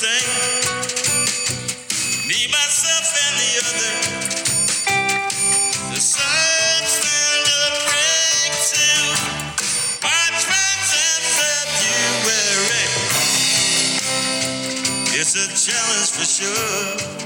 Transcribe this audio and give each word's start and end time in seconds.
Me, 0.00 0.08
myself, 2.48 3.12
and 3.20 3.36
the 3.36 3.50
other 3.68 3.92
the 5.92 6.00
found 6.88 7.44
a 7.44 7.68
break 7.84 8.52
to 8.72 8.88
March, 10.00 10.40
March, 10.48 10.90
and 11.04 11.24
February. 11.36 12.88
It's 15.20 15.36
a 15.36 15.44
challenge 15.52 16.10
for 16.16 16.24
sure. 16.24 17.20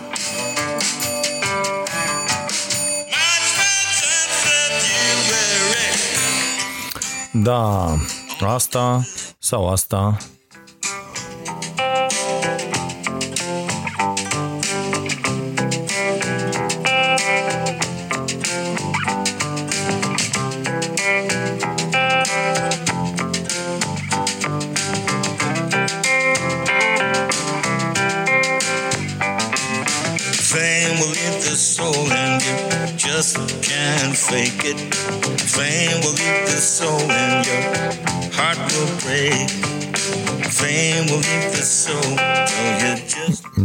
Da, 7.45 7.97
asta 8.41 9.05
sau 9.39 9.69
asta. 9.69 10.34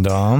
Da. 0.02 0.39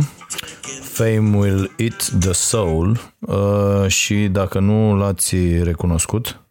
Fame 0.81 1.38
will 1.38 1.71
eat 1.77 2.11
the 2.19 2.31
soul 2.31 2.99
uh, 3.19 3.88
și 3.88 4.27
dacă 4.27 4.59
nu 4.59 4.95
l-ați 4.95 5.35
recunoscut, 5.63 6.41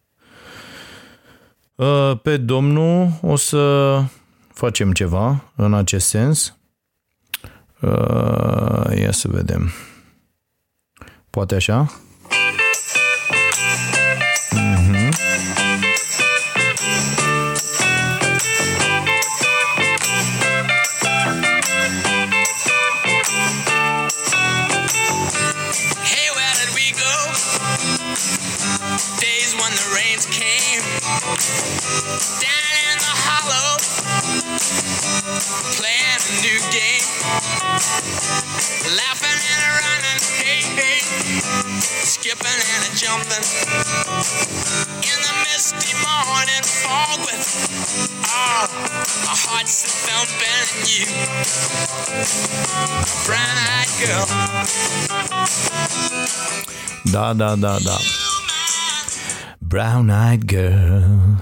uh, 1.75 2.19
pe 2.21 2.37
domnul 2.37 3.11
o 3.21 3.35
să 3.35 4.03
facem 4.53 4.91
ceva 4.91 5.43
în 5.55 5.73
acest 5.73 6.07
sens. 6.07 6.57
Uh, 7.81 8.97
ia 8.97 9.11
să 9.11 9.27
vedem. 9.27 9.71
Poate 11.29 11.55
așa? 11.55 11.91
Laughing 38.95 39.39
and 39.39 39.63
running, 39.79 40.19
hey 40.41 40.61
hey, 40.77 40.99
skipping 42.05 42.47
and 42.47 42.85
jumping 42.95 43.45
in 45.03 45.17
the 45.25 45.33
misty 45.45 45.93
morning 46.01 46.63
fog 46.83 47.19
with 47.25 47.43
ah, 48.25 48.63
all 48.63 48.69
our 49.29 49.39
hearts 49.47 49.83
thumping 50.05 50.67
and 50.77 50.87
you, 50.89 51.05
brown-eyed 53.25 53.91
girl. 54.01 54.27
Da, 57.11 57.33
da, 57.33 57.55
da, 57.55 57.79
da. 57.79 57.97
Brown 59.61 60.09
Eyed 60.09 60.47
Girl. 60.47 61.37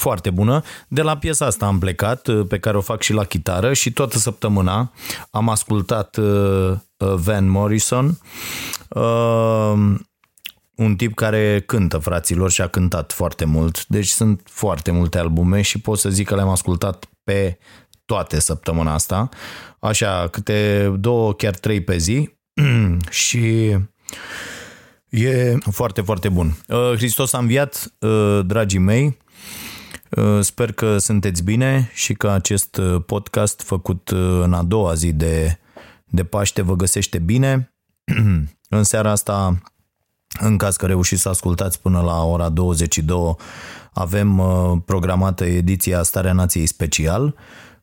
Foarte 0.00 0.30
bună. 0.30 0.62
De 0.88 1.02
la 1.02 1.16
piesa 1.16 1.46
asta 1.46 1.66
am 1.66 1.78
plecat, 1.78 2.28
pe 2.48 2.58
care 2.58 2.76
o 2.76 2.80
fac 2.80 3.02
și 3.02 3.12
la 3.12 3.24
chitară 3.24 3.72
și 3.72 3.92
toată 3.92 4.18
săptămâna 4.18 4.92
am 5.30 5.48
ascultat 5.48 6.16
uh, 6.16 6.70
uh, 6.96 7.14
Van 7.14 7.48
Morrison, 7.48 8.18
uh, 8.88 9.72
un 10.74 10.96
tip 10.96 11.14
care 11.14 11.62
cântă, 11.66 11.98
fraților, 11.98 12.50
și 12.50 12.60
a 12.60 12.66
cântat 12.66 13.12
foarte 13.12 13.44
mult. 13.44 13.86
Deci 13.86 14.06
sunt 14.06 14.40
foarte 14.44 14.90
multe 14.90 15.18
albume 15.18 15.60
și 15.62 15.80
pot 15.80 15.98
să 15.98 16.08
zic 16.08 16.26
că 16.26 16.34
le-am 16.34 16.48
ascultat 16.48 17.08
pe 17.24 17.58
toate 18.04 18.40
săptămâna 18.40 18.94
asta. 18.94 19.28
Așa, 19.78 20.28
câte 20.30 20.92
două, 20.98 21.34
chiar 21.34 21.54
trei 21.54 21.80
pe 21.80 21.96
zi 21.96 22.30
și 23.24 23.76
E 25.08 25.58
foarte, 25.70 26.00
foarte 26.00 26.28
bun. 26.28 26.56
Uh, 26.68 26.92
Hristos 26.96 27.32
a 27.32 27.38
înviat, 27.38 27.92
uh, 27.98 28.40
dragii 28.46 28.78
mei. 28.78 29.18
Uh, 30.16 30.40
Sper 30.40 30.72
că 30.72 30.98
sunteți 30.98 31.42
bine 31.42 31.90
și 31.94 32.14
că 32.14 32.30
acest 32.30 32.76
uh, 32.76 33.02
podcast 33.06 33.62
făcut 33.62 34.10
uh, 34.10 34.40
în 34.42 34.52
a 34.52 34.62
doua 34.62 34.94
zi 34.94 35.12
de, 35.12 35.58
de 36.04 36.24
Paște 36.24 36.62
vă 36.62 36.76
găsește 36.76 37.18
bine. 37.18 37.74
în 38.68 38.82
seara 38.82 39.10
asta, 39.10 39.60
în 40.40 40.56
caz 40.56 40.76
că 40.76 40.86
reușiți 40.86 41.22
să 41.22 41.28
ascultați 41.28 41.80
până 41.80 42.00
la 42.00 42.24
ora 42.24 42.48
22, 42.48 43.36
avem 43.92 44.38
uh, 44.38 44.78
programată 44.84 45.44
ediția 45.44 46.02
Starea 46.02 46.32
Nației 46.32 46.66
Special 46.66 47.34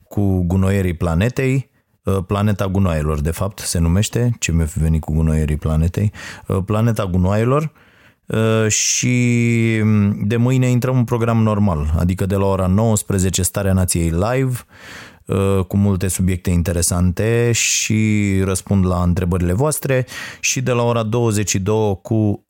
cu 0.04 0.42
gunoierii 0.42 0.94
planetei, 0.94 1.76
Uh, 2.08 2.24
Planeta 2.28 2.68
Gunoaielor, 2.68 3.22
de 3.22 3.32
fapt, 3.32 3.59
se 3.59 3.80
numește. 3.80 4.36
Ce 4.40 4.52
mi-a 4.52 4.66
fi 4.66 4.80
venit 4.80 5.02
cu 5.02 5.14
gunoierii 5.14 5.56
planetei? 5.56 6.12
Uh, 6.48 6.58
Planeta 6.66 7.06
Gunoaielor 7.06 7.62
uh, 7.62 7.70
și 8.68 9.16
de 10.24 10.38
mâine 10.38 10.70
intrăm 10.70 10.98
în 10.98 11.04
program 11.04 11.44
normal, 11.44 11.94
adică 11.98 12.26
de 12.26 12.36
la 12.36 12.46
ora 12.46 12.68
19 12.68 13.42
Starea 13.42 13.74
Nației 13.74 14.10
Live, 14.10 14.58
cu 15.68 15.78
multe 15.78 16.08
subiecte 16.08 16.50
interesante 16.50 17.52
și 17.52 18.42
răspund 18.44 18.86
la 18.86 19.02
întrebările 19.02 19.54
voastre 19.54 20.06
și 20.40 20.62
de 20.62 20.72
la 20.72 20.84
ora 20.84 21.04
22 21.04 22.00
cu 22.02 22.46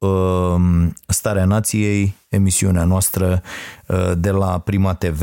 Starea 1.08 1.46
Nației, 1.46 2.16
emisiunea 2.30 2.84
noastră 2.84 3.42
de 4.18 4.30
la 4.30 4.60
Prima 4.60 4.94
TV 4.94 5.22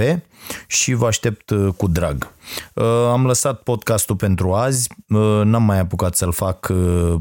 și 0.67 0.93
vă 0.93 1.07
aștept 1.07 1.51
uh, 1.51 1.75
cu 1.77 1.87
drag. 1.87 2.33
Uh, 2.75 2.85
Am 3.11 3.27
lăsat 3.27 3.63
podcastul 3.63 4.17
pentru 4.17 4.53
azi, 4.53 4.89
uh, 5.09 5.41
n-am 5.45 5.63
mai 5.63 5.79
apucat 5.79 6.15
să-l 6.15 6.33
fac 6.33 6.73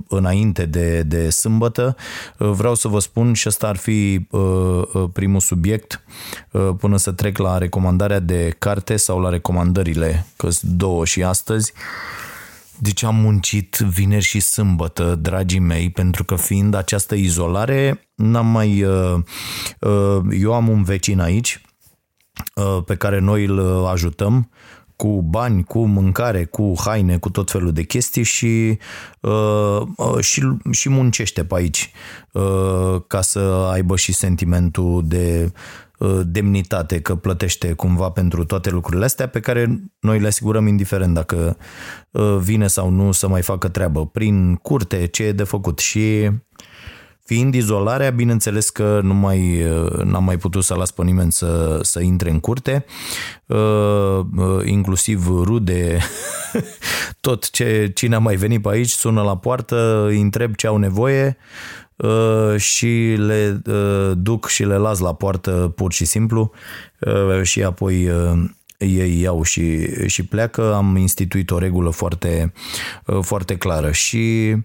înainte 0.07 0.66
de, 0.66 1.01
de 1.01 1.29
sâmbătă. 1.29 1.95
Vreau 2.38 2.75
să 2.75 2.88
vă 2.88 3.00
spun 3.00 3.34
și 3.34 3.47
ăsta 3.47 3.67
ar 3.67 3.75
fi 3.75 4.28
primul 5.13 5.39
subiect 5.39 6.03
până 6.78 6.97
să 6.97 7.11
trec 7.11 7.37
la 7.37 7.58
recomandarea 7.58 8.20
de 8.20 8.55
carte 8.59 8.96
sau 8.96 9.20
la 9.20 9.29
recomandările, 9.29 10.26
că 10.35 10.49
sunt 10.49 10.72
două 10.72 11.05
și 11.05 11.23
astăzi. 11.23 11.73
Deci 12.78 13.03
am 13.03 13.16
muncit 13.16 13.76
vineri 13.76 14.23
și 14.23 14.40
sâmbătă, 14.40 15.16
dragii 15.16 15.59
mei, 15.59 15.90
pentru 15.90 16.23
că 16.23 16.35
fiind 16.35 16.73
această 16.73 17.16
izolare, 17.16 18.09
n-am 18.16 18.47
mai... 18.47 18.85
Eu 20.40 20.53
am 20.53 20.67
un 20.69 20.84
vecin 20.84 21.19
aici, 21.19 21.61
uh, 21.66 21.72
pe 22.85 22.96
care 22.96 23.20
noi 23.20 23.46
îl 23.46 23.85
ajutăm 23.85 24.50
cu 24.96 25.22
bani, 25.22 25.64
cu 25.64 25.85
mâncare, 25.85 26.46
cu 26.46 26.74
haine, 26.85 27.18
cu 27.18 27.30
tot 27.30 27.52
felul 27.52 27.72
de 27.72 27.84
chestii 27.84 28.24
și, 28.24 28.78
uh, 29.20 29.82
uh, 29.97 30.20
și, 30.20 30.41
și 30.72 30.90
muncește 30.90 31.44
pe 31.44 31.56
aici 31.56 31.91
uh, 32.32 33.02
ca 33.08 33.22
să 33.22 33.40
aibă 33.72 33.96
și 33.96 34.14
sentimentul 34.14 35.03
de 35.06 35.52
uh, 35.97 36.22
demnitate 36.26 37.02
că 37.02 37.16
plătește 37.16 37.74
cumva 37.74 38.09
pentru 38.09 38.46
toate 38.46 38.70
lucrurile 38.70 39.06
astea 39.06 39.28
pe 39.28 39.40
care 39.40 39.82
noi 40.00 40.20
le 40.20 40.28
asigurăm 40.28 40.68
indiferent 40.68 41.14
dacă 41.14 41.58
uh, 42.12 42.38
vine 42.40 42.68
sau 42.68 42.90
nu 42.90 43.12
să 43.12 43.28
mai 43.28 43.41
facă 43.41 43.68
treabă 43.68 44.06
prin 44.06 44.56
curte, 44.56 45.06
ce 45.06 45.24
e 45.24 45.32
de 45.32 45.44
făcut 45.44 45.79
și 45.79 46.29
Fiind 47.25 47.53
izolarea, 47.53 48.09
bineînțeles 48.09 48.70
că 48.70 48.99
nu 49.03 49.14
mai, 49.14 49.64
n-am 50.03 50.23
mai 50.23 50.37
putut 50.37 50.64
să 50.64 50.75
las 50.75 50.91
pe 50.91 51.03
nimeni 51.03 51.31
să, 51.31 51.79
să 51.81 52.02
intre 52.02 52.29
în 52.29 52.40
curte, 52.40 52.85
inclusiv 54.66 55.28
rude, 55.28 55.99
tot 57.22 57.49
ce, 57.49 57.91
cine 57.96 58.16
a 58.16 58.20
mai 58.20 58.35
venit 58.35 58.61
pe 58.61 58.70
aici 58.70 58.90
sună 58.90 59.22
la 59.22 59.37
poartă, 59.37 60.05
îi 60.08 60.22
întreb 60.22 60.55
ce 60.55 60.67
au 60.67 60.78
nevoie 60.78 61.37
și 62.58 63.16
le 63.17 63.61
duc 64.14 64.47
și 64.47 64.64
le 64.64 64.78
las 64.78 64.99
la 64.99 65.14
poartă 65.14 65.73
pur 65.76 65.93
și 65.93 66.05
simplu. 66.05 66.52
Și 67.41 67.64
apoi 67.64 68.09
ei 68.84 69.22
iau 69.22 69.44
și, 69.44 69.85
și 70.09 70.26
pleacă, 70.26 70.74
am 70.74 70.96
instituit 70.96 71.52
o 71.52 71.58
regulă 71.58 71.90
foarte, 71.90 72.53
foarte 73.22 73.58
clară 73.58 73.91
și 73.91 74.56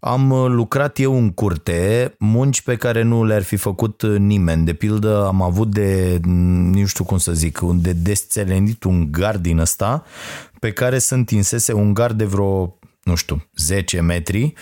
am 0.00 0.32
lucrat 0.46 0.98
eu 0.98 1.16
în 1.16 1.30
curte, 1.30 2.14
munci 2.18 2.62
pe 2.62 2.76
care 2.76 3.02
nu 3.02 3.24
le-ar 3.24 3.42
fi 3.42 3.56
făcut 3.56 4.02
nimeni. 4.18 4.64
De 4.64 4.72
pildă 4.72 5.26
am 5.26 5.42
avut 5.42 5.70
de, 5.70 6.18
nu 6.22 6.86
știu 6.86 7.04
cum 7.04 7.18
să 7.18 7.32
zic, 7.32 7.60
de 7.60 7.92
desțelenit 7.92 8.84
un 8.84 9.12
gard 9.12 9.42
din 9.42 9.58
ăsta 9.58 10.04
pe 10.58 10.72
care 10.72 10.98
se 10.98 11.14
întinsese 11.14 11.72
un 11.72 11.94
gard 11.94 12.18
de 12.18 12.24
vreo 12.24 12.78
nu 13.04 13.14
știu, 13.14 13.46
10 13.56 14.00
metri, 14.00 14.52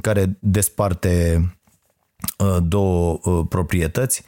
care 0.00 0.36
desparte 0.40 1.44
două 2.62 3.18
proprietăți 3.48 4.24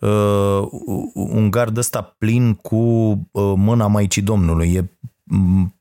uh, 0.00 0.68
un 1.14 1.50
gard 1.50 1.76
ăsta 1.76 2.14
plin 2.18 2.54
cu 2.54 2.76
uh, 2.76 3.52
mâna 3.56 3.86
Maicii 3.86 4.22
Domnului. 4.22 4.72
E 4.74 4.90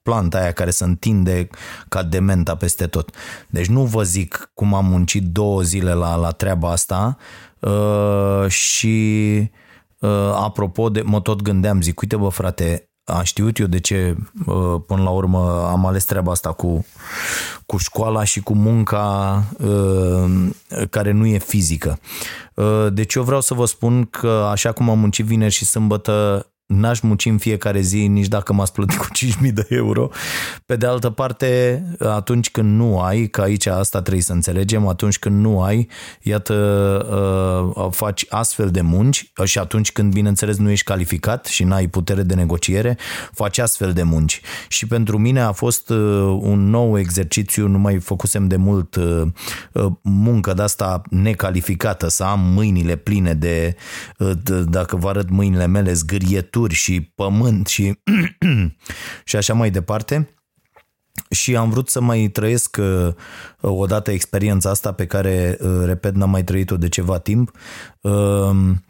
planta 0.02 0.38
aia 0.38 0.52
care 0.52 0.70
se 0.70 0.84
întinde 0.84 1.50
ca 1.90 2.04
dementa 2.04 2.56
peste 2.56 2.88
tot. 2.88 3.16
Deci 3.50 3.68
nu 3.68 3.84
vă 3.84 4.04
zic 4.04 4.52
cum 4.54 4.74
am 4.74 4.86
muncit 4.86 5.24
două 5.24 5.62
zile 5.62 5.94
la, 5.94 6.16
la 6.16 6.32
treaba 6.32 6.72
asta 6.72 7.18
uh, 7.60 8.48
și 8.48 9.38
uh, 10.00 10.34
apropo 10.36 10.90
de, 10.90 11.02
mă 11.02 11.22
tot 11.22 11.42
gândeam, 11.42 11.82
zic, 11.82 12.02
uite 12.02 12.16
bă 12.16 12.30
frate, 12.30 12.90
am 13.06 13.24
știut 13.24 13.58
eu 13.58 13.66
de 13.66 13.80
ce 13.80 14.16
uh, 14.46 14.76
până 14.88 15.04
la 15.04 15.10
urmă 15.10 15.68
am 15.72 15.86
ales 15.86 16.04
treaba 16.06 16.32
asta 16.32 16.52
cu, 16.52 16.86
cu 17.66 17.78
școala 17.78 18.24
și 18.24 18.42
cu 18.42 18.54
munca 18.54 19.44
uh, 19.58 20.50
care 20.90 21.12
nu 21.12 21.26
e 21.26 21.38
fizică. 21.38 22.00
Uh, 22.54 22.88
deci 22.92 23.14
eu 23.14 23.24
vreau 23.24 23.42
să 23.42 23.54
vă 23.54 23.66
spun 23.66 24.06
că 24.06 24.48
așa 24.52 24.72
cum 24.72 24.90
am 24.90 25.00
muncit 25.00 25.26
vineri 25.26 25.54
și 25.54 25.66
sâmbătă 25.66 26.48
n-aș 26.66 27.00
munci 27.00 27.26
în 27.26 27.38
fiecare 27.38 27.82
zi 27.82 28.08
nici 28.08 28.28
dacă 28.28 28.54
m-ați 28.54 28.72
plătit 28.72 28.98
cu 28.98 29.08
5.000 29.44 29.54
de 29.54 29.66
euro. 29.70 30.10
Pe 30.66 30.76
de 30.76 30.86
altă 30.86 31.10
parte, 31.10 31.84
atunci 32.00 32.52
când 32.52 32.76
nu 32.76 33.00
ai, 33.00 33.28
că 33.28 33.42
aici 33.42 33.66
asta 33.66 34.02
trebuie 34.02 34.24
să 34.24 34.34
înțelegem, 34.34 34.88
atunci 34.88 35.20
când 35.20 35.40
nu 35.40 35.62
ai, 35.62 35.88
iată, 36.22 36.54
uh, 37.76 37.88
faci 37.92 38.26
astfel 38.30 38.72
de 38.72 38.82
munci 38.82 39.32
și 39.44 39.60
atunci 39.60 39.92
când, 39.92 40.14
bineînțeles, 40.14 40.58
nu 40.58 40.70
ești 40.70 40.86
calificat 40.86 41.46
și 41.46 41.64
n-ai 41.64 41.88
putere 41.88 42.24
de 42.24 42.34
negociere, 42.34 42.98
faci 43.32 43.58
astfel 43.58 43.94
de 43.94 44.04
munci. 44.04 44.42
Și 44.68 44.88
pentru 44.88 45.18
mine 45.18 45.42
a 45.42 45.52
fost 45.52 45.90
uh, 45.90 45.98
un 46.42 46.70
nou 46.70 47.00
exercițiu, 47.00 47.68
nu 47.68 47.78
mai 47.78 48.00
făcusem 48.00 48.48
de 48.48 48.56
mult 48.56 48.96
uh, 48.96 49.22
muncă 50.02 50.54
de 50.54 50.62
asta 50.62 51.02
necalificată, 51.10 52.10
să 52.10 52.24
am 52.24 52.40
mâinile 52.40 52.96
pline 52.96 53.34
de, 53.34 53.76
dacă 54.66 54.96
vă 54.96 55.10
arăt 55.10 55.30
mâinile 55.30 55.68
mele, 55.68 55.94
zgâriet 55.94 56.55
păduri 56.56 56.74
și 56.74 57.02
pământ 57.02 57.68
și, 57.68 58.00
și 59.30 59.36
așa 59.36 59.54
mai 59.54 59.72
departe. 59.72 60.30
Și 61.30 61.56
am 61.56 61.70
vrut 61.70 61.90
să 61.90 62.02
mai 62.02 62.28
trăiesc 62.28 62.78
uh, 62.80 63.14
odată 63.62 64.12
experiența 64.12 64.70
asta 64.70 64.92
pe 64.92 65.06
care, 65.06 65.58
uh, 65.62 65.82
repet, 65.86 66.16
n-am 66.16 66.30
mai 66.30 66.44
trăit-o 66.44 66.78
de 66.78 66.90
ceva 66.90 67.18
timp, 67.18 67.52
um, 68.02 68.84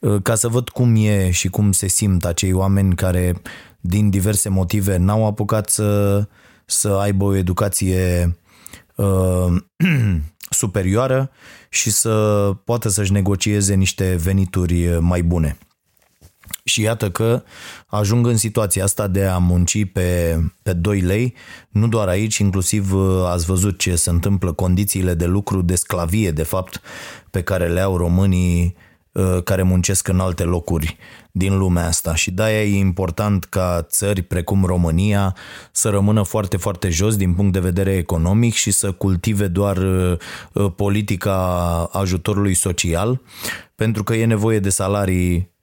uh, 0.00 0.22
ca 0.22 0.34
să 0.34 0.48
văd 0.48 0.68
cum 0.68 0.94
e 0.96 1.30
și 1.30 1.48
cum 1.48 1.72
se 1.72 1.86
simt 1.86 2.24
acei 2.24 2.52
oameni 2.52 2.94
care, 2.94 3.42
din 3.80 4.10
diverse 4.10 4.48
motive, 4.48 4.96
n-au 4.96 5.26
apucat 5.26 5.68
să, 5.68 6.22
să 6.66 6.88
aibă 6.88 7.24
o 7.24 7.34
educație 7.34 8.36
superioară 10.60 11.30
și 11.68 11.90
să 11.90 12.14
poată 12.64 12.88
să-și 12.88 13.12
negocieze 13.12 13.74
niște 13.74 14.14
venituri 14.14 15.00
mai 15.00 15.22
bune. 15.22 15.58
Și 16.64 16.80
iată 16.82 17.10
că 17.10 17.42
ajung 17.86 18.26
în 18.26 18.36
situația 18.36 18.84
asta 18.84 19.06
de 19.06 19.24
a 19.24 19.38
munci 19.38 19.84
pe, 19.92 20.38
pe 20.62 20.72
2 20.72 21.00
lei, 21.00 21.34
nu 21.68 21.88
doar 21.88 22.08
aici, 22.08 22.38
inclusiv 22.38 22.92
uh, 22.92 23.24
ați 23.26 23.46
văzut 23.46 23.78
ce 23.78 23.96
se 23.96 24.10
întâmplă, 24.10 24.52
condițiile 24.52 25.14
de 25.14 25.26
lucru, 25.26 25.62
de 25.62 25.74
sclavie, 25.74 26.30
de 26.30 26.42
fapt, 26.42 26.80
pe 27.30 27.42
care 27.42 27.68
le 27.68 27.80
au 27.80 27.96
românii 27.96 28.76
uh, 29.12 29.42
care 29.44 29.62
muncesc 29.62 30.08
în 30.08 30.20
alte 30.20 30.42
locuri 30.42 30.96
din 31.32 31.58
lumea 31.58 31.86
asta. 31.86 32.14
Și 32.14 32.30
de-aia 32.30 32.62
e 32.64 32.78
important 32.78 33.44
ca 33.44 33.86
țări 33.88 34.22
precum 34.22 34.64
România 34.64 35.36
să 35.72 35.88
rămână 35.88 36.22
foarte, 36.22 36.56
foarte 36.56 36.88
jos 36.88 37.16
din 37.16 37.34
punct 37.34 37.52
de 37.52 37.60
vedere 37.60 37.96
economic 37.96 38.54
și 38.54 38.70
să 38.70 38.92
cultive 38.92 39.46
doar 39.46 39.76
uh, 39.76 40.72
politica 40.76 41.36
ajutorului 41.92 42.54
social 42.54 43.20
pentru 43.74 44.02
că 44.02 44.14
e 44.14 44.24
nevoie 44.24 44.58
de 44.58 44.68
salarii 44.68 45.36
Uh, 45.38 45.55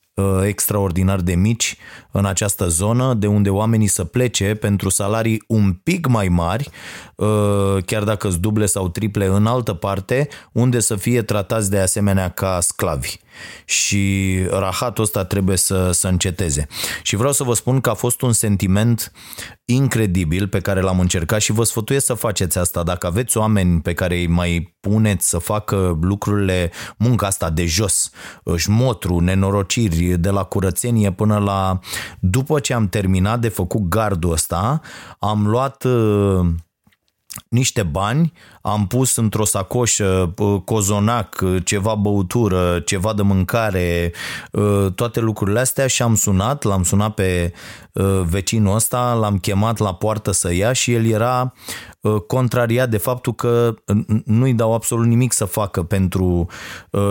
extraordinar 0.46 1.20
de 1.20 1.36
mici 1.36 1.78
în 2.12 2.26
această 2.26 2.68
zonă, 2.68 3.14
de 3.14 3.28
unde 3.28 3.50
oamenii 3.50 3.88
să 3.88 4.04
plece 4.04 4.56
pentru 4.56 4.90
salarii 4.90 5.44
un 5.48 5.74
pic 5.74 6.08
mai 6.08 6.28
mari, 6.28 6.70
uh, 7.16 7.78
chiar 7.86 8.04
dacă 8.04 8.30
sunt 8.30 8.42
duble 8.42 8.66
sau 8.66 8.90
triple 8.90 9.26
în 9.26 9.46
altă 9.46 9.74
parte, 9.74 10.28
unde 10.52 10.80
să 10.80 10.96
fie 10.96 11.22
tratați 11.22 11.70
de 11.70 11.80
asemenea 11.80 12.30
ca 12.30 12.60
sclavi 12.62 13.20
și 13.66 14.36
rahatul 14.50 15.04
ăsta 15.04 15.24
trebuie 15.26 15.58
să, 15.58 15.92
să 15.92 16.08
înceteze. 16.08 16.68
Și 17.02 17.16
vreau 17.16 17.32
să 17.32 17.44
vă 17.44 17.54
spun 17.54 17.82
că 17.82 17.90
a 17.90 17.94
fost 17.94 18.22
un 18.22 18.34
sentiment 18.34 19.12
incredibil 19.66 20.48
pe 20.48 20.60
care 20.60 20.82
l-am 20.82 21.00
încercat 21.00 21.42
și 21.42 21.52
vă 21.52 21.64
sfătuiesc 21.64 22.06
să 22.06 22.14
faceți 22.14 22.58
asta. 22.58 22.84
Dacă 22.84 23.08
aveți 23.08 23.38
oameni 23.38 23.82
pe 23.82 23.94
care 23.94 24.16
îi 24.16 24.28
mai 24.28 24.76
puneți 24.80 25.30
să 25.30 25.38
facă 25.38 25.98
lucrurile, 26.02 26.72
munca 26.98 27.28
asta 27.28 27.50
de 27.50 27.66
jos, 27.66 28.10
șmotru, 28.56 29.20
nenorociri, 29.20 30.06
de 30.06 30.30
la 30.30 30.44
curățenie 30.44 31.12
până 31.12 31.38
la... 31.38 31.80
După 32.20 32.60
ce 32.60 32.74
am 32.74 32.90
terminat 32.90 33.40
de 33.40 33.50
făcut 33.50 33.82
gardul 33.82 34.32
ăsta, 34.32 34.82
am 35.20 35.48
luat 35.48 35.86
niște 37.48 37.84
bani, 37.84 38.34
am 38.62 38.88
pus 38.88 39.16
într-o 39.16 39.46
sacoșă 39.46 40.34
cozonac, 40.66 41.44
ceva 41.64 41.96
băutură, 41.96 42.80
ceva 42.80 43.14
de 43.14 43.22
mâncare, 43.22 44.14
ă, 44.54 44.90
toate 44.90 45.20
lucrurile 45.20 45.60
astea 45.60 45.88
și 45.88 46.02
am 46.02 46.16
sunat, 46.16 46.64
l-am 46.64 46.84
sunat 46.84 47.14
pe 47.14 47.54
ă, 47.96 48.24
vecinul 48.30 48.76
ăsta, 48.76 49.14
l-am 49.14 49.38
chemat 49.38 49.78
la 49.78 49.94
poartă 49.94 50.32
să 50.32 50.54
ia 50.54 50.74
și 50.74 50.94
el 50.94 51.06
era 51.06 51.54
ă, 52.04 52.20
contrariat 52.20 52.90
de 52.90 52.98
faptul 52.98 53.34
că 53.34 53.74
nu-i 54.26 54.54
dau 54.54 54.74
absolut 54.74 55.06
nimic 55.06 55.34
să 55.34 55.46
facă 55.46 55.84
pentru 55.84 56.48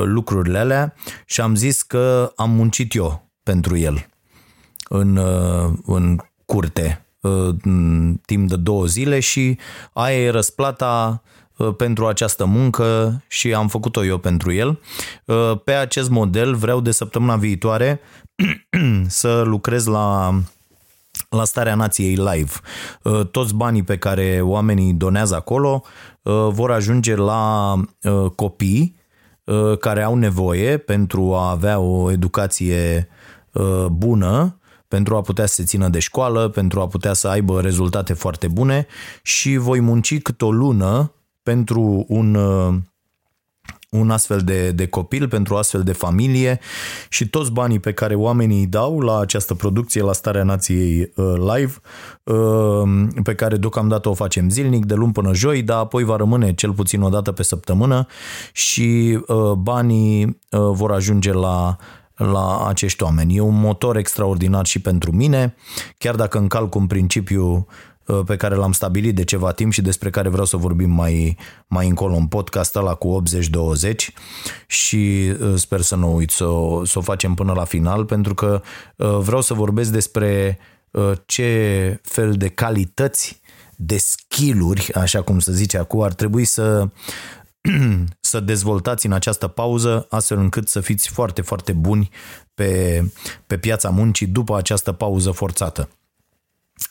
lucrurile 0.05 0.59
alea 0.59 0.95
și 1.27 1.41
am 1.41 1.55
zis 1.55 1.83
că 1.83 2.33
am 2.37 2.51
muncit 2.51 2.95
eu 2.95 3.31
pentru 3.43 3.77
el 3.77 4.07
în, 4.89 5.21
în 5.87 6.17
curte. 6.45 7.05
Uh, 7.07 7.12
timp 8.27 8.49
de 8.49 8.57
două 8.57 8.87
zile 8.87 9.21
și 9.21 9.59
aia 9.93 10.23
e 10.23 10.31
răsplata 10.31 11.23
uh, 11.57 11.75
pentru 11.77 12.07
această 12.07 12.45
muncă 12.45 13.23
și 13.29 13.55
am 13.55 13.69
făcut-o 13.69 14.05
eu 14.05 14.19
pentru 14.19 14.53
el. 14.53 14.81
Uh, 15.25 15.53
pe 15.65 15.73
acest 15.73 16.11
model 16.11 16.55
vreau 16.55 16.81
de 16.81 16.91
săptămâna 16.91 17.37
viitoare 17.37 18.01
să 19.07 19.43
lucrez 19.47 19.87
la 19.87 20.35
la 21.29 21.45
Starea 21.45 21.75
Nației 21.75 22.15
Live. 22.15 22.53
Toți 23.31 23.55
banii 23.55 23.83
pe 23.83 23.99
care 23.99 24.41
oamenii 24.43 24.93
donează 24.93 25.35
acolo 25.35 25.83
vor 26.49 26.71
ajunge 26.71 27.15
la 27.15 27.75
copii 28.35 28.97
care 29.81 30.03
au 30.03 30.15
nevoie 30.15 30.77
pentru 30.77 31.35
a 31.35 31.51
avea 31.51 31.79
o 31.79 32.11
educație 32.11 33.09
bună 33.91 34.61
pentru 34.93 35.17
a 35.17 35.21
putea 35.21 35.47
să 35.47 35.55
se 35.55 35.65
țină 35.65 35.89
de 35.89 35.99
școală, 35.99 36.49
pentru 36.49 36.81
a 36.81 36.87
putea 36.87 37.13
să 37.13 37.29
aibă 37.29 37.61
rezultate 37.61 38.13
foarte 38.13 38.49
bune 38.49 38.87
și 39.23 39.57
voi 39.57 39.81
munci 39.81 40.21
cât 40.21 40.43
o 40.43 40.51
lună 40.51 41.13
pentru 41.43 42.05
un, 42.09 42.35
uh, 42.35 42.75
un 43.91 44.11
astfel 44.11 44.41
de, 44.41 44.71
de 44.71 44.87
copil, 44.87 45.29
pentru 45.29 45.55
o 45.55 45.57
astfel 45.57 45.83
de 45.83 45.93
familie 45.93 46.61
și 47.09 47.29
toți 47.29 47.53
banii 47.53 47.79
pe 47.79 47.93
care 47.93 48.15
oamenii 48.15 48.59
îi 48.59 48.67
dau 48.67 49.01
la 49.01 49.19
această 49.21 49.55
producție, 49.55 50.03
la 50.03 50.13
Starea 50.13 50.43
Nației 50.43 51.13
uh, 51.17 51.35
Live, 51.55 51.75
uh, 52.23 53.09
pe 53.23 53.35
care 53.35 53.57
deocamdată 53.57 54.09
o 54.09 54.15
facem 54.15 54.51
zilnic, 54.51 54.85
de 54.85 54.95
luni 54.95 55.13
până 55.13 55.35
joi, 55.35 55.63
dar 55.63 55.79
apoi 55.79 56.05
va 56.05 56.17
rămâne 56.17 56.55
cel 56.55 56.73
puțin 56.73 57.03
o 57.03 57.09
dată 57.09 57.33
pe 57.33 57.43
săptămână 57.43 58.07
și 58.53 59.19
banii 59.57 60.39
vor 60.51 60.93
ajunge 60.93 61.33
la 61.33 61.77
la 62.25 62.67
acești 62.69 63.03
oameni. 63.03 63.37
E 63.37 63.41
un 63.41 63.61
motor 63.61 63.97
extraordinar 63.97 64.67
și 64.67 64.79
pentru 64.79 65.13
mine, 65.13 65.55
chiar 65.99 66.15
dacă 66.15 66.39
încalc 66.39 66.75
un 66.75 66.87
principiu 66.87 67.67
uh, 68.07 68.21
pe 68.27 68.37
care 68.37 68.55
l-am 68.55 68.73
stabilit 68.73 69.15
de 69.15 69.25
ceva 69.25 69.53
timp 69.53 69.73
și 69.73 69.83
despre 69.83 70.11
care 70.11 70.29
vreau 70.29 70.45
să 70.47 70.57
vorbim 70.57 70.91
mai, 70.91 71.37
mai 71.67 71.89
încolo 71.89 72.15
în 72.15 72.27
podcast 72.27 72.77
ăla 72.77 72.95
cu 72.95 73.23
80-20 73.29 73.95
și 74.67 75.33
uh, 75.41 75.53
sper 75.55 75.81
să 75.81 75.97
nu 75.97 76.15
uit 76.15 76.31
să, 76.31 76.45
o- 76.45 76.85
să 76.85 76.99
o 76.99 77.03
facem 77.03 77.35
până 77.35 77.53
la 77.53 77.65
final 77.65 78.05
pentru 78.05 78.35
că 78.35 78.63
uh, 78.97 79.19
vreau 79.19 79.41
să 79.41 79.55
vorbesc 79.55 79.91
despre 79.91 80.59
uh, 80.91 81.13
ce 81.27 82.01
fel 82.03 82.33
de 82.33 82.49
calități 82.49 83.41
de 83.77 83.97
skill-uri, 83.99 84.93
așa 84.95 85.23
cum 85.23 85.39
se 85.39 85.53
zice 85.53 85.79
acum, 85.79 86.01
ar 86.03 86.13
trebui 86.13 86.45
să 86.45 86.89
să 88.33 88.41
dezvoltați 88.41 89.07
în 89.07 89.13
această 89.13 89.49
pauză, 89.49 90.07
astfel 90.11 90.39
încât 90.39 90.69
să 90.69 90.81
fiți 90.81 91.09
foarte, 91.09 91.43
foarte 91.43 91.73
buni 91.73 92.11
pe, 92.55 93.03
pe 93.47 93.59
piața 93.59 93.91
muncii 93.91 94.27
după 94.27 94.57
această 94.57 94.93
pauză 94.93 95.31
forțată. 95.31 95.89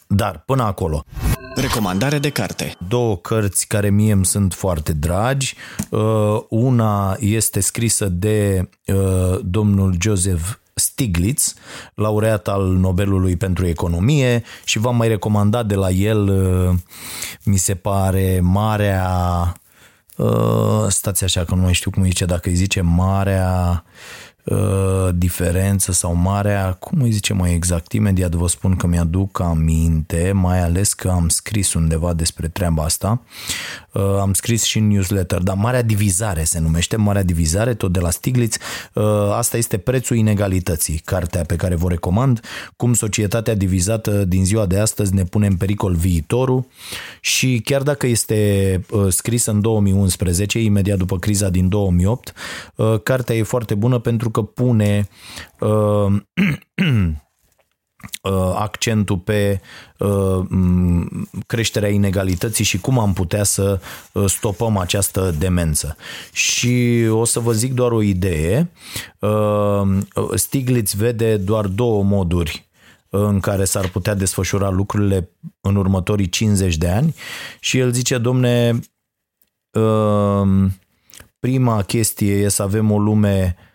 Dar 0.08 0.44
până 0.46 0.64
acolo, 0.64 1.04
Recomandare 1.56 2.20
de 2.20 2.30
carte. 2.30 2.76
două 2.88 3.18
cărți 3.18 3.68
care 3.68 3.90
mie 3.90 4.12
îmi 4.12 4.26
sunt 4.26 4.54
foarte 4.54 4.94
dragi. 4.94 5.56
Uh, 5.90 6.42
Una 6.50 7.18
este 7.20 7.60
scrisă 7.60 8.06
de 8.06 8.70
uh, 8.86 9.40
domnul 9.44 9.96
Joseph 10.00 10.44
Stiglitz, 10.74 11.54
laureat 11.96 12.48
al 12.48 12.68
Nobelului 12.68 13.36
pentru 13.36 13.68
economie 13.68 14.44
și 14.64 14.80
v-am 14.80 14.96
mai 14.96 15.08
recomandat 15.08 15.66
de 15.66 15.76
la 15.76 15.90
el, 15.90 16.28
uh, 16.28 16.76
mi 17.44 17.58
se 17.58 17.76
pare, 17.76 18.40
Marea... 18.44 19.56
Uh, 20.18 20.86
stați 20.88 21.24
așa 21.24 21.46
că 21.46 21.56
nu 21.56 21.62
mai 21.62 21.74
știu 21.74 21.92
cum 21.92 22.02
îi 22.02 22.08
zice, 22.08 22.26
dacă 22.26 22.50
îi 22.50 22.56
zice 22.56 22.82
Marea 22.82 23.84
uh, 24.44 25.10
diferență 25.16 25.92
sau 25.92 26.16
marea, 26.16 26.74
cum 26.80 27.02
îi 27.02 27.12
zice 27.12 27.34
mai 27.34 27.54
exact, 27.54 27.92
imediat 27.92 28.32
vă 28.32 28.48
spun 28.48 28.76
că 28.76 28.88
mi-aduc 28.88 29.40
aminte, 29.40 30.32
mai 30.34 30.62
ales 30.62 30.94
că 30.94 31.10
am 31.10 31.30
scris 31.30 31.74
undeva 31.74 32.14
despre 32.14 32.48
treaba 32.48 32.84
asta, 32.84 33.22
uh, 33.92 34.18
am 34.20 34.34
scris 34.34 34.64
și 34.64 34.78
în 34.78 34.88
newsletter, 34.88 35.40
dar 35.40 35.56
Marea 35.56 35.82
Divizare 35.82 36.44
se 36.44 36.60
numește, 36.60 36.96
Marea 36.96 37.24
Divizare, 37.24 37.74
tot 37.74 37.92
de 37.92 38.00
la 38.00 38.10
Stiglitz, 38.10 38.58
uh, 38.94 39.04
asta 39.34 39.58
este 39.58 39.78
prețul 39.78 40.18
inegalității, 40.18 41.02
cartea 41.06 41.44
pe 41.44 41.56
care 41.56 41.76
vă 41.76 41.90
recomand, 41.90 42.40
cum 42.76 42.94
societatea 42.94 43.56
divizată 43.56 44.26
din 44.26 44.46
ziua 44.46 44.66
de 44.66 44.80
astăzi 44.80 45.14
ne 45.14 45.24
pune 45.24 45.48
în 45.48 45.56
pericol 45.56 45.94
viitorul 45.94 46.66
și 47.20 47.62
chiar 47.66 47.82
dacă 47.82 48.08
este 48.08 48.82
uh, 48.90 49.08
scrisă 49.10 49.52
în 49.52 49.62
2011, 49.62 50.60
imediat 50.60 50.98
după 50.98 51.20
criza 51.20 51.50
din 51.50 51.70
2008, 51.70 52.34
uh, 52.76 53.00
cartea 53.04 53.36
e 53.36 53.44
foarte 53.44 53.76
bună 53.76 54.00
pentru 54.00 54.30
că 54.32 54.42
pune 54.42 55.08
uh, 55.60 56.06
uh, 58.22 58.54
accentul 58.56 59.18
pe 59.18 59.62
uh, 59.98 60.40
m, 60.50 61.30
creșterea 61.48 61.90
inegalității 61.90 62.64
și 62.64 62.80
cum 62.80 63.00
am 63.00 63.14
putea 63.14 63.44
să 63.44 63.80
uh, 64.12 64.26
stopăm 64.30 64.78
această 64.78 65.36
demență. 65.40 65.96
Și 66.32 67.06
o 67.10 67.26
să 67.26 67.40
vă 67.40 67.52
zic 67.52 67.74
doar 67.74 67.92
o 67.92 68.02
idee. 68.02 68.72
Uh, 69.20 69.98
Stiglitz 70.36 70.94
vede 70.94 71.38
doar 71.38 71.68
două 71.68 72.04
moduri 72.04 72.70
în 73.10 73.40
care 73.40 73.66
s-ar 73.66 73.90
putea 73.90 74.14
desfășura 74.14 74.70
lucrurile 74.70 75.30
în 75.62 75.76
următorii 75.76 76.30
50 76.30 76.78
de 76.78 76.90
ani 76.90 77.16
și 77.60 77.78
el 77.78 77.92
zice, 77.92 78.18
domne, 78.18 78.80
uh, 79.72 80.68
prima 81.40 81.82
chestie 81.82 82.34
e 82.34 82.48
să 82.48 82.64
avem 82.64 82.92
o 82.92 83.00
lume 83.00 83.56
uh, 83.58 83.70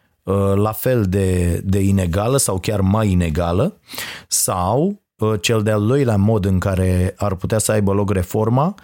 la 0.54 0.72
fel 0.72 1.04
de, 1.08 1.60
de 1.64 1.78
inegală 1.78 2.36
sau 2.36 2.58
chiar 2.58 2.80
mai 2.80 3.10
inegală 3.10 3.78
sau 4.28 5.02
uh, 5.18 5.34
cel 5.40 5.62
de-al 5.62 5.86
doilea 5.86 6.16
mod 6.16 6.44
în 6.44 6.58
care 6.58 7.14
ar 7.16 7.34
putea 7.34 7.58
să 7.58 7.72
aibă 7.72 7.92
loc 7.92 8.12
reforma 8.12 8.74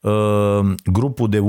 uh, 0.00 0.60
grupul 0.84 1.28
de 1.28 1.40
1% 1.40 1.42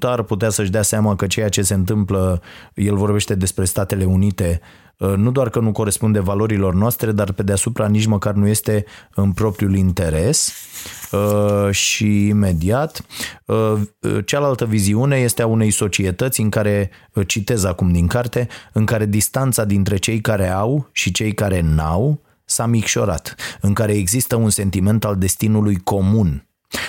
ar 0.00 0.22
putea 0.22 0.48
să-și 0.48 0.70
dea 0.70 0.82
seama 0.82 1.16
că 1.16 1.26
ceea 1.26 1.48
ce 1.48 1.62
se 1.62 1.74
întâmplă, 1.74 2.40
el 2.74 2.96
vorbește 2.96 3.34
despre 3.34 3.64
Statele 3.64 4.04
Unite, 4.04 4.60
uh, 4.62 4.85
nu 4.98 5.30
doar 5.30 5.48
că 5.50 5.60
nu 5.60 5.72
corespunde 5.72 6.20
valorilor 6.20 6.74
noastre, 6.74 7.12
dar 7.12 7.32
pe 7.32 7.42
deasupra 7.42 7.86
nici 7.86 8.06
măcar 8.06 8.34
nu 8.34 8.46
este 8.46 8.84
în 9.14 9.32
propriul 9.32 9.74
interes 9.76 10.54
Uh, 11.12 11.70
și 11.70 12.26
imediat. 12.26 13.02
Uh, 13.44 13.80
Cealaltă 14.24 14.64
viziune 14.64 15.16
este 15.16 15.42
a 15.42 15.46
unei 15.46 15.70
societăți 15.70 16.40
în 16.40 16.50
care, 16.50 16.90
uh, 17.12 17.26
citez 17.26 17.64
acum 17.64 17.92
din 17.92 18.06
carte, 18.06 18.48
în 18.72 18.84
care 18.84 19.06
distanța 19.06 19.64
dintre 19.64 19.96
cei 19.96 20.20
care 20.20 20.48
au 20.48 20.88
și 20.92 21.12
cei 21.12 21.34
care 21.34 21.60
n-au 21.60 22.20
s-a 22.44 22.66
micșorat, 22.66 23.34
în 23.60 23.74
care 23.74 23.94
există 23.94 24.36
un 24.36 24.50
sentiment 24.50 25.04
al 25.04 25.16
destinului 25.16 25.76
comun, 25.76 26.48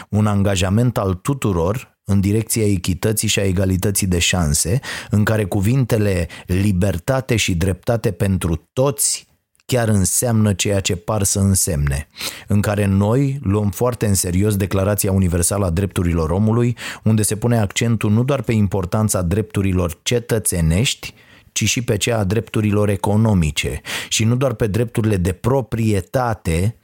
un 0.10 0.28
angajament 0.28 0.98
al 0.98 1.14
tuturor 1.14 1.97
în 2.10 2.20
direcția 2.20 2.66
echității 2.66 3.28
și 3.28 3.40
a 3.40 3.44
egalității 3.44 4.08
de 4.08 4.20
șanse, 4.20 4.80
în 5.10 5.24
care 5.24 5.46
cuvintele 5.46 6.28
libertate 6.46 7.36
și 7.36 7.56
dreptate 7.56 8.12
pentru 8.12 8.68
toți 8.74 9.28
chiar 9.66 9.88
înseamnă 9.88 10.54
ceea 10.54 10.80
ce 10.80 10.96
par 10.96 11.24
să 11.24 11.40
însemne, 11.40 12.08
în 12.48 12.62
care 12.62 12.86
noi 12.86 13.40
luăm 13.44 13.70
foarte 13.70 14.06
în 14.06 14.14
serios 14.14 14.56
Declarația 14.56 15.12
Universală 15.12 15.66
a 15.66 15.70
Drepturilor 15.70 16.30
Omului, 16.30 16.78
unde 17.04 17.22
se 17.22 17.36
pune 17.36 17.60
accentul 17.60 18.12
nu 18.12 18.24
doar 18.24 18.42
pe 18.42 18.52
importanța 18.52 19.22
drepturilor 19.22 20.00
cetățenești, 20.04 21.14
ci 21.52 21.64
și 21.64 21.82
pe 21.82 21.98
cea 21.98 22.18
a 22.18 22.24
drepturilor 22.24 22.90
economice 22.90 23.82
și 24.10 24.24
nu 24.24 24.36
doar 24.36 24.54
pe 24.54 24.68
drepturile 24.68 25.18
de 25.18 25.32
proprietate, 25.32 26.76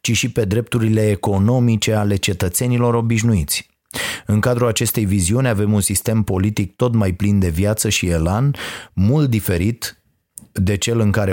ci 0.00 0.12
și 0.12 0.30
pe 0.30 0.44
drepturile 0.44 1.10
economice 1.10 1.92
ale 1.92 2.16
cetățenilor 2.16 2.94
obișnuiți. 2.94 3.73
În 4.26 4.40
cadrul 4.40 4.68
acestei 4.68 5.04
viziuni 5.04 5.48
avem 5.48 5.72
un 5.72 5.80
sistem 5.80 6.22
politic 6.22 6.76
tot 6.76 6.94
mai 6.94 7.12
plin 7.12 7.38
de 7.38 7.48
viață 7.48 7.88
și 7.88 8.06
elan, 8.06 8.54
mult 8.92 9.30
diferit 9.30 9.98
de 10.52 10.76
cel 10.76 11.00
în 11.00 11.10
care 11.10 11.32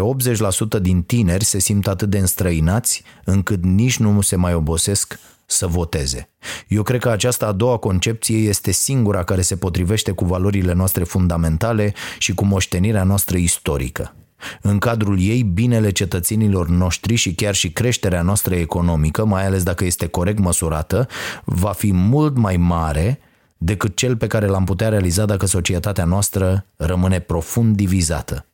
80% 0.77 0.81
din 0.81 1.01
tineri 1.01 1.43
se 1.43 1.59
simt 1.59 1.87
atât 1.87 2.09
de 2.09 2.17
înstrăinați 2.17 3.03
încât 3.23 3.63
nici 3.63 3.97
nu 3.97 4.21
se 4.21 4.35
mai 4.35 4.53
obosesc 4.53 5.19
să 5.45 5.67
voteze. 5.67 6.29
Eu 6.67 6.83
cred 6.83 6.99
că 6.99 7.09
această 7.09 7.45
a 7.45 7.51
doua 7.51 7.77
concepție 7.77 8.37
este 8.37 8.71
singura 8.71 9.23
care 9.23 9.41
se 9.41 9.55
potrivește 9.55 10.11
cu 10.11 10.25
valorile 10.25 10.73
noastre 10.73 11.03
fundamentale 11.03 11.93
și 12.17 12.33
cu 12.33 12.45
moștenirea 12.45 13.03
noastră 13.03 13.37
istorică. 13.37 14.15
În 14.61 14.77
cadrul 14.77 15.19
ei, 15.19 15.43
binele 15.43 15.91
cetățenilor 15.91 16.67
noștri 16.67 17.15
și 17.15 17.35
chiar 17.35 17.55
și 17.55 17.71
creșterea 17.71 18.21
noastră 18.21 18.55
economică, 18.55 19.25
mai 19.25 19.45
ales 19.45 19.63
dacă 19.63 19.85
este 19.85 20.07
corect 20.07 20.39
măsurată, 20.39 21.07
va 21.43 21.71
fi 21.71 21.93
mult 21.93 22.37
mai 22.37 22.57
mare 22.57 23.19
decât 23.57 23.95
cel 23.95 24.17
pe 24.17 24.27
care 24.27 24.45
l-am 24.45 24.65
putea 24.65 24.89
realiza 24.89 25.25
dacă 25.25 25.45
societatea 25.45 26.05
noastră 26.05 26.65
rămâne 26.75 27.19
profund 27.19 27.75
divizată. 27.75 28.45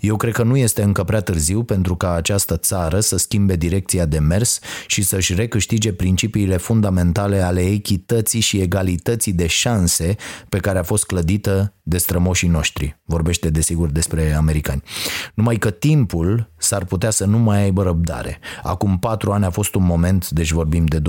Eu 0.00 0.16
cred 0.16 0.32
că 0.32 0.42
nu 0.42 0.56
este 0.56 0.82
încă 0.82 1.04
prea 1.04 1.20
târziu 1.20 1.62
pentru 1.62 1.96
ca 1.96 2.12
această 2.14 2.56
țară 2.56 3.00
să 3.00 3.16
schimbe 3.16 3.56
direcția 3.56 4.06
de 4.06 4.18
mers 4.18 4.58
și 4.86 5.02
să-și 5.02 5.34
recâștige 5.34 5.92
principiile 5.92 6.56
fundamentale 6.56 7.40
ale 7.40 7.60
echității 7.60 8.40
și 8.40 8.60
egalității 8.60 9.32
de 9.32 9.46
șanse 9.46 10.16
pe 10.48 10.58
care 10.58 10.78
a 10.78 10.82
fost 10.82 11.04
clădită 11.04 11.74
de 11.82 11.98
strămoșii 11.98 12.48
noștri. 12.48 13.00
Vorbește 13.04 13.50
desigur 13.50 13.90
despre 13.90 14.32
americani. 14.32 14.82
Numai 15.34 15.56
că 15.56 15.70
timpul 15.70 16.51
s-ar 16.62 16.84
putea 16.84 17.10
să 17.10 17.24
nu 17.24 17.38
mai 17.38 17.62
aibă 17.62 17.82
răbdare. 17.82 18.38
Acum 18.62 18.98
patru 18.98 19.32
ani 19.32 19.44
a 19.44 19.50
fost 19.50 19.74
un 19.74 19.84
moment, 19.84 20.30
deci 20.30 20.52
vorbim 20.52 20.84
de 20.84 21.00
2007-2008, 21.00 21.02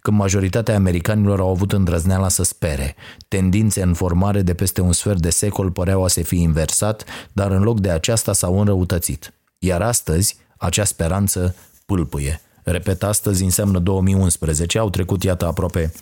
când 0.00 0.18
majoritatea 0.18 0.74
americanilor 0.74 1.40
au 1.40 1.50
avut 1.50 1.72
îndrăzneala 1.72 2.28
să 2.28 2.42
spere. 2.42 2.94
Tendințe 3.28 3.82
în 3.82 3.94
formare 3.94 4.42
de 4.42 4.54
peste 4.54 4.80
un 4.80 4.92
sfert 4.92 5.20
de 5.20 5.30
secol 5.30 5.70
păreau 5.70 6.04
a 6.04 6.08
se 6.08 6.22
fi 6.22 6.40
inversat, 6.40 7.04
dar 7.32 7.50
în 7.50 7.62
loc 7.62 7.80
de 7.80 7.90
aceasta 7.90 8.32
s-au 8.32 8.58
înrăutățit. 8.58 9.32
Iar 9.58 9.82
astăzi, 9.82 10.36
acea 10.56 10.84
speranță 10.84 11.54
pâlpâie. 11.86 12.40
Repet, 12.62 13.02
astăzi 13.02 13.42
înseamnă 13.42 13.78
2011, 13.78 14.78
au 14.78 14.90
trecut, 14.90 15.22
iată, 15.22 15.46
aproape 15.46 15.92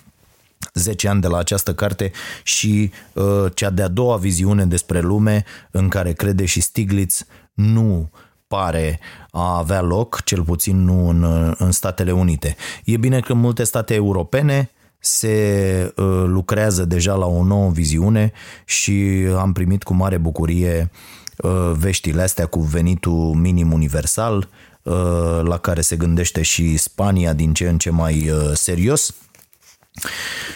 10 0.75 1.09
ani 1.09 1.21
de 1.21 1.27
la 1.27 1.39
această 1.39 1.75
carte 1.75 2.11
și 2.43 2.91
uh, 3.13 3.45
cea 3.55 3.71
de-a 3.71 3.89
doua 3.89 4.17
viziune 4.17 4.67
despre 4.67 5.01
lume 5.01 5.45
în 5.71 5.89
care 5.89 6.13
crede 6.13 6.45
și 6.45 6.61
Stiglitz 6.61 7.27
nu 7.53 8.11
pare 8.47 9.01
a 9.31 9.57
avea 9.57 9.81
loc, 9.81 10.23
cel 10.25 10.43
puțin 10.43 10.85
nu 10.85 11.09
în, 11.09 11.55
în 11.59 11.71
Statele 11.71 12.13
Unite. 12.13 12.57
E 12.85 12.97
bine 12.97 13.21
că 13.21 13.33
în 13.33 13.39
multe 13.39 13.65
state 13.65 13.95
europene 13.95 14.71
se 14.99 15.93
uh, 15.97 16.23
lucrează 16.27 16.85
deja 16.85 17.15
la 17.15 17.27
o 17.27 17.45
nouă 17.45 17.71
viziune 17.71 18.33
și 18.65 19.27
am 19.39 19.53
primit 19.53 19.83
cu 19.83 19.95
mare 19.95 20.17
bucurie 20.17 20.91
uh, 21.37 21.73
veștile 21.75 22.23
astea 22.23 22.47
cu 22.47 22.61
venitul 22.61 23.35
minim 23.35 23.73
universal, 23.73 24.49
uh, 24.83 25.41
la 25.43 25.59
care 25.59 25.81
se 25.81 25.97
gândește 25.97 26.43
și 26.43 26.77
Spania 26.77 27.33
din 27.33 27.53
ce 27.53 27.69
în 27.69 27.79
ce 27.79 27.91
mai 27.91 28.31
uh, 28.31 28.51
serios. 28.53 29.15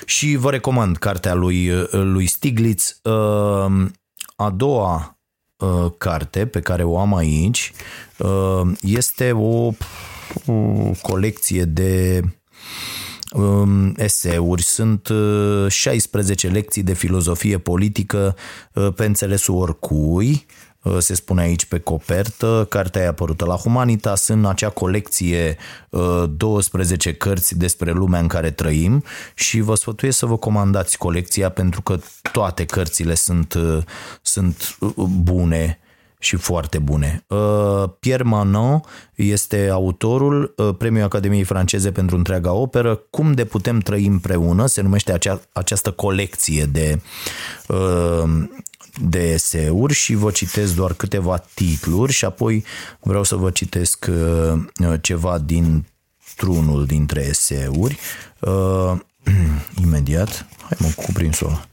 Și 0.05 0.37
vă 0.37 0.51
recomand 0.51 0.97
cartea 0.97 1.35
lui, 1.35 1.71
lui 1.91 2.27
Stiglitz. 2.27 3.01
Uh, 3.03 3.87
A 4.37 4.51
doua 4.51 5.16
uh, 5.57 5.93
carte 5.99 6.47
pe 6.47 6.61
care 6.61 6.85
o 6.85 6.99
am 6.99 7.15
aici 7.15 7.73
uh, 8.19 8.73
este 8.81 9.33
o 9.33 9.73
o 10.47 10.91
colecție 11.03 11.65
de 11.65 12.23
um, 13.33 13.95
eseuri, 13.97 14.63
sunt 14.63 15.09
uh, 15.09 15.67
16 15.69 16.49
lecții 16.49 16.83
de 16.83 16.93
filozofie 16.93 17.59
politică 17.59 18.37
uh, 18.73 18.89
pe 18.95 19.05
înțelesul 19.05 19.55
oricui, 19.55 20.31
uh, 20.31 20.66
se 20.99 21.15
spune 21.15 21.43
aici 21.43 21.65
pe 21.65 21.79
copertă, 21.79 22.67
cartea 22.69 23.03
e 23.03 23.07
apărută 23.07 23.45
la 23.45 23.55
Humanitas, 23.55 24.29
în 24.29 24.45
acea 24.45 24.69
colecție 24.69 25.57
uh, 25.91 26.25
12 26.37 27.13
cărți 27.13 27.59
despre 27.59 27.91
lumea 27.91 28.21
în 28.21 28.27
care 28.27 28.51
trăim 28.51 29.05
și 29.35 29.61
vă 29.61 29.75
sfătuiesc 29.75 30.19
să 30.19 30.27
vă 30.27 30.37
comandați 30.37 30.99
colecția 30.99 31.49
pentru 31.49 31.83
că 31.83 31.99
toate 32.33 32.65
cărțile 32.65 33.15
sunt, 33.15 33.55
uh, 33.55 33.79
sunt 34.23 34.77
uh, 34.81 35.05
bune 35.23 35.79
și 36.19 36.37
foarte 36.37 36.79
bune. 36.79 37.25
Uh, 37.27 37.85
Pierre 38.01 38.23
Manon 38.23 38.81
este 39.15 39.69
autorul 39.73 40.55
uh, 40.57 40.69
Premiului 40.79 41.07
Academiei 41.07 41.45
Franceze 41.45 41.93
pentru 41.93 42.17
întreaga 42.17 42.53
operă 42.53 42.95
Cum 43.11 43.33
de 43.33 43.45
putem 43.45 43.79
trăi 43.79 44.07
împreună, 44.07 44.67
se 44.67 44.81
numește 44.81 45.13
acea, 45.13 45.41
această 45.53 45.91
colecție 45.91 46.65
de 46.65 47.01
uh, 47.69 48.45
de 49.01 49.33
eseuri 49.33 49.95
și 49.95 50.15
vă 50.15 50.31
citesc 50.31 50.75
doar 50.75 50.93
câteva 50.93 51.39
titluri 51.55 52.13
și 52.13 52.25
apoi 52.25 52.65
vreau 53.01 53.23
să 53.23 53.37
vă 53.37 53.51
citesc 53.51 54.11
ceva 55.01 55.39
din 55.39 55.87
trunul 56.37 56.87
dintre 56.87 57.21
eseuri. 57.21 57.99
Imediat. 59.85 60.47
Hai 60.61 60.77
mă, 60.79 60.89
cuprinsul 60.97 61.47
ăla. 61.47 61.67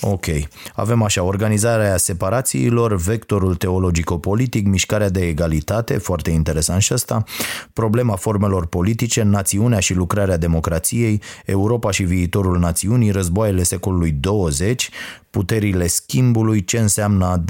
Ok. 0.00 0.26
Avem 0.74 1.02
așa, 1.02 1.22
organizarea 1.22 1.96
separațiilor, 1.96 2.96
vectorul 2.96 3.54
teologico-politic, 3.54 4.66
mișcarea 4.66 5.08
de 5.08 5.26
egalitate, 5.26 5.98
foarte 5.98 6.30
interesant 6.30 6.82
și 6.82 6.92
asta, 6.92 7.24
problema 7.72 8.16
formelor 8.16 8.66
politice, 8.66 9.22
națiunea 9.22 9.78
și 9.78 9.94
lucrarea 9.94 10.36
democrației, 10.36 11.22
Europa 11.44 11.90
și 11.90 12.02
viitorul 12.02 12.58
națiunii, 12.58 13.10
războaiele 13.10 13.62
secolului 13.62 14.10
20, 14.10 14.90
puterile 15.30 15.86
schimbului, 15.86 16.64
ce 16.64 16.78
înseamnă 16.78 17.24
a, 17.24 17.42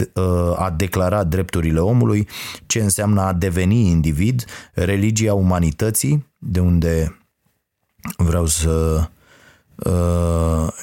a 0.57 0.71
declara 0.71 1.25
drepturile 1.25 1.79
omului, 1.79 2.29
ce 2.67 2.81
înseamnă 2.81 3.21
a 3.21 3.33
deveni 3.33 3.91
individ, 3.91 4.45
religia 4.73 5.35
umanității, 5.35 6.27
de 6.39 6.61
unde 6.61 7.19
vreau 8.17 8.47
să 8.47 8.69
Uh, 8.69 9.05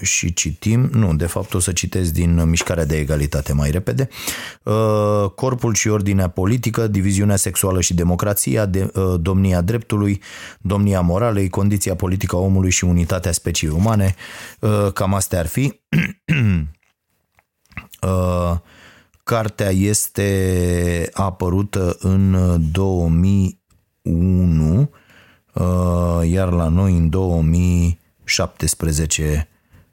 și 0.01 0.33
citim, 0.33 0.89
nu, 0.91 1.15
de 1.15 1.25
fapt 1.25 1.53
o 1.53 1.59
să 1.59 1.71
citesc 1.71 2.11
din 2.11 2.49
Mișcarea 2.49 2.85
de 2.85 2.97
Egalitate 2.97 3.53
mai 3.53 3.71
repede, 3.71 4.09
uh, 4.63 5.29
Corpul 5.35 5.73
și 5.73 5.87
ordinea 5.87 6.27
politică, 6.27 6.87
diviziunea 6.87 7.35
sexuală 7.35 7.81
și 7.81 7.93
democrația, 7.93 8.65
de, 8.65 8.91
uh, 8.93 9.13
domnia 9.19 9.61
dreptului, 9.61 10.21
domnia 10.59 11.01
moralei, 11.01 11.49
condiția 11.49 11.95
politică 11.95 12.35
a 12.35 12.39
omului 12.39 12.71
și 12.71 12.83
unitatea 12.83 13.31
speciei 13.31 13.71
umane, 13.71 14.15
uh, 14.59 14.87
cam 14.93 15.13
astea 15.13 15.39
ar 15.39 15.47
fi. 15.47 15.79
uh, 18.01 18.57
cartea 19.23 19.69
este 19.69 21.09
apărută 21.13 21.97
în 21.99 22.35
2001, 22.71 24.89
uh, 25.53 26.29
iar 26.29 26.51
la 26.51 26.67
noi 26.67 26.95
în 26.95 27.09
2000 27.09 28.03
17 28.25 29.48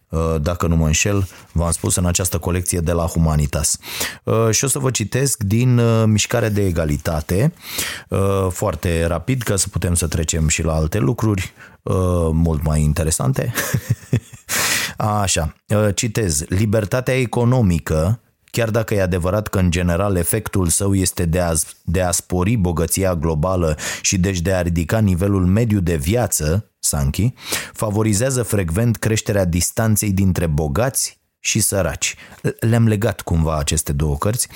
uh, 0.09 0.35
dacă 0.41 0.67
nu 0.67 0.77
mă 0.77 0.87
înșel, 0.87 1.29
v-am 1.53 1.71
spus 1.71 1.97
în 1.97 2.07
această 2.07 2.39
colecție 2.39 2.81
de 2.81 2.93
la 2.93 3.07
Humanitas. 3.07 3.79
Uh, 4.25 4.51
și 4.51 4.65
o 4.65 4.69
să 4.69 4.79
vă 4.79 4.91
citesc 4.91 5.43
din 5.43 5.79
uh, 5.79 6.05
Mișcarea 6.07 6.51
de 6.51 6.67
Egalitate, 6.67 7.53
foarte 8.51 9.05
rapid, 9.05 9.43
ca 9.43 9.57
să 9.57 9.69
putem 9.69 9.95
să 9.95 10.07
trecem 10.07 10.49
și 10.49 10.63
la 10.63 10.75
alte 10.75 10.99
lucruri 10.99 11.53
mult 12.33 12.63
mai 12.63 12.83
interesante. 12.83 13.53
Așa, 14.97 15.55
citez. 15.95 16.45
Libertatea 16.49 17.19
economică 17.19 18.21
chiar 18.53 18.71
dacă 18.71 18.95
e 18.95 19.03
adevărat 19.03 19.49
că 19.49 19.59
în 19.59 19.71
general 19.71 20.17
efectul 20.17 20.69
său 20.69 20.95
este 20.95 21.25
de 21.25 21.41
a, 21.41 21.53
de 21.85 22.01
a 22.01 22.11
spori 22.11 22.57
bogăția 22.57 23.15
globală 23.15 23.77
și 24.03 24.19
deci 24.19 24.41
de 24.41 24.53
a 24.53 24.63
ridica 24.63 24.99
nivelul 24.99 25.47
mediu 25.47 25.81
de 25.81 25.97
viață, 25.97 26.72
Sankey, 26.85 27.35
favorizează 27.73 28.43
frecvent 28.43 28.97
creșterea 28.97 29.45
distanței 29.45 30.13
dintre 30.13 30.47
bogați 30.47 31.21
și 31.39 31.61
săraci. 31.61 32.15
Le-am 32.61 32.89
legat 32.89 33.21
cumva 33.21 33.59
aceste 33.59 33.93
două 33.93 34.17
cărți. 34.17 34.49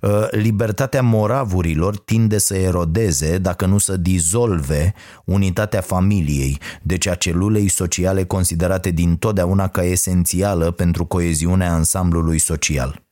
Uh, 0.00 0.28
libertatea 0.30 1.02
moravurilor 1.02 1.98
tinde 1.98 2.38
să 2.38 2.56
erodeze, 2.56 3.38
dacă 3.38 3.66
nu 3.66 3.78
să 3.78 3.96
dizolve, 3.96 4.94
unitatea 5.24 5.80
familiei, 5.80 6.58
deci 6.82 7.06
a 7.06 7.14
celulei 7.14 7.68
sociale 7.68 8.24
considerate 8.24 8.90
din 8.90 9.16
totdeauna 9.16 9.68
ca 9.68 9.84
esențială 9.84 10.70
pentru 10.70 11.04
coeziunea 11.04 11.72
ansamblului 11.72 12.38
social. 12.38 13.02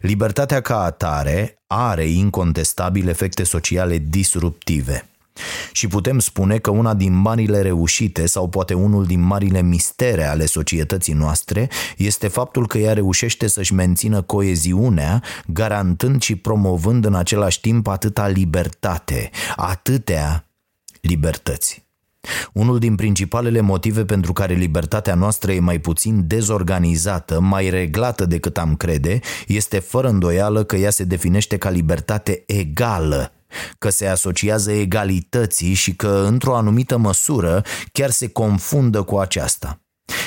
Libertatea 0.00 0.60
ca 0.60 0.82
atare 0.82 1.62
are 1.66 2.04
incontestabil 2.04 3.08
efecte 3.08 3.44
sociale 3.44 3.98
disruptive. 3.98 5.08
Și 5.72 5.86
putem 5.86 6.18
spune 6.18 6.58
că 6.58 6.70
una 6.70 6.94
din 6.94 7.12
marile 7.12 7.60
reușite 7.60 8.26
sau 8.26 8.48
poate 8.48 8.74
unul 8.74 9.04
din 9.04 9.20
marile 9.20 9.62
mistere 9.62 10.24
ale 10.24 10.46
societății 10.46 11.12
noastre 11.12 11.68
este 11.96 12.28
faptul 12.28 12.66
că 12.66 12.78
ea 12.78 12.92
reușește 12.92 13.46
să-și 13.46 13.74
mențină 13.74 14.22
coeziunea, 14.22 15.22
garantând 15.46 16.22
și 16.22 16.36
promovând 16.36 17.04
în 17.04 17.14
același 17.14 17.60
timp 17.60 17.86
atâta 17.86 18.28
libertate, 18.28 19.30
atâtea 19.56 20.46
libertăți. 21.00 21.82
Unul 22.52 22.78
din 22.78 22.94
principalele 22.94 23.60
motive 23.60 24.04
pentru 24.04 24.32
care 24.32 24.54
libertatea 24.54 25.14
noastră 25.14 25.52
e 25.52 25.60
mai 25.60 25.78
puțin 25.78 26.26
dezorganizată, 26.26 27.40
mai 27.40 27.70
reglată 27.70 28.24
decât 28.24 28.58
am 28.58 28.76
crede, 28.76 29.20
este 29.46 29.78
fără 29.78 30.08
îndoială 30.08 30.64
că 30.64 30.76
ea 30.76 30.90
se 30.90 31.04
definește 31.04 31.56
ca 31.56 31.70
libertate 31.70 32.42
egală 32.46 33.33
că 33.78 33.90
se 33.90 34.06
asociază 34.06 34.72
egalității 34.72 35.74
și 35.74 35.94
că, 35.96 36.24
într-o 36.28 36.56
anumită 36.56 36.96
măsură, 36.96 37.62
chiar 37.92 38.10
se 38.10 38.28
confundă 38.28 39.02
cu 39.02 39.18
aceasta. 39.18 39.78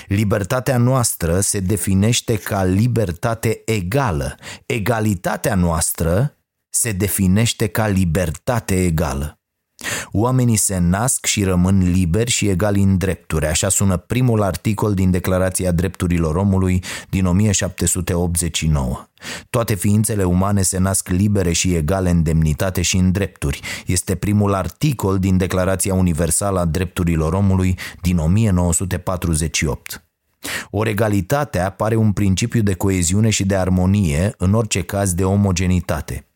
Libertatea 0.08 0.78
noastră 0.78 1.40
se 1.40 1.60
definește 1.60 2.36
ca 2.38 2.63
libertate 2.63 3.62
egală. 3.66 4.36
Egalitatea 4.66 5.56
noastră 5.56 6.38
se 6.70 6.92
definește 6.92 7.68
ca 7.68 7.88
libertate 7.88 8.84
egală. 8.84 9.37
Oamenii 10.12 10.56
se 10.56 10.78
nasc 10.78 11.26
și 11.26 11.44
rămân 11.44 11.92
liberi 11.92 12.32
și 12.32 12.48
egali 12.48 12.82
în 12.82 12.98
drepturi, 12.98 13.46
așa 13.46 13.70
sună 13.70 13.98
primul 13.98 14.42
articol 14.42 14.94
din 14.94 15.12
Declarația 15.12 15.72
Drepturilor 15.72 16.36
Omului 16.36 16.84
din 17.10 17.26
1789. 17.26 19.08
Toate 19.50 19.76
ființele 19.76 20.24
umane 20.24 20.62
se 20.62 20.78
nasc 20.78 21.10
libere 21.10 21.52
și 21.52 21.76
egale 21.76 22.10
în 22.10 22.24
demnitate 22.24 22.82
și 22.82 22.98
în 22.98 23.12
drepturi. 23.12 23.62
Este 23.86 24.16
primul 24.16 24.54
articol 24.54 25.20
din 25.20 25.38
Declarația 25.38 25.94
Universală 25.94 26.60
a 26.60 26.66
Drepturilor 26.66 27.34
Omului 27.34 27.78
din 28.02 28.18
1948. 28.18 30.02
O 30.70 30.88
egalitatea 30.88 31.70
pare 31.70 31.96
un 31.96 32.12
principiu 32.12 32.62
de 32.62 32.74
coeziune 32.74 33.30
și 33.30 33.46
de 33.46 33.56
armonie, 33.56 34.34
în 34.38 34.54
orice 34.54 34.82
caz 34.82 35.13
de 35.13 35.24
omogenitate. 35.24 36.28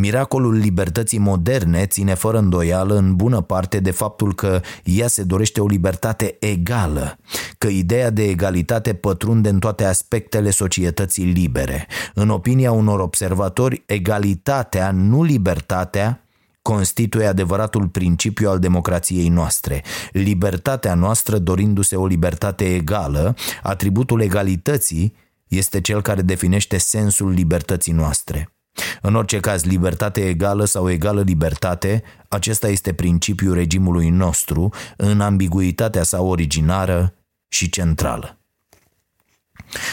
Miracolul 0.00 0.54
libertății 0.54 1.18
moderne 1.18 1.86
ține 1.86 2.14
fără 2.14 2.38
îndoială 2.38 2.94
în 2.96 3.16
bună 3.16 3.40
parte 3.40 3.80
de 3.80 3.90
faptul 3.90 4.34
că 4.34 4.60
ea 4.84 5.08
se 5.08 5.22
dorește 5.22 5.60
o 5.60 5.66
libertate 5.66 6.36
egală, 6.40 7.18
că 7.58 7.66
ideea 7.66 8.10
de 8.10 8.22
egalitate 8.22 8.94
pătrunde 8.94 9.48
în 9.48 9.58
toate 9.58 9.84
aspectele 9.84 10.50
societății 10.50 11.24
libere. 11.24 11.86
În 12.14 12.28
opinia 12.28 12.72
unor 12.72 13.00
observatori, 13.00 13.82
egalitatea, 13.86 14.90
nu 14.90 15.22
libertatea, 15.22 16.24
constituie 16.62 17.26
adevăratul 17.26 17.88
principiu 17.88 18.50
al 18.50 18.58
democrației 18.58 19.28
noastre. 19.28 19.84
Libertatea 20.12 20.94
noastră, 20.94 21.38
dorindu-se 21.38 21.96
o 21.96 22.06
libertate 22.06 22.74
egală, 22.74 23.34
atributul 23.62 24.20
egalității 24.20 25.14
este 25.48 25.80
cel 25.80 26.02
care 26.02 26.22
definește 26.22 26.78
sensul 26.78 27.30
libertății 27.30 27.92
noastre. 27.92 28.52
În 29.00 29.14
orice 29.14 29.40
caz, 29.40 29.62
libertate 29.64 30.28
egală 30.28 30.64
sau 30.64 30.90
egală 30.90 31.22
libertate, 31.22 32.02
acesta 32.28 32.68
este 32.68 32.92
principiul 32.92 33.54
regimului 33.54 34.08
nostru 34.08 34.72
în 34.96 35.20
ambiguitatea 35.20 36.02
sa 36.02 36.20
originară 36.20 37.14
și 37.48 37.70
centrală. 37.70 38.38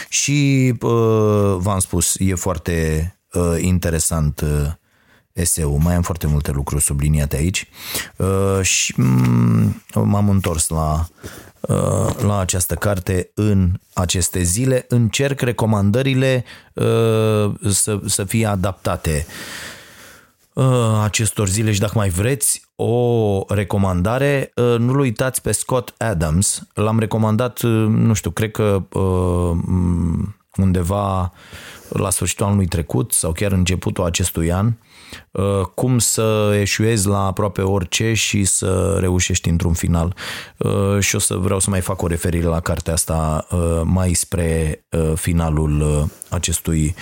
Și 0.09 0.73
uh, 0.81 1.55
v-am 1.57 1.79
spus, 1.79 2.15
e 2.17 2.35
foarte 2.35 3.09
uh, 3.33 3.55
interesant 3.61 4.41
uh, 4.41 4.71
eseu. 5.31 5.77
Mai 5.77 5.95
am 5.95 6.01
foarte 6.01 6.27
multe 6.27 6.51
lucruri 6.51 6.83
subliniate 6.83 7.35
aici 7.35 7.67
uh, 8.15 8.61
și 8.61 8.93
mm, 8.97 9.83
m-am 9.93 10.29
întors 10.29 10.67
la, 10.67 11.07
uh, 11.23 11.29
la 12.21 12.39
această 12.39 12.75
carte 12.75 13.29
în 13.33 13.71
aceste 13.93 14.41
zile. 14.41 14.85
Încerc 14.89 15.41
recomandările 15.41 16.43
uh, 16.73 17.51
să, 17.69 17.99
să 18.05 18.23
fie 18.23 18.45
adaptate 18.45 19.25
uh, 20.53 20.99
acestor 21.03 21.47
zile 21.47 21.71
și 21.71 21.79
dacă 21.79 21.93
mai 21.95 22.09
vreți 22.09 22.63
o 22.75 23.43
recomandare, 23.47 24.51
uh, 24.55 24.75
nu-l 24.77 24.99
uitați 24.99 25.41
pe 25.41 25.51
Scott 25.51 25.93
Adams. 25.97 26.67
L-am 26.73 26.99
recomandat, 26.99 27.61
uh, 27.61 27.85
nu 27.87 28.13
știu, 28.13 28.31
cred 28.31 28.51
că 28.51 28.83
uh, 28.91 29.57
undeva 30.55 31.33
la 31.89 32.09
sfârșitul 32.09 32.45
anului 32.45 32.67
trecut 32.67 33.11
sau 33.11 33.31
chiar 33.31 33.51
începutul 33.51 34.03
acestui 34.03 34.51
an, 34.51 34.65
uh, 34.65 34.73
cum 35.75 35.99
să 35.99 36.57
eșuezi 36.59 37.07
la 37.07 37.25
aproape 37.25 37.61
orice 37.61 38.13
și 38.13 38.43
să 38.43 38.97
reușești 38.99 39.49
într-un 39.49 39.73
final. 39.73 40.15
Uh, 40.57 40.99
și 40.99 41.15
o 41.15 41.19
să 41.19 41.35
vreau 41.35 41.59
să 41.59 41.69
mai 41.69 41.81
fac 41.81 42.01
o 42.01 42.07
referire 42.07 42.45
la 42.45 42.59
cartea 42.59 42.93
asta 42.93 43.47
uh, 43.51 43.81
mai 43.83 44.13
spre 44.13 44.79
finalul 45.15 46.07
acestui 46.29 46.95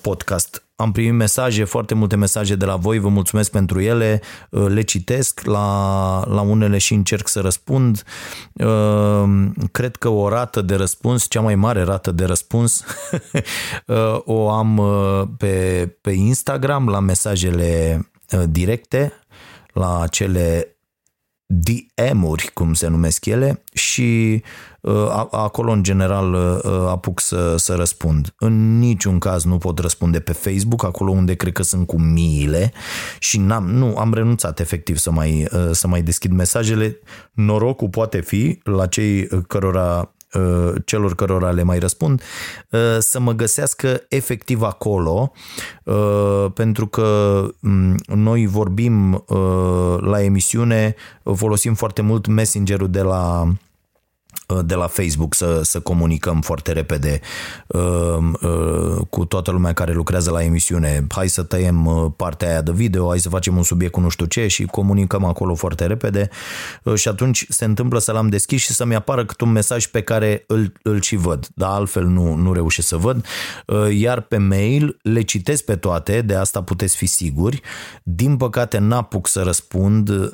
podcast 0.00 0.64
am 0.82 0.92
primit 0.92 1.12
mesaje, 1.12 1.64
foarte 1.64 1.94
multe 1.94 2.16
mesaje 2.16 2.54
de 2.54 2.64
la 2.64 2.76
voi, 2.76 2.98
vă 2.98 3.08
mulțumesc 3.08 3.50
pentru 3.50 3.80
ele, 3.80 4.20
uh, 4.50 4.66
le 4.68 4.82
citesc, 4.82 5.40
la, 5.44 6.24
la 6.28 6.40
unele 6.40 6.78
și 6.78 6.94
încerc 6.94 7.28
să 7.28 7.40
răspund. 7.40 8.02
Uh, 8.52 9.24
cred 9.72 9.96
că 9.96 10.08
o 10.08 10.28
rată 10.28 10.62
de 10.62 10.74
răspuns, 10.74 11.28
cea 11.28 11.40
mai 11.40 11.54
mare 11.54 11.82
rată 11.82 12.10
de 12.10 12.24
răspuns, 12.24 12.84
uh, 13.86 14.18
o 14.24 14.50
am 14.50 14.80
pe, 15.38 15.86
pe 16.00 16.10
Instagram, 16.10 16.88
la 16.88 17.00
mesajele 17.00 18.00
directe, 18.48 19.12
la 19.72 20.06
cele 20.10 20.71
DM-uri, 21.52 22.50
cum 22.54 22.74
se 22.74 22.86
numesc 22.86 23.24
ele, 23.26 23.62
și 23.72 24.42
uh, 24.80 25.26
acolo, 25.30 25.72
în 25.72 25.82
general, 25.82 26.32
uh, 26.34 26.70
apuc 26.88 27.20
să, 27.20 27.56
să 27.56 27.74
răspund. 27.74 28.34
În 28.38 28.78
niciun 28.78 29.18
caz 29.18 29.44
nu 29.44 29.58
pot 29.58 29.78
răspunde 29.78 30.20
pe 30.20 30.32
Facebook, 30.32 30.84
acolo 30.84 31.10
unde 31.10 31.34
cred 31.34 31.52
că 31.52 31.62
sunt 31.62 31.86
cu 31.86 32.00
miile 32.00 32.72
și 33.18 33.38
n-am, 33.38 33.70
nu, 33.70 33.96
am 33.96 34.14
renunțat 34.14 34.60
efectiv 34.60 34.96
să 34.96 35.10
mai, 35.10 35.48
uh, 35.52 35.68
să 35.70 35.88
mai 35.88 36.02
deschid 36.02 36.32
mesajele. 36.32 36.98
Norocul 37.32 37.88
poate 37.88 38.20
fi 38.20 38.60
la 38.62 38.86
cei 38.86 39.26
cărora 39.46 39.98
Uh, 39.98 40.21
celor 40.84 41.14
cărora 41.14 41.50
le 41.50 41.62
mai 41.62 41.78
răspund 41.78 42.22
uh, 42.70 42.80
să 42.98 43.20
mă 43.20 43.32
găsească 43.32 44.02
efectiv 44.08 44.62
acolo 44.62 45.32
uh, 45.84 46.46
pentru 46.54 46.86
că 46.86 47.46
mm, 47.60 47.96
noi 48.06 48.46
vorbim 48.46 49.24
la 50.00 50.22
emisiune, 50.22 50.94
folosim 51.34 51.74
foarte 51.74 52.02
mult 52.02 52.26
messengerul 52.26 52.90
de 52.90 53.02
la 53.02 53.46
Uh, 53.46 53.58
de 54.64 54.74
la 54.74 54.86
Facebook 54.86 55.34
să, 55.34 55.60
să 55.62 55.80
comunicăm 55.80 56.40
foarte 56.40 56.72
repede 56.72 57.20
uh, 57.66 58.16
uh, 58.40 59.06
cu 59.10 59.24
toată 59.24 59.50
lumea 59.50 59.72
care 59.72 59.92
lucrează 59.92 60.30
la 60.30 60.42
emisiune. 60.42 61.06
Hai 61.08 61.28
să 61.28 61.42
tăiem 61.42 61.86
uh, 61.86 62.10
partea 62.16 62.48
aia 62.48 62.62
de 62.62 62.72
video, 62.72 63.08
hai 63.08 63.18
să 63.18 63.28
facem 63.28 63.56
un 63.56 63.62
subiect 63.62 63.92
cu 63.92 64.00
nu 64.00 64.08
știu 64.08 64.26
ce 64.26 64.46
și 64.46 64.64
comunicăm 64.64 65.24
acolo 65.24 65.54
foarte 65.54 65.86
repede 65.86 66.28
uh, 66.82 66.94
și 66.94 67.08
atunci 67.08 67.46
se 67.48 67.64
întâmplă 67.64 67.98
să 67.98 68.12
l-am 68.12 68.28
deschis 68.28 68.60
și 68.60 68.72
să-mi 68.72 68.94
apară 68.94 69.24
cât 69.24 69.40
un 69.40 69.52
mesaj 69.52 69.86
pe 69.86 70.02
care 70.02 70.44
îl, 70.46 70.72
îl 70.82 71.00
și 71.00 71.16
văd, 71.16 71.48
dar 71.54 71.70
altfel 71.70 72.04
nu, 72.04 72.34
nu 72.34 72.52
reușesc 72.52 72.88
să 72.88 72.96
văd. 72.96 73.24
Uh, 73.66 73.88
iar 73.90 74.20
pe 74.20 74.36
mail 74.36 74.98
le 75.02 75.22
citesc 75.22 75.64
pe 75.64 75.76
toate, 75.76 76.20
de 76.20 76.34
asta 76.34 76.62
puteți 76.62 76.96
fi 76.96 77.06
siguri. 77.06 77.60
Din 78.02 78.36
păcate 78.36 78.78
n-apuc 78.78 79.28
să 79.28 79.42
răspund 79.42 80.08
uh, 80.08 80.28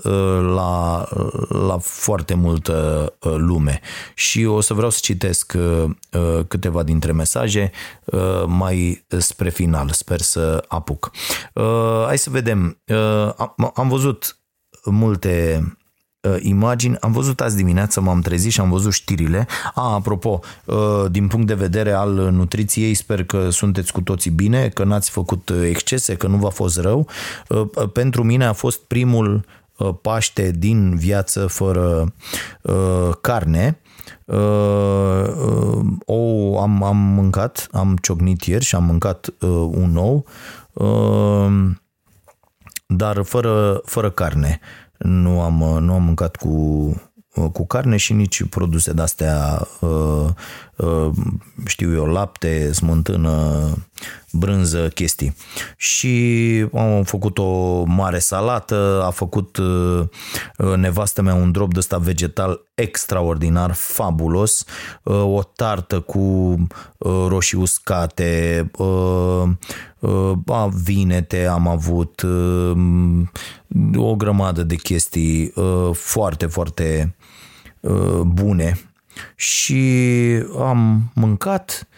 la, 0.54 1.04
la 1.48 1.78
foarte 1.80 2.34
multă 2.34 3.12
uh, 3.20 3.34
lume 3.36 3.80
și 4.14 4.44
o 4.44 4.60
să 4.60 4.74
vreau 4.74 4.90
să 4.90 4.98
citesc 5.02 5.52
uh, 5.56 5.84
uh, 6.12 6.44
câteva 6.48 6.82
dintre 6.82 7.12
mesaje 7.12 7.70
uh, 8.04 8.44
mai 8.46 9.06
spre 9.18 9.50
final. 9.50 9.88
Sper 9.90 10.20
să 10.20 10.64
apuc. 10.68 11.10
Hai 12.06 12.18
să 12.18 12.30
vedem. 12.30 12.82
Am 13.74 13.88
văzut 13.88 14.38
multe 14.84 15.62
imagini. 16.40 16.98
Am 17.00 17.12
văzut 17.12 17.40
azi 17.40 17.56
dimineață, 17.56 18.00
m-am 18.00 18.20
trezit 18.20 18.52
și 18.52 18.60
am 18.60 18.70
văzut 18.70 18.92
știrile. 18.92 19.46
A, 19.74 19.92
apropo, 19.92 20.40
din 21.10 21.26
punct 21.26 21.46
de 21.46 21.54
vedere 21.54 21.92
al 21.92 22.10
nutriției, 22.10 22.94
sper 22.94 23.24
că 23.24 23.50
sunteți 23.50 23.92
cu 23.92 24.00
toții 24.00 24.30
bine, 24.30 24.68
că 24.68 24.84
n-ați 24.84 25.10
făcut 25.10 25.50
excese, 25.64 26.16
că 26.16 26.26
nu 26.26 26.36
v-a 26.36 26.48
fost 26.48 26.78
rău. 26.78 27.08
Pentru 27.92 28.24
mine 28.24 28.44
a 28.44 28.52
fost 28.52 28.80
primul 28.80 29.44
Paște 30.02 30.50
din 30.50 30.96
viață 30.96 31.46
fără 31.46 32.14
carne 33.20 33.78
Uh, 34.28 35.26
uh, 35.46 35.86
ou 36.04 36.58
am, 36.60 36.82
am 36.82 36.96
mâncat, 36.96 37.68
am 37.72 37.96
ciocnit 38.02 38.42
ieri 38.44 38.64
și 38.64 38.74
am 38.74 38.84
mâncat 38.84 39.26
uh, 39.40 39.48
un 39.70 39.96
ou, 39.96 40.24
uh, 40.72 41.70
dar 42.86 43.22
fără, 43.22 43.80
fără 43.84 44.10
carne. 44.10 44.60
Nu 44.98 45.40
am, 45.40 45.60
uh, 45.60 45.80
nu 45.80 45.92
am 45.92 46.02
mâncat 46.02 46.36
cu, 46.36 46.48
uh, 47.34 47.50
cu 47.52 47.66
carne 47.66 47.96
și 47.96 48.12
nici 48.12 48.44
produse 48.44 48.92
de-astea, 48.92 49.66
uh, 49.80 50.28
uh, 50.76 51.10
știu 51.66 51.94
eu, 51.94 52.04
lapte, 52.04 52.72
smântână, 52.72 53.62
brânză, 54.32 54.88
chestii. 54.88 55.34
Și 55.76 56.66
am 56.74 57.02
făcut 57.02 57.38
o 57.38 57.82
mare 57.84 58.18
salată, 58.18 59.02
a 59.06 59.10
făcut 59.10 59.56
uh, 59.56 60.06
nevastă 60.76 61.22
mea 61.22 61.34
un 61.34 61.52
drop 61.52 61.72
de 61.72 61.78
ăsta 61.78 61.98
vegetal 61.98 62.60
extraordinar, 62.74 63.72
fabulos, 63.72 64.64
uh, 65.02 65.22
o 65.24 65.42
tartă 65.42 66.00
cu 66.00 66.18
uh, 66.18 67.26
roșii 67.28 67.58
uscate, 67.58 68.70
vinete 70.84 71.46
am 71.46 71.68
avut, 71.68 72.22
o 73.96 74.16
grămadă 74.16 74.62
de 74.62 74.74
chestii 74.74 75.52
foarte, 75.92 76.46
foarte 76.46 77.16
bune 78.22 78.80
și 79.34 79.82
am 80.58 81.10
mâncat 81.14 81.88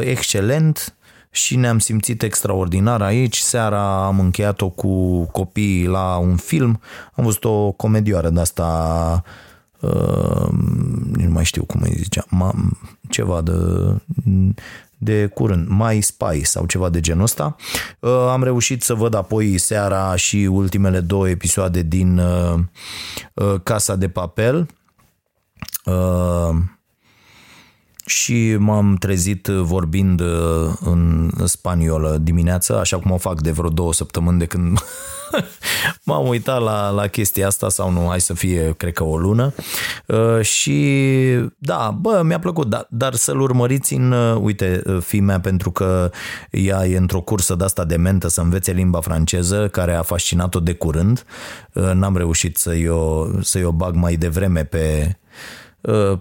excelent, 0.00 0.97
și 1.30 1.56
ne-am 1.56 1.78
simțit 1.78 2.22
extraordinar 2.22 3.02
aici. 3.02 3.36
Seara 3.36 4.06
am 4.06 4.20
încheiat-o 4.20 4.68
cu 4.68 5.22
copiii 5.24 5.86
la 5.86 6.16
un 6.16 6.36
film. 6.36 6.80
Am 7.12 7.24
văzut 7.24 7.44
o 7.44 7.72
comedioară 7.72 8.30
de 8.30 8.40
asta 8.40 9.22
uh, 9.80 10.48
nu 11.12 11.30
mai 11.30 11.44
știu 11.44 11.64
cum 11.64 11.80
îi 11.84 11.94
zicea, 11.96 12.24
ma, 12.28 12.54
ceva 13.08 13.40
de, 13.40 13.52
de 14.98 15.26
curând, 15.26 15.68
My 15.68 16.00
Spy 16.00 16.44
sau 16.44 16.66
ceva 16.66 16.88
de 16.88 17.00
genul 17.00 17.22
ăsta. 17.22 17.56
Uh, 17.98 18.10
am 18.10 18.42
reușit 18.42 18.82
să 18.82 18.94
văd 18.94 19.14
apoi 19.14 19.58
seara 19.58 20.16
și 20.16 20.36
ultimele 20.36 21.00
două 21.00 21.28
episoade 21.28 21.82
din 21.82 22.18
uh, 22.18 22.58
uh, 23.34 23.60
Casa 23.62 23.96
de 23.96 24.08
Papel. 24.08 24.68
Uh, 25.84 26.56
și 28.08 28.56
m-am 28.58 28.96
trezit 28.96 29.46
vorbind 29.46 30.20
uh, 30.20 30.26
în 30.80 31.30
spaniolă 31.44 32.18
dimineața, 32.22 32.78
așa 32.78 32.98
cum 32.98 33.10
o 33.10 33.16
fac 33.16 33.40
de 33.40 33.50
vreo 33.50 33.68
două 33.68 33.92
săptămâni 33.92 34.38
de 34.38 34.46
când 34.46 34.78
m-am 36.04 36.26
uitat 36.26 36.62
la, 36.62 36.90
la 36.90 37.06
chestia 37.06 37.46
asta 37.46 37.68
sau 37.68 37.90
nu, 37.90 38.06
hai 38.08 38.20
să 38.20 38.34
fie, 38.34 38.74
cred 38.76 38.92
că 38.92 39.04
o 39.04 39.16
lună. 39.16 39.54
Uh, 40.06 40.40
și 40.40 41.08
da, 41.58 41.96
bă, 42.00 42.22
mi-a 42.24 42.38
plăcut, 42.38 42.68
da, 42.68 42.86
dar 42.90 43.14
să-l 43.14 43.40
urmăriți 43.40 43.94
în, 43.94 44.12
uh, 44.12 44.38
uite, 44.40 44.82
fii 45.00 45.20
mea 45.20 45.40
pentru 45.40 45.70
că 45.70 46.10
ea 46.50 46.86
e 46.86 46.96
într-o 46.96 47.20
cursă 47.20 47.54
de 47.54 47.64
asta 47.64 47.84
de 47.84 47.96
mentă 47.96 48.28
să 48.28 48.40
învețe 48.40 48.72
limba 48.72 49.00
franceză 49.00 49.68
care 49.68 49.94
a 49.94 50.02
fascinat-o 50.02 50.60
de 50.60 50.72
curând, 50.72 51.24
n-am 51.72 52.16
reușit 52.16 52.56
să-i 52.56 52.88
o, 52.88 53.26
să-i 53.40 53.64
o 53.64 53.72
bag 53.72 53.94
mai 53.94 54.16
devreme 54.16 54.64
pe 54.64 55.12
Uh, 55.12 55.67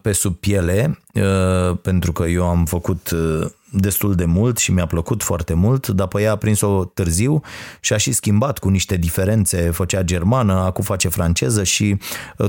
pe 0.02 0.12
sub 0.12 0.36
piele, 0.36 1.00
uh, 1.14 1.78
pentru 1.82 2.12
că 2.12 2.24
eu 2.24 2.48
am 2.48 2.66
făcut 2.66 3.10
uh, 3.10 3.46
destul 3.72 4.16
de 4.16 4.26
mult 4.26 4.58
și 4.58 4.72
mi-a 4.72 4.86
plăcut 4.86 5.24
foarte 5.24 5.54
mult, 5.54 5.88
dar 5.88 6.08
pe 6.08 6.22
ea 6.22 6.32
a 6.32 6.36
prins-o 6.36 6.86
târziu 6.86 7.42
și 7.80 7.94
a 7.94 7.98
și 7.98 8.12
schimbat 8.12 8.58
cu 8.58 8.70
niște 8.70 8.98
diferențe, 8.98 9.70
făcea 9.70 10.02
germană, 10.02 10.54
acum 10.54 10.84
face 10.84 11.08
franceză 11.08 11.64
și 11.64 11.98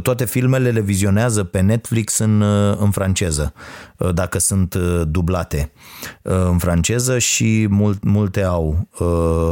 toate 0.02 0.24
filmele 0.24 0.70
le 0.70 0.80
vizionează 0.80 1.44
pe 1.44 1.60
Netflix 1.60 2.18
în, 2.18 2.42
în 2.78 2.90
franceză, 2.90 3.52
dacă 4.14 4.38
sunt 4.38 4.74
dublate 5.08 5.72
în 6.22 6.58
franceză 6.58 7.18
și 7.18 7.66
mult, 7.70 8.04
multe 8.04 8.42
au 8.42 8.88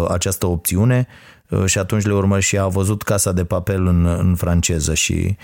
această 0.08 0.46
opțiune 0.46 1.06
și 1.64 1.78
atunci 1.78 2.04
le 2.04 2.14
urmă 2.14 2.40
și 2.40 2.58
a 2.58 2.66
văzut 2.66 3.02
Casa 3.02 3.32
de 3.32 3.44
Papel 3.44 3.86
în, 3.86 4.06
în 4.06 4.34
franceză 4.34 4.94
și 4.94 5.36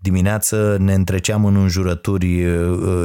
dimineață 0.00 0.76
ne 0.80 0.94
întreceam 0.94 1.44
în 1.44 1.56
înjurături, 1.56 2.42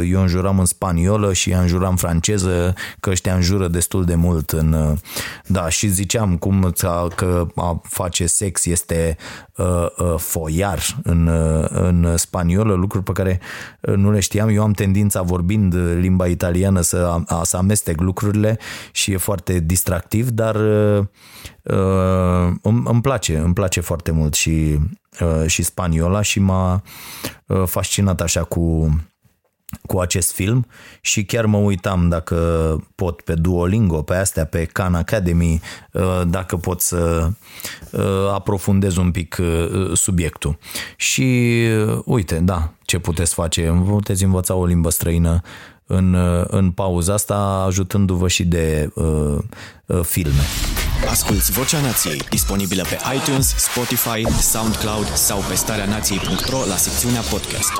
eu 0.09 0.21
înjuram 0.21 0.59
în 0.59 0.65
spaniolă 0.65 1.33
și 1.33 1.49
ea 1.49 1.61
înjura 1.61 1.87
în 1.87 1.95
franceză, 1.95 2.73
că 2.99 3.09
ăștia 3.09 3.35
înjură 3.35 3.67
destul 3.67 4.05
de 4.05 4.15
mult 4.15 4.49
în... 4.49 4.97
Da, 5.45 5.69
și 5.69 5.87
ziceam 5.87 6.37
cum 6.37 6.73
că 7.15 7.47
a 7.55 7.81
face 7.83 8.25
sex 8.25 8.65
este 8.65 9.17
uh, 9.55 9.85
uh, 9.97 10.15
foiar 10.17 10.79
în, 11.03 11.27
uh, 11.27 11.65
în 11.69 12.17
spaniolă, 12.17 12.73
lucruri 12.73 13.03
pe 13.03 13.11
care 13.11 13.39
nu 13.79 14.11
le 14.11 14.19
știam. 14.19 14.49
Eu 14.49 14.63
am 14.63 14.71
tendința 14.71 15.21
vorbind 15.21 15.75
limba 15.99 16.27
italiană 16.27 16.81
să, 16.81 17.17
să 17.43 17.57
amestec 17.57 17.99
lucrurile 18.01 18.57
și 18.91 19.11
e 19.11 19.17
foarte 19.17 19.59
distractiv, 19.59 20.29
dar 20.29 20.55
uh, 20.55 21.05
îmi, 22.61 22.83
îmi 22.85 23.01
place, 23.01 23.37
îmi 23.37 23.53
place 23.53 23.79
foarte 23.79 24.11
mult 24.11 24.33
și, 24.33 24.49
uh, 24.49 24.83
și 25.45 25.63
spaniola 25.63 26.21
și 26.21 26.39
m-a 26.39 26.81
uh, 27.45 27.63
fascinat 27.65 28.21
așa 28.21 28.43
cu 28.43 28.89
cu 29.87 29.99
acest 29.99 30.31
film 30.31 30.65
și 31.01 31.25
chiar 31.25 31.45
mă 31.45 31.57
uitam 31.57 32.09
dacă 32.09 32.35
pot 32.95 33.21
pe 33.21 33.33
Duolingo, 33.33 34.01
pe 34.01 34.15
astea, 34.15 34.45
pe 34.45 34.65
Khan 34.65 34.95
Academy, 34.95 35.61
uh, 35.91 36.21
dacă 36.27 36.57
pot 36.57 36.81
să 36.81 37.29
uh, 37.91 38.31
aprofundez 38.33 38.95
un 38.95 39.11
pic 39.11 39.37
uh, 39.39 39.91
subiectul. 39.93 40.57
Și 40.95 41.57
uite, 42.05 42.39
da, 42.39 42.73
ce 42.83 42.99
puteți 42.99 43.33
face? 43.33 43.83
Puteți 43.87 44.23
învăța 44.23 44.53
o 44.53 44.65
limbă 44.65 44.89
străină 44.89 45.41
în, 45.87 46.15
în 46.47 46.71
pauza 46.71 47.13
asta, 47.13 47.63
ajutându-vă 47.67 48.27
și 48.27 48.43
de 48.43 48.89
uh, 48.93 49.37
uh, 49.85 49.99
filme. 50.01 50.43
Asculți 51.09 51.51
Vocea 51.51 51.81
Nației, 51.81 52.17
disponibilă 52.29 52.83
pe 52.83 52.97
iTunes, 53.15 53.55
Spotify, 53.57 54.41
SoundCloud 54.41 55.05
sau 55.05 55.39
pe 55.49 55.55
starea 55.55 55.85
nației.ro 55.85 56.57
la 56.67 56.75
secțiunea 56.75 57.21
podcast. 57.21 57.71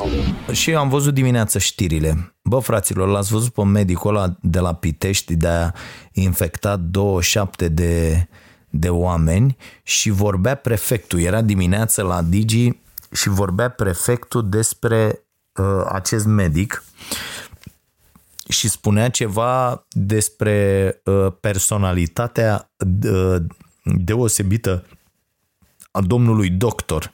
Și 0.51 0.71
eu 0.71 0.79
am 0.79 0.89
văzut 0.89 1.13
dimineața 1.13 1.59
știrile. 1.59 2.35
Bă, 2.41 2.59
fraților, 2.59 3.07
l-ați 3.07 3.31
văzut 3.31 3.53
pe 3.53 3.63
medicul 3.63 4.15
ăla 4.15 4.35
de 4.41 4.59
la 4.59 4.73
Pitești 4.73 5.35
de 5.35 5.47
a 5.47 5.71
infectat 6.11 6.79
27 6.79 7.67
de, 7.67 8.27
de 8.69 8.89
oameni 8.89 9.57
și 9.83 10.09
vorbea 10.09 10.55
prefectul. 10.55 11.19
Era 11.19 11.41
dimineața 11.41 12.03
la 12.03 12.21
Digi 12.21 12.69
și 13.11 13.29
vorbea 13.29 13.69
prefectul 13.69 14.49
despre 14.49 15.25
uh, 15.53 15.65
acest 15.91 16.25
medic 16.25 16.83
și 18.49 18.69
spunea 18.69 19.09
ceva 19.09 19.85
despre 19.89 21.01
uh, 21.03 21.27
personalitatea 21.39 22.71
uh, 23.11 23.35
deosebită 23.83 24.85
a 25.91 26.01
domnului 26.01 26.49
doctor. 26.49 27.13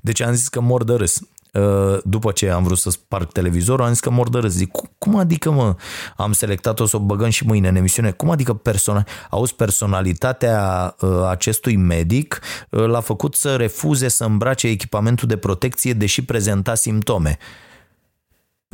Deci 0.00 0.20
am 0.20 0.32
zis 0.32 0.48
că 0.48 0.60
mor 0.60 0.84
de 0.84 0.94
râs. 0.94 1.20
Uh, 1.52 1.98
după 2.04 2.32
ce 2.32 2.48
am 2.50 2.62
vrut 2.62 2.78
să 2.78 2.90
sparg 2.90 3.32
televizorul, 3.32 3.84
am 3.84 3.90
zis 3.90 4.00
că 4.00 4.10
mor 4.10 4.28
de 4.28 4.38
râs. 4.38 4.52
Zic, 4.52 4.70
cum 4.98 5.16
adică, 5.16 5.50
mă, 5.50 5.76
am 6.16 6.32
selectat-o 6.32 6.86
să 6.86 6.96
o 6.96 7.00
băgăm 7.00 7.30
și 7.30 7.46
mâine 7.46 7.68
în 7.68 7.76
emisiune, 7.76 8.10
cum 8.10 8.30
adică 8.30 8.54
persona... 8.54 9.06
auzi, 9.30 9.54
personalitatea 9.54 10.94
acestui 11.28 11.76
medic 11.76 12.40
l-a 12.68 13.00
făcut 13.00 13.34
să 13.34 13.56
refuze 13.56 14.08
să 14.08 14.24
îmbrace 14.24 14.66
echipamentul 14.66 15.28
de 15.28 15.36
protecție, 15.36 15.92
deși 15.92 16.24
prezenta 16.24 16.74
simptome. 16.74 17.38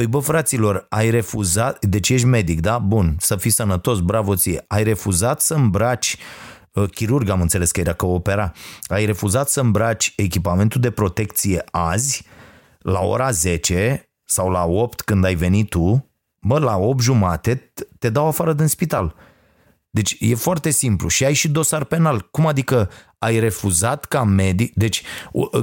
Păi 0.01 0.09
bă, 0.09 0.19
fraților, 0.19 0.87
ai 0.89 1.11
refuzat, 1.11 1.85
deci 1.85 2.09
ești 2.09 2.27
medic, 2.27 2.61
da? 2.61 2.79
Bun, 2.79 3.17
să 3.19 3.37
fii 3.37 3.51
sănătos, 3.51 4.01
bravo 4.01 4.35
ție. 4.35 4.65
Ai 4.69 4.83
refuzat 4.83 5.41
să 5.41 5.55
îmbraci 5.55 6.17
uh, 6.73 6.91
chirurg 6.91 7.29
am 7.29 7.41
înțeles 7.41 7.71
că 7.71 7.81
era 7.81 7.93
că 7.93 8.07
opera, 8.07 8.53
ai 8.87 9.05
refuzat 9.05 9.49
să 9.49 9.61
îmbraci 9.61 10.13
echipamentul 10.17 10.81
de 10.81 10.91
protecție 10.91 11.65
azi, 11.71 12.25
la 12.79 13.01
ora 13.01 13.31
10 13.31 14.11
sau 14.25 14.51
la 14.51 14.65
8 14.65 15.01
când 15.01 15.25
ai 15.25 15.35
venit 15.35 15.69
tu, 15.69 16.11
mă, 16.39 16.59
la 16.59 16.77
8 16.77 17.01
jumate 17.01 17.73
te 17.99 18.11
dau 18.11 18.27
afară 18.27 18.53
din 18.53 18.67
spital. 18.67 19.15
Deci 19.91 20.17
e 20.19 20.35
foarte 20.35 20.71
simplu 20.71 21.09
și 21.09 21.25
ai 21.25 21.35
și 21.35 21.49
dosar 21.49 21.85
penal. 21.85 22.29
Cum 22.31 22.47
adică 22.47 22.91
ai 23.19 23.39
refuzat 23.39 24.05
ca 24.05 24.25
medic? 24.25 24.75
Deci 24.75 25.03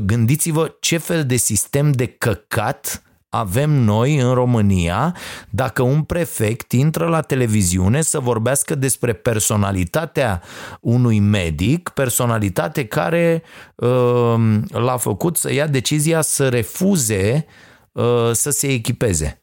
gândiți-vă 0.06 0.76
ce 0.80 0.98
fel 0.98 1.26
de 1.26 1.36
sistem 1.36 1.92
de 1.92 2.06
căcat 2.06 3.02
avem 3.38 3.70
noi 3.70 4.18
în 4.18 4.34
România 4.34 5.16
dacă 5.50 5.82
un 5.82 6.04
prefect 6.04 6.72
intră 6.72 7.08
la 7.08 7.22
televiziune 7.22 8.02
să 8.02 8.20
vorbească 8.20 8.76
despre 8.76 9.14
personalitatea 9.14 10.42
unui 10.82 11.20
medic, 11.20 11.90
personalitate 11.90 12.86
care 12.86 13.44
uh, 13.76 14.36
l-a 14.68 14.98
făcut 14.98 15.38
să 15.38 15.54
ia 15.54 15.68
decizia 15.68 16.22
să 16.22 16.50
refuze 16.50 17.46
uh, 17.92 18.30
să 18.32 18.50
se 18.50 18.68
echipeze. 18.68 19.42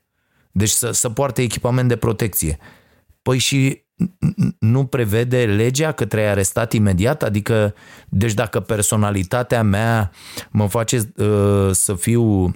Deci 0.52 0.70
să, 0.70 0.90
să 0.90 1.10
poarte 1.10 1.42
echipament 1.42 1.88
de 1.88 1.96
protecție. 1.96 2.58
Păi 3.22 3.38
și 3.38 3.82
nu 4.58 4.84
prevede 4.84 5.44
legea 5.44 5.92
că 5.92 6.04
trebuie 6.04 6.30
arestat 6.30 6.72
imediat? 6.72 7.22
Adică, 7.22 7.74
deci 8.08 8.34
dacă 8.34 8.60
personalitatea 8.60 9.62
mea 9.62 10.10
mă 10.50 10.68
face 10.68 11.12
uh, 11.16 11.70
să 11.72 11.94
fiu 11.94 12.54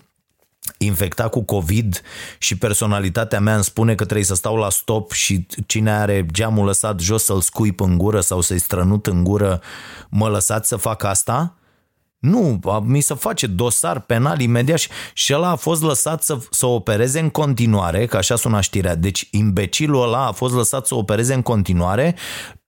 infectat 0.79 1.31
cu 1.31 1.43
COVID 1.43 2.03
și 2.39 2.59
personalitatea 2.59 3.41
mea 3.41 3.55
îmi 3.55 3.65
spune 3.65 3.95
că 3.95 4.05
trebuie 4.05 4.27
să 4.27 4.35
stau 4.35 4.57
la 4.57 4.71
stop 4.71 5.13
și 5.13 5.47
cine 5.67 5.91
are 5.91 6.27
geamul 6.33 6.65
lăsat 6.65 7.01
jos 7.01 7.25
să-l 7.25 7.41
scuip 7.41 7.81
în 7.81 7.99
gură 7.99 8.21
sau 8.21 8.41
să-i 8.41 8.59
strănut 8.59 9.07
în 9.07 9.25
gură, 9.25 9.61
mă 10.09 10.29
lăsați 10.29 10.69
să 10.69 10.77
fac 10.77 11.03
asta? 11.03 11.58
Nu, 12.19 12.61
mi 12.83 13.01
se 13.01 13.15
face 13.15 13.47
dosar 13.47 14.01
penal 14.01 14.41
imediat 14.41 14.79
și, 14.79 14.89
și 15.13 15.35
ăla 15.35 15.51
a 15.51 15.57
fost 15.57 15.83
lăsat 15.83 16.23
să, 16.23 16.39
să 16.51 16.67
opereze 16.67 17.21
în 17.21 17.31
continuare, 17.31 18.07
că 18.07 18.17
așa 18.17 18.37
sună 18.37 18.61
știrea. 18.61 18.95
Deci 18.95 19.29
imbecilul 19.31 20.03
ăla 20.03 20.27
a 20.27 20.33
fost 20.33 20.55
lăsat 20.55 20.87
să 20.87 20.95
opereze 20.95 21.35
în 21.35 21.43
continuare 21.43 22.17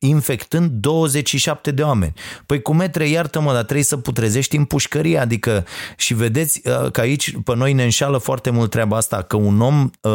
infectând 0.03 0.71
27 0.71 1.71
de 1.71 1.83
oameni. 1.83 2.13
Păi 2.47 2.63
cu 2.63 2.75
metre, 2.75 3.09
iartă-mă, 3.09 3.53
dar 3.53 3.63
trebuie 3.63 3.85
să 3.85 3.97
putrezești 3.97 4.57
în 4.57 4.65
pușcărie, 4.65 5.19
adică 5.19 5.65
și 5.97 6.15
vedeți 6.15 6.61
uh, 6.65 6.91
că 6.91 7.01
aici 7.01 7.35
pe 7.45 7.57
noi 7.57 7.73
ne 7.73 7.83
înșală 7.83 8.19
foarte 8.19 8.51
mult 8.51 8.71
treaba 8.71 8.97
asta, 8.97 9.23
că 9.23 9.37
un 9.37 9.61
om 9.61 9.91
uh, 10.01 10.13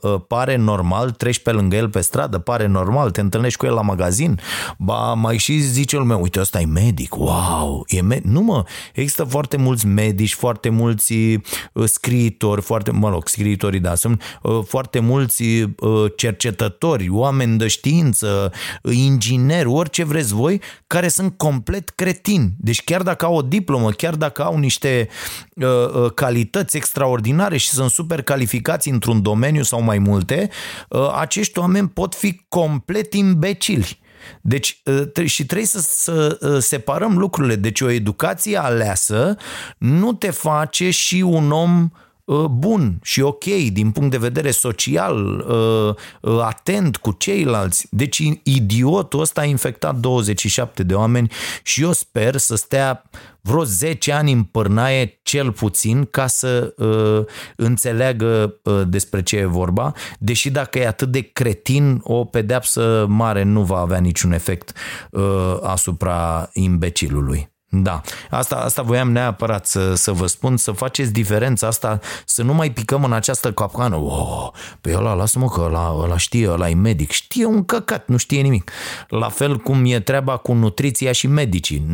uh, 0.00 0.20
pare 0.28 0.56
normal, 0.56 1.10
treci 1.10 1.38
pe 1.38 1.50
lângă 1.50 1.76
el 1.76 1.88
pe 1.88 2.00
stradă, 2.00 2.38
pare 2.38 2.66
normal, 2.66 3.10
te 3.10 3.20
întâlnești 3.20 3.58
cu 3.58 3.66
el 3.66 3.74
la 3.74 3.82
magazin, 3.82 4.40
ba 4.78 5.14
mai 5.14 5.36
și 5.36 5.58
zice 5.58 5.96
lumea, 5.96 6.16
uite, 6.16 6.40
ăsta 6.40 6.60
e 6.60 6.66
medic, 6.66 7.16
wow, 7.16 7.84
e 7.86 8.00
med-. 8.00 8.24
Nu 8.24 8.40
mă, 8.40 8.64
există 8.94 9.24
foarte 9.24 9.56
mulți 9.56 9.86
medici, 9.86 10.34
foarte 10.34 10.68
mulți 10.68 11.12
uh, 11.12 11.84
scriitori, 11.84 12.62
foarte, 12.62 12.90
mă 12.90 13.08
rog, 13.08 13.28
scriitorii, 13.28 13.80
da, 13.80 13.94
sunt 13.94 14.22
uh, 14.42 14.58
foarte 14.66 14.98
mulți 14.98 15.42
uh, 15.42 16.12
cercetători, 16.16 17.08
oameni 17.08 17.58
de 17.58 17.66
știință, 17.66 18.52
ingineri, 18.82 19.36
ingineri, 19.38 19.68
orice 19.68 20.04
vreți 20.04 20.34
voi, 20.34 20.60
care 20.86 21.08
sunt 21.08 21.36
complet 21.36 21.90
cretini. 21.90 22.52
Deci 22.58 22.84
chiar 22.84 23.02
dacă 23.02 23.24
au 23.24 23.34
o 23.34 23.42
diplomă, 23.42 23.90
chiar 23.90 24.14
dacă 24.14 24.44
au 24.44 24.58
niște 24.58 25.08
uh, 25.54 25.66
uh, 25.66 26.12
calități 26.14 26.76
extraordinare 26.76 27.56
și 27.56 27.68
sunt 27.68 27.90
super 27.90 28.22
calificați 28.22 28.88
într-un 28.88 29.22
domeniu 29.22 29.62
sau 29.62 29.82
mai 29.82 29.98
multe, 29.98 30.50
uh, 30.88 31.12
acești 31.18 31.58
oameni 31.58 31.88
pot 31.88 32.14
fi 32.14 32.44
complet 32.48 33.14
imbecili. 33.14 33.98
Deci 34.40 34.82
uh, 34.84 35.26
și 35.26 35.46
trebuie 35.46 35.66
să, 35.66 35.80
să 35.80 36.38
uh, 36.40 36.58
separăm 36.58 37.18
lucrurile. 37.18 37.54
Deci 37.54 37.80
o 37.80 37.90
educație 37.90 38.56
aleasă 38.56 39.36
nu 39.78 40.12
te 40.12 40.30
face 40.30 40.90
și 40.90 41.16
un 41.26 41.52
om 41.52 41.82
uh, 41.82 41.90
Uh, 41.90 42.07
bun 42.50 42.98
și 43.02 43.20
ok 43.20 43.44
din 43.44 43.90
punct 43.90 44.10
de 44.10 44.16
vedere 44.16 44.50
social, 44.50 45.44
uh, 45.48 45.94
uh, 46.32 46.40
atent 46.42 46.96
cu 46.96 47.12
ceilalți. 47.18 47.86
Deci 47.90 48.22
idiotul 48.42 49.20
ăsta 49.20 49.40
a 49.40 49.44
infectat 49.44 49.96
27 49.96 50.82
de 50.82 50.94
oameni 50.94 51.30
și 51.62 51.82
eu 51.82 51.92
sper 51.92 52.36
să 52.36 52.56
stea 52.56 53.04
vreo 53.40 53.64
10 53.64 54.12
ani 54.12 54.32
în 54.32 54.42
pârnaie 54.42 55.20
cel 55.22 55.52
puțin 55.52 56.04
ca 56.04 56.26
să 56.26 56.74
uh, 56.76 57.24
înțeleagă 57.56 58.54
uh, 58.62 58.82
despre 58.86 59.22
ce 59.22 59.36
e 59.36 59.44
vorba, 59.44 59.92
deși 60.18 60.50
dacă 60.50 60.78
e 60.78 60.86
atât 60.86 61.08
de 61.08 61.20
cretin, 61.20 62.00
o 62.02 62.24
pedeapsă 62.24 63.06
mare 63.08 63.42
nu 63.42 63.62
va 63.62 63.78
avea 63.78 63.98
niciun 63.98 64.32
efect 64.32 64.72
uh, 65.10 65.58
asupra 65.62 66.50
imbecilului. 66.52 67.56
Da, 67.70 68.00
asta, 68.30 68.56
asta 68.56 68.82
voiam 68.82 69.12
neapărat 69.12 69.66
să, 69.66 69.94
să 69.94 70.12
vă 70.12 70.26
spun, 70.26 70.56
să 70.56 70.72
faceți 70.72 71.12
diferența 71.12 71.66
asta, 71.66 72.00
să 72.24 72.42
nu 72.42 72.54
mai 72.54 72.70
picăm 72.70 73.04
în 73.04 73.12
această 73.12 73.52
capcană. 73.52 73.96
Oh, 73.96 74.48
pe 74.80 74.94
ăla, 74.96 75.12
lasă-mă 75.12 75.48
că 75.48 75.60
ăla, 75.60 75.96
ăla 76.02 76.16
știe, 76.16 76.50
ăla 76.50 76.68
e 76.68 76.74
medic. 76.74 77.10
Știe 77.10 77.44
un 77.44 77.64
căcat, 77.64 78.06
nu 78.06 78.16
știe 78.16 78.40
nimic. 78.40 78.70
La 79.08 79.28
fel 79.28 79.56
cum 79.56 79.84
e 79.84 80.00
treaba 80.00 80.36
cu 80.36 80.52
nutriția 80.52 81.12
și 81.12 81.26
medicii. 81.26 81.86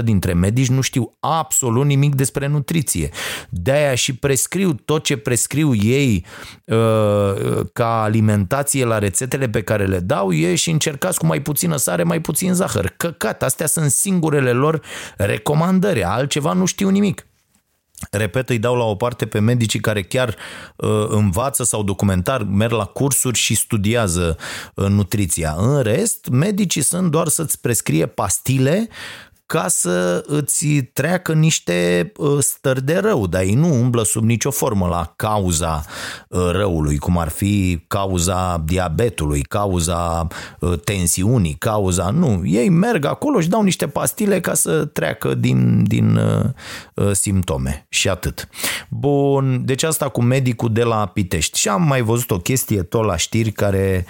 99% 0.00 0.04
dintre 0.04 0.32
medici 0.32 0.68
nu 0.68 0.80
știu 0.80 1.16
absolut 1.20 1.86
nimic 1.86 2.14
despre 2.14 2.46
nutriție. 2.46 3.10
De-aia 3.48 3.94
și 3.94 4.14
prescriu 4.14 4.72
tot 4.72 5.04
ce 5.04 5.16
prescriu 5.16 5.74
ei 5.74 6.26
uh, 6.64 6.76
ca 7.72 8.02
alimentație 8.02 8.84
la 8.84 8.98
rețetele 8.98 9.48
pe 9.48 9.62
care 9.62 9.86
le 9.86 9.98
dau 9.98 10.32
e 10.32 10.54
și 10.54 10.70
încercați 10.70 11.18
cu 11.18 11.26
mai 11.26 11.40
puțină 11.40 11.76
sare, 11.76 12.02
mai 12.02 12.20
puțin 12.20 12.54
zahăr. 12.54 12.94
Căcat, 12.96 13.42
astea 13.42 13.66
sunt 13.66 13.90
singurele 13.90 14.58
lor 14.60 14.82
recomandări, 15.16 16.04
altceva 16.04 16.52
nu 16.52 16.64
știu 16.64 16.88
nimic. 16.88 17.26
repet, 18.10 18.48
îi 18.48 18.58
dau 18.58 18.76
la 18.76 18.84
o 18.84 18.94
parte 18.94 19.26
pe 19.26 19.38
medicii 19.38 19.80
care 19.80 20.02
chiar 20.02 20.36
uh, 20.76 21.06
învață 21.08 21.64
sau 21.64 21.82
documentar, 21.82 22.42
merg 22.42 22.72
la 22.72 22.84
cursuri 22.84 23.38
și 23.38 23.54
studiază 23.54 24.36
uh, 24.74 24.86
nutriția. 24.86 25.54
În 25.56 25.82
rest, 25.82 26.28
medicii 26.28 26.82
sunt 26.82 27.10
doar 27.10 27.28
să-ți 27.28 27.60
prescrie 27.60 28.06
pastile 28.06 28.88
ca 29.50 29.68
să 29.68 30.24
îți 30.26 30.66
treacă 30.92 31.32
niște 31.32 32.12
uh, 32.16 32.38
stări 32.40 32.84
de 32.84 32.98
rău, 32.98 33.26
dar 33.26 33.42
ei 33.42 33.54
nu 33.54 33.74
umblă 33.80 34.04
sub 34.04 34.24
nicio 34.24 34.50
formă 34.50 34.86
la 34.86 35.12
cauza 35.16 35.84
uh, 36.28 36.48
răului, 36.50 36.96
cum 36.96 37.18
ar 37.18 37.28
fi 37.28 37.84
cauza 37.86 38.62
diabetului, 38.64 39.42
cauza 39.42 40.26
uh, 40.60 40.80
tensiunii, 40.84 41.56
cauza... 41.58 42.10
Nu, 42.10 42.40
ei 42.44 42.68
merg 42.68 43.04
acolo 43.04 43.40
și 43.40 43.48
dau 43.48 43.62
niște 43.62 43.88
pastile 43.88 44.40
ca 44.40 44.54
să 44.54 44.84
treacă 44.84 45.34
din, 45.34 45.84
din 45.84 46.20
simptome 47.12 47.86
și 47.88 48.08
atât. 48.08 48.48
Bun, 48.88 49.62
deci 49.64 49.82
asta 49.82 50.08
cu 50.08 50.22
medicul 50.22 50.72
de 50.72 50.82
la 50.82 51.06
Pitești. 51.06 51.58
Și 51.58 51.68
am 51.68 51.82
mai 51.82 52.02
văzut 52.02 52.30
o 52.30 52.38
chestie 52.38 52.82
tot 52.82 53.04
la 53.04 53.16
știri 53.16 53.52
care 53.52 54.06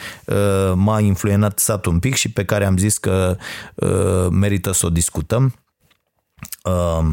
m-a 0.74 1.00
influențat 1.00 1.84
un 1.84 1.98
pic 1.98 2.14
și 2.14 2.30
pe 2.30 2.44
care 2.44 2.64
am 2.66 2.76
zis 2.76 2.98
că 2.98 3.36
merită 4.30 4.72
să 4.72 4.86
o 4.86 4.90
discut 4.90 5.29
dem. 5.30 5.52
Uh, 6.64 7.06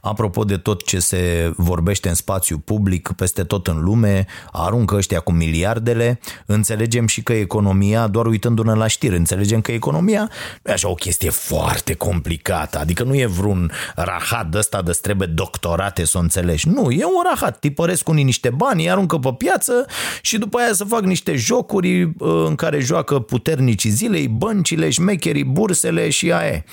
apropo 0.00 0.44
de 0.44 0.56
tot 0.56 0.84
ce 0.84 0.98
se 0.98 1.52
vorbește 1.56 2.08
în 2.08 2.14
spațiu 2.14 2.58
public 2.58 3.12
peste 3.16 3.44
tot 3.44 3.66
în 3.66 3.80
lume, 3.82 4.26
aruncă 4.52 4.94
ăștia 4.94 5.20
cu 5.20 5.32
miliardele, 5.32 6.20
înțelegem 6.46 7.06
și 7.06 7.22
că 7.22 7.32
economia, 7.32 8.06
doar 8.06 8.26
uitându-ne 8.26 8.74
la 8.74 8.86
știri, 8.86 9.16
înțelegem 9.16 9.60
că 9.60 9.72
economia 9.72 10.30
nu 10.62 10.70
e 10.70 10.72
așa 10.72 10.88
o 10.88 10.94
chestie 10.94 11.30
foarte 11.30 11.94
complicată, 11.94 12.78
adică 12.78 13.02
nu 13.02 13.14
e 13.14 13.26
vreun 13.26 13.72
rahat 13.94 14.46
de 14.48 14.58
ăsta 14.58 14.82
de 14.82 14.98
trebuie 15.02 15.28
doctorate 15.28 16.04
să 16.04 16.18
o 16.18 16.20
înțelegi. 16.20 16.68
Nu, 16.68 16.90
e 16.90 17.04
un 17.04 17.22
rahat, 17.30 17.58
tipăresc 17.58 18.08
unii 18.08 18.24
niște 18.24 18.50
bani, 18.50 18.82
îi 18.82 18.90
aruncă 18.90 19.18
pe 19.18 19.34
piață 19.38 19.86
și 20.22 20.38
după 20.38 20.58
aia 20.58 20.72
să 20.72 20.84
fac 20.84 21.02
niște 21.02 21.34
jocuri 21.34 22.02
uh, 22.02 22.12
în 22.46 22.54
care 22.54 22.80
joacă 22.80 23.18
puternicii 23.18 23.90
zilei, 23.90 24.28
băncile, 24.28 24.90
șmecherii, 24.90 25.44
bursele 25.44 26.10
și 26.10 26.32
aia. 26.32 26.64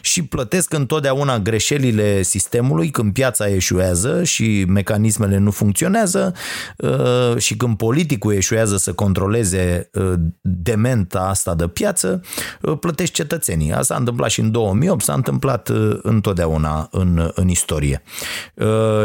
Și 0.00 0.22
plătesc 0.22 0.72
întotdeauna 0.72 1.38
greșelile 1.60 2.22
sistemului 2.22 2.90
când 2.90 3.12
piața 3.12 3.48
eșuează 3.48 4.24
și 4.24 4.64
mecanismele 4.68 5.38
nu 5.38 5.50
funcționează 5.50 6.34
uh, 6.76 7.36
și 7.36 7.56
când 7.56 7.76
politicul 7.76 8.34
eșuează 8.34 8.76
să 8.76 8.92
controleze 8.92 9.90
uh, 9.92 10.12
dementa 10.40 11.20
asta 11.20 11.54
de 11.54 11.66
piață, 11.66 12.20
uh, 12.60 12.78
plătești 12.80 13.14
cetățenii. 13.14 13.72
Asta 13.72 13.94
s-a 13.94 13.96
întâmplat 13.96 14.30
și 14.30 14.40
în 14.40 14.50
2008, 14.50 15.02
s-a 15.02 15.12
întâmplat 15.12 15.70
întotdeauna 16.02 16.88
în, 16.90 17.30
în 17.34 17.48
istorie. 17.48 18.02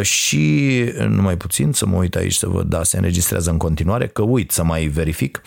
Și 0.02 0.84
numai 1.08 1.38
puțin 1.38 1.72
să 1.72 1.86
mă 1.86 1.98
uit 1.98 2.16
aici 2.16 2.34
să 2.34 2.48
văd, 2.48 2.70
da, 2.70 2.84
se 2.84 2.98
înregistrează 2.98 3.50
în 3.50 3.58
continuare, 3.58 4.08
că 4.08 4.22
uit 4.22 4.52
să 4.52 4.64
mai 4.64 4.86
verific 4.86 5.42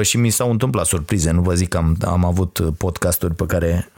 și 0.00 0.16
mi 0.16 0.30
s-au 0.30 0.50
întâmplat 0.50 0.86
surprize, 0.86 1.30
nu 1.30 1.42
vă 1.42 1.54
zic 1.54 1.68
că 1.68 1.76
am, 1.76 1.96
am 2.00 2.24
avut 2.24 2.60
podcasturi 2.78 3.34
pe 3.34 3.46
care 3.46 3.92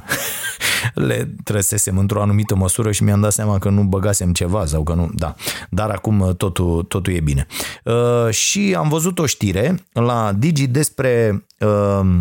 le 1.09 1.35
trăsesem 1.45 1.99
într-o 1.99 2.23
anumită 2.23 2.55
măsură 2.55 2.93
și 2.93 3.03
mi-am 3.03 3.21
dat 3.21 3.33
seama 3.33 3.59
că 3.59 3.69
nu 3.69 3.83
băgasem 3.83 4.33
ceva 4.33 4.67
sau 4.67 4.83
că 4.83 4.95
nu, 4.95 5.11
da. 5.15 5.35
Dar 5.71 5.91
acum 5.91 6.21
uh, 6.21 6.35
totul, 6.37 6.83
totul 6.83 7.13
e 7.13 7.21
bine. 7.21 7.47
Uh, 7.85 8.31
și 8.31 8.75
am 8.79 8.89
văzut 8.89 9.19
o 9.19 9.27
știre 9.27 9.85
la 9.93 10.33
Digi 10.33 10.67
despre 10.67 11.45
uh, 11.59 12.21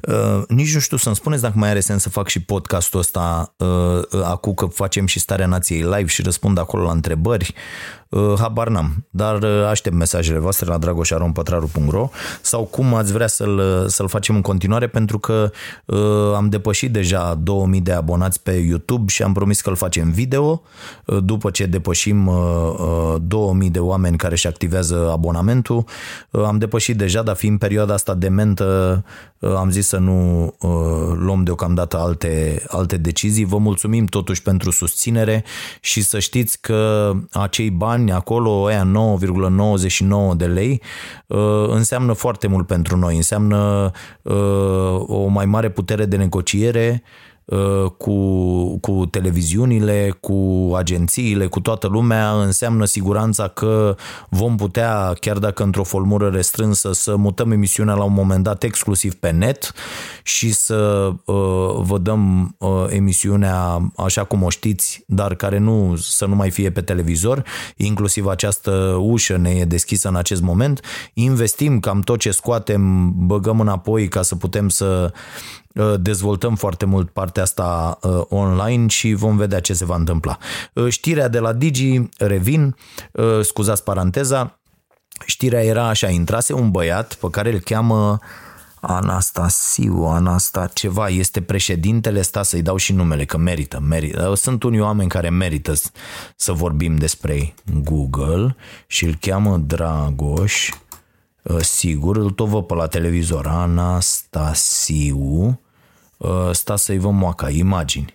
Uh, 0.00 0.42
nici 0.48 0.74
nu 0.74 0.80
știu 0.80 0.96
să-mi 0.96 1.14
spuneți 1.14 1.42
dacă 1.42 1.54
mai 1.58 1.68
are 1.68 1.80
sens 1.80 2.02
să 2.02 2.08
fac 2.08 2.28
și 2.28 2.40
podcastul 2.42 3.00
ăsta 3.00 3.54
uh, 3.56 3.68
uh, 4.10 4.22
acum 4.24 4.54
că 4.54 4.66
facem 4.66 5.06
și 5.06 5.18
starea 5.18 5.46
nației 5.46 5.80
live 5.80 6.06
și 6.06 6.22
răspund 6.22 6.58
acolo 6.58 6.82
la 6.82 6.90
întrebări. 6.90 7.54
Uh, 8.08 8.34
habar 8.38 8.68
n-am, 8.68 9.06
dar 9.10 9.42
uh, 9.42 9.66
aștept 9.68 9.94
mesajele 9.94 10.38
voastre 10.38 10.66
la 10.66 10.78
dragoșarompătraru.ro 10.78 12.10
sau 12.42 12.64
cum 12.64 12.94
ați 12.94 13.12
vrea 13.12 13.26
să-l, 13.26 13.84
să-l 13.88 14.08
facem 14.08 14.34
în 14.34 14.40
continuare 14.40 14.86
pentru 14.86 15.18
că 15.18 15.50
uh, 15.84 16.32
am 16.34 16.48
depășit 16.48 16.92
deja 16.92 17.34
2000 17.34 17.80
de 17.80 17.92
abonați 17.92 18.42
pe 18.42 18.52
YouTube 18.52 19.12
și 19.12 19.22
am 19.22 19.32
promis 19.32 19.60
că 19.60 19.70
îl 19.70 19.76
facem 19.76 20.10
video 20.10 20.62
după 21.22 21.50
ce 21.50 21.66
depășim 21.66 22.30
2000 23.22 23.70
de 23.70 23.78
oameni 23.78 24.16
care 24.16 24.32
își 24.32 24.46
activează 24.46 25.10
abonamentul. 25.12 25.84
Am 26.30 26.58
depășit 26.58 26.96
deja, 26.96 27.22
dar 27.22 27.36
fiind 27.36 27.58
perioada 27.58 27.94
asta 27.94 28.14
de 28.14 28.28
mentă, 28.28 29.04
am 29.40 29.70
zis 29.70 29.86
să 29.86 29.96
nu 29.96 30.54
luăm 31.18 31.42
deocamdată 31.44 31.98
alte, 31.98 32.62
alte 32.68 32.96
decizii. 32.96 33.44
Vă 33.44 33.58
mulțumim 33.58 34.04
totuși 34.04 34.42
pentru 34.42 34.70
susținere 34.70 35.44
și 35.80 36.02
să 36.02 36.18
știți 36.18 36.60
că 36.60 37.12
acei 37.32 37.70
bani 37.70 37.95
bani 37.96 38.12
acolo, 38.12 38.66
aia 38.66 38.84
9,99 38.84 40.36
de 40.36 40.46
lei, 40.46 40.82
uh, 41.26 41.68
înseamnă 41.68 42.12
foarte 42.12 42.46
mult 42.46 42.66
pentru 42.66 42.96
noi, 42.96 43.16
înseamnă 43.16 43.90
uh, 44.22 44.34
o 45.06 45.26
mai 45.26 45.46
mare 45.46 45.68
putere 45.70 46.04
de 46.04 46.16
negociere 46.16 47.02
Uh, 47.02 47.35
cu, 47.96 48.78
cu 48.78 49.06
televiziunile, 49.10 50.16
cu 50.20 50.70
agențiile, 50.76 51.46
cu 51.46 51.60
toată 51.60 51.86
lumea, 51.86 52.30
înseamnă 52.30 52.84
siguranța 52.84 53.48
că 53.48 53.96
vom 54.28 54.56
putea, 54.56 55.12
chiar 55.20 55.38
dacă 55.38 55.62
într-o 55.62 55.84
formură 55.84 56.28
restrânsă, 56.28 56.92
să 56.92 57.16
mutăm 57.16 57.50
emisiunea 57.50 57.94
la 57.94 58.04
un 58.04 58.12
moment 58.12 58.42
dat 58.42 58.62
exclusiv 58.62 59.14
pe 59.14 59.30
net 59.30 59.72
și 60.22 60.52
să 60.52 61.10
uh, 61.24 61.34
vă 61.78 61.98
dăm 61.98 62.54
uh, 62.58 62.84
emisiunea 62.88 63.90
așa 63.96 64.24
cum 64.24 64.42
o 64.42 64.48
știți, 64.48 65.04
dar 65.06 65.34
care 65.34 65.58
nu 65.58 65.96
să 65.96 66.26
nu 66.26 66.34
mai 66.34 66.50
fie 66.50 66.70
pe 66.70 66.80
televizor, 66.80 67.42
inclusiv 67.76 68.26
această 68.26 68.70
ușă 69.00 69.36
ne 69.36 69.50
e 69.50 69.64
deschisă 69.64 70.08
în 70.08 70.16
acest 70.16 70.42
moment. 70.42 70.80
Investim 71.14 71.80
cam 71.80 72.00
tot 72.00 72.18
ce 72.18 72.30
scoatem, 72.30 73.12
băgăm 73.16 73.60
înapoi 73.60 74.08
ca 74.08 74.22
să 74.22 74.36
putem 74.36 74.68
să 74.68 75.12
Uh, 75.16 75.64
dezvoltăm 76.00 76.54
foarte 76.54 76.84
mult 76.84 77.10
partea 77.10 77.42
asta 77.42 77.98
uh, 78.02 78.20
online 78.28 78.86
și 78.88 79.14
vom 79.14 79.36
vedea 79.36 79.60
ce 79.60 79.72
se 79.72 79.84
va 79.84 79.94
întâmpla. 79.94 80.38
Uh, 80.72 80.88
știrea 80.88 81.28
de 81.28 81.38
la 81.38 81.52
Digi, 81.52 82.00
revin, 82.18 82.76
scuzați 83.42 83.84
paranteza, 83.84 84.58
știrea 85.26 85.64
era 85.64 85.88
așa, 85.88 86.08
intrase 86.08 86.52
un 86.52 86.70
băiat 86.70 87.14
pe 87.14 87.26
care 87.30 87.52
îl 87.52 87.58
cheamă 87.58 88.18
Anastasiu, 88.80 90.04
Anasta 90.04 90.66
ceva, 90.66 91.08
este 91.08 91.42
președintele, 91.42 92.22
sta 92.22 92.42
să-i 92.42 92.62
dau 92.62 92.76
și 92.76 92.92
numele, 92.92 93.24
că 93.24 93.36
merită, 93.36 93.80
merită. 93.80 94.34
Sunt 94.34 94.62
unii 94.62 94.80
oameni 94.80 95.08
care 95.08 95.30
merită 95.30 95.72
să 96.36 96.52
vorbim 96.52 96.96
despre 96.96 97.34
ei. 97.34 97.54
Google 97.82 98.56
și 98.86 99.04
îl 99.04 99.16
cheamă 99.20 99.56
Dragoș, 99.56 100.70
sigur, 101.60 102.16
îl 102.16 102.30
tot 102.30 102.48
văd 102.48 102.64
pe 102.64 102.74
la 102.74 102.86
televizor, 102.86 103.46
Anastasiu, 103.46 105.06
Uh, 105.48 105.65
sta 106.52 106.76
să-i 106.76 106.98
vă 106.98 107.10
moaca, 107.10 107.50
imagini. 107.50 108.14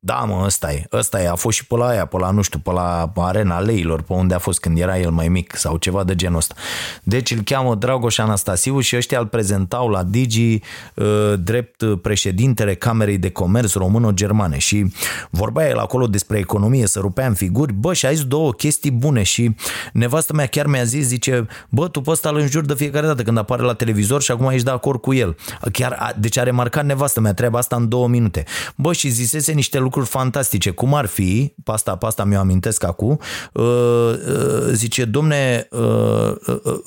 Da, 0.00 0.14
mă, 0.14 0.42
ăsta 0.44 0.72
e, 0.72 0.86
ăsta 0.92 1.22
e, 1.22 1.28
a 1.28 1.34
fost 1.34 1.56
și 1.56 1.66
pe 1.66 1.76
la 1.76 1.86
aia, 1.86 2.06
pe 2.06 2.18
la, 2.18 2.30
nu 2.30 2.42
știu, 2.42 2.58
pe 2.58 2.70
la 2.70 3.12
arena 3.16 3.58
leilor, 3.58 4.02
pe 4.02 4.12
unde 4.12 4.34
a 4.34 4.38
fost 4.38 4.60
când 4.60 4.78
era 4.78 4.98
el 4.98 5.10
mai 5.10 5.28
mic 5.28 5.56
sau 5.56 5.76
ceva 5.76 6.04
de 6.04 6.14
genul 6.14 6.36
ăsta. 6.36 6.54
Deci 7.02 7.30
îl 7.30 7.40
cheamă 7.40 7.74
Dragoș 7.74 8.18
Anastasiu 8.18 8.80
și 8.80 8.96
ăștia 8.96 9.18
îl 9.18 9.26
prezentau 9.26 9.88
la 9.88 10.02
Digi 10.02 10.60
uh, 10.94 11.34
drept 11.38 11.84
președintele 12.02 12.74
Camerei 12.74 13.18
de 13.18 13.30
Comerț 13.30 13.72
româno-germane 13.72 14.58
și 14.58 14.92
vorbea 15.30 15.68
el 15.68 15.78
acolo 15.78 16.06
despre 16.06 16.38
economie, 16.38 16.86
să 16.86 16.98
rupea 16.98 17.26
în 17.26 17.34
figuri, 17.34 17.72
bă, 17.72 17.92
și 17.92 18.06
a 18.06 18.12
zis 18.12 18.24
două 18.24 18.52
chestii 18.52 18.90
bune 18.90 19.22
și 19.22 19.54
nevastă 19.92 20.32
mea 20.32 20.46
chiar 20.46 20.66
mi-a 20.66 20.84
zis, 20.84 21.06
zice, 21.06 21.46
bă, 21.68 21.88
tu 21.88 22.00
pe 22.00 22.10
ăsta 22.10 22.28
îl 22.28 22.36
înjur 22.36 22.64
de 22.64 22.74
fiecare 22.74 23.06
dată 23.06 23.22
când 23.22 23.38
apare 23.38 23.62
la 23.62 23.74
televizor 23.74 24.22
și 24.22 24.30
acum 24.30 24.48
ești 24.48 24.64
de 24.64 24.70
acord 24.70 25.00
cu 25.00 25.14
el. 25.14 25.36
Chiar, 25.72 26.14
deci 26.18 26.36
a 26.36 26.42
remarcat 26.42 26.84
nevastă 26.84 27.20
mea 27.20 27.34
treaba 27.34 27.58
asta 27.58 27.76
în 27.76 27.88
două 27.88 28.08
minute. 28.08 28.44
Bă, 28.76 28.92
și 28.92 29.08
zisese 29.08 29.52
niște 29.52 29.78
lucruri 29.88 30.08
fantastice, 30.08 30.70
cum 30.70 30.94
ar 30.94 31.06
fi, 31.06 31.54
pasta, 31.64 31.96
pasta 31.96 32.24
mi-o 32.24 32.38
amintesc 32.38 32.84
acum, 32.84 33.18
uh, 33.52 33.64
uh, 33.64 34.72
zice, 34.72 35.04
domne, 35.04 35.68
uh, 35.70 36.32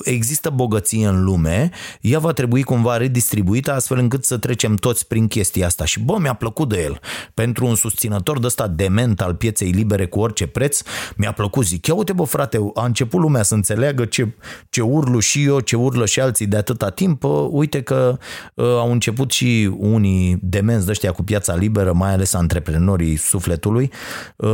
există 0.04 0.50
bogăție 0.50 1.06
în 1.06 1.24
lume, 1.24 1.70
ea 2.00 2.18
va 2.18 2.32
trebui 2.32 2.62
cumva 2.62 2.96
redistribuită 2.96 3.72
astfel 3.72 3.98
încât 3.98 4.24
să 4.24 4.38
trecem 4.38 4.74
toți 4.74 5.06
prin 5.06 5.26
chestia 5.26 5.66
asta. 5.66 5.84
Și 5.84 6.00
bă, 6.00 6.16
mi-a 6.20 6.32
plăcut 6.32 6.68
de 6.68 6.82
el. 6.82 7.00
Pentru 7.34 7.66
un 7.66 7.74
susținător 7.74 8.38
de 8.38 8.46
ăsta 8.46 8.66
dement 8.66 9.20
al 9.20 9.34
pieței 9.34 9.70
libere 9.70 10.06
cu 10.06 10.20
orice 10.20 10.46
preț, 10.46 10.82
mi-a 11.16 11.32
plăcut. 11.32 11.66
Zic, 11.66 11.86
ia 11.86 11.94
uite 11.94 12.12
bă 12.12 12.24
frate, 12.24 12.58
a 12.74 12.84
început 12.84 13.20
lumea 13.20 13.42
să 13.42 13.54
înțeleagă 13.54 14.04
ce, 14.04 14.34
ce 14.70 14.80
urlu 14.80 15.18
și 15.18 15.44
eu, 15.44 15.60
ce 15.60 15.76
urlă 15.76 16.06
și 16.06 16.20
alții 16.20 16.46
de 16.46 16.56
atâta 16.56 16.90
timp. 16.90 17.24
Uite 17.50 17.82
că 17.82 18.18
au 18.54 18.92
început 18.92 19.30
și 19.30 19.70
unii 19.76 20.38
demenți 20.42 20.84
de 20.84 20.90
ăștia 20.90 21.12
cu 21.12 21.22
piața 21.22 21.54
liberă, 21.54 21.92
mai 21.92 22.12
ales 22.12 22.34
antreprenori 22.34 22.91
antreprenorii 22.92 23.16
sufletului, 23.16 23.90
uh, 24.36 24.48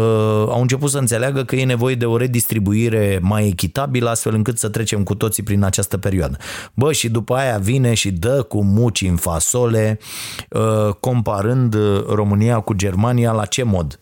au 0.48 0.60
început 0.60 0.90
să 0.90 0.98
înțeleagă 0.98 1.44
că 1.44 1.56
e 1.56 1.64
nevoie 1.64 1.94
de 1.94 2.06
o 2.06 2.16
redistribuire 2.16 3.18
mai 3.22 3.46
echitabilă, 3.46 4.10
astfel 4.10 4.34
încât 4.34 4.58
să 4.58 4.68
trecem 4.68 5.02
cu 5.02 5.14
toții 5.14 5.42
prin 5.42 5.62
această 5.62 5.98
perioadă. 5.98 6.36
Bă, 6.74 6.92
și 6.92 7.08
după 7.08 7.34
aia 7.34 7.58
vine 7.58 7.94
și 7.94 8.10
dă 8.10 8.42
cu 8.42 8.64
muci 8.64 9.02
în 9.02 9.16
fasole, 9.16 9.98
uh, 10.50 10.94
comparând 11.00 11.76
România 12.08 12.60
cu 12.60 12.74
Germania 12.74 13.32
la 13.32 13.44
ce 13.44 13.62
mod? 13.62 13.98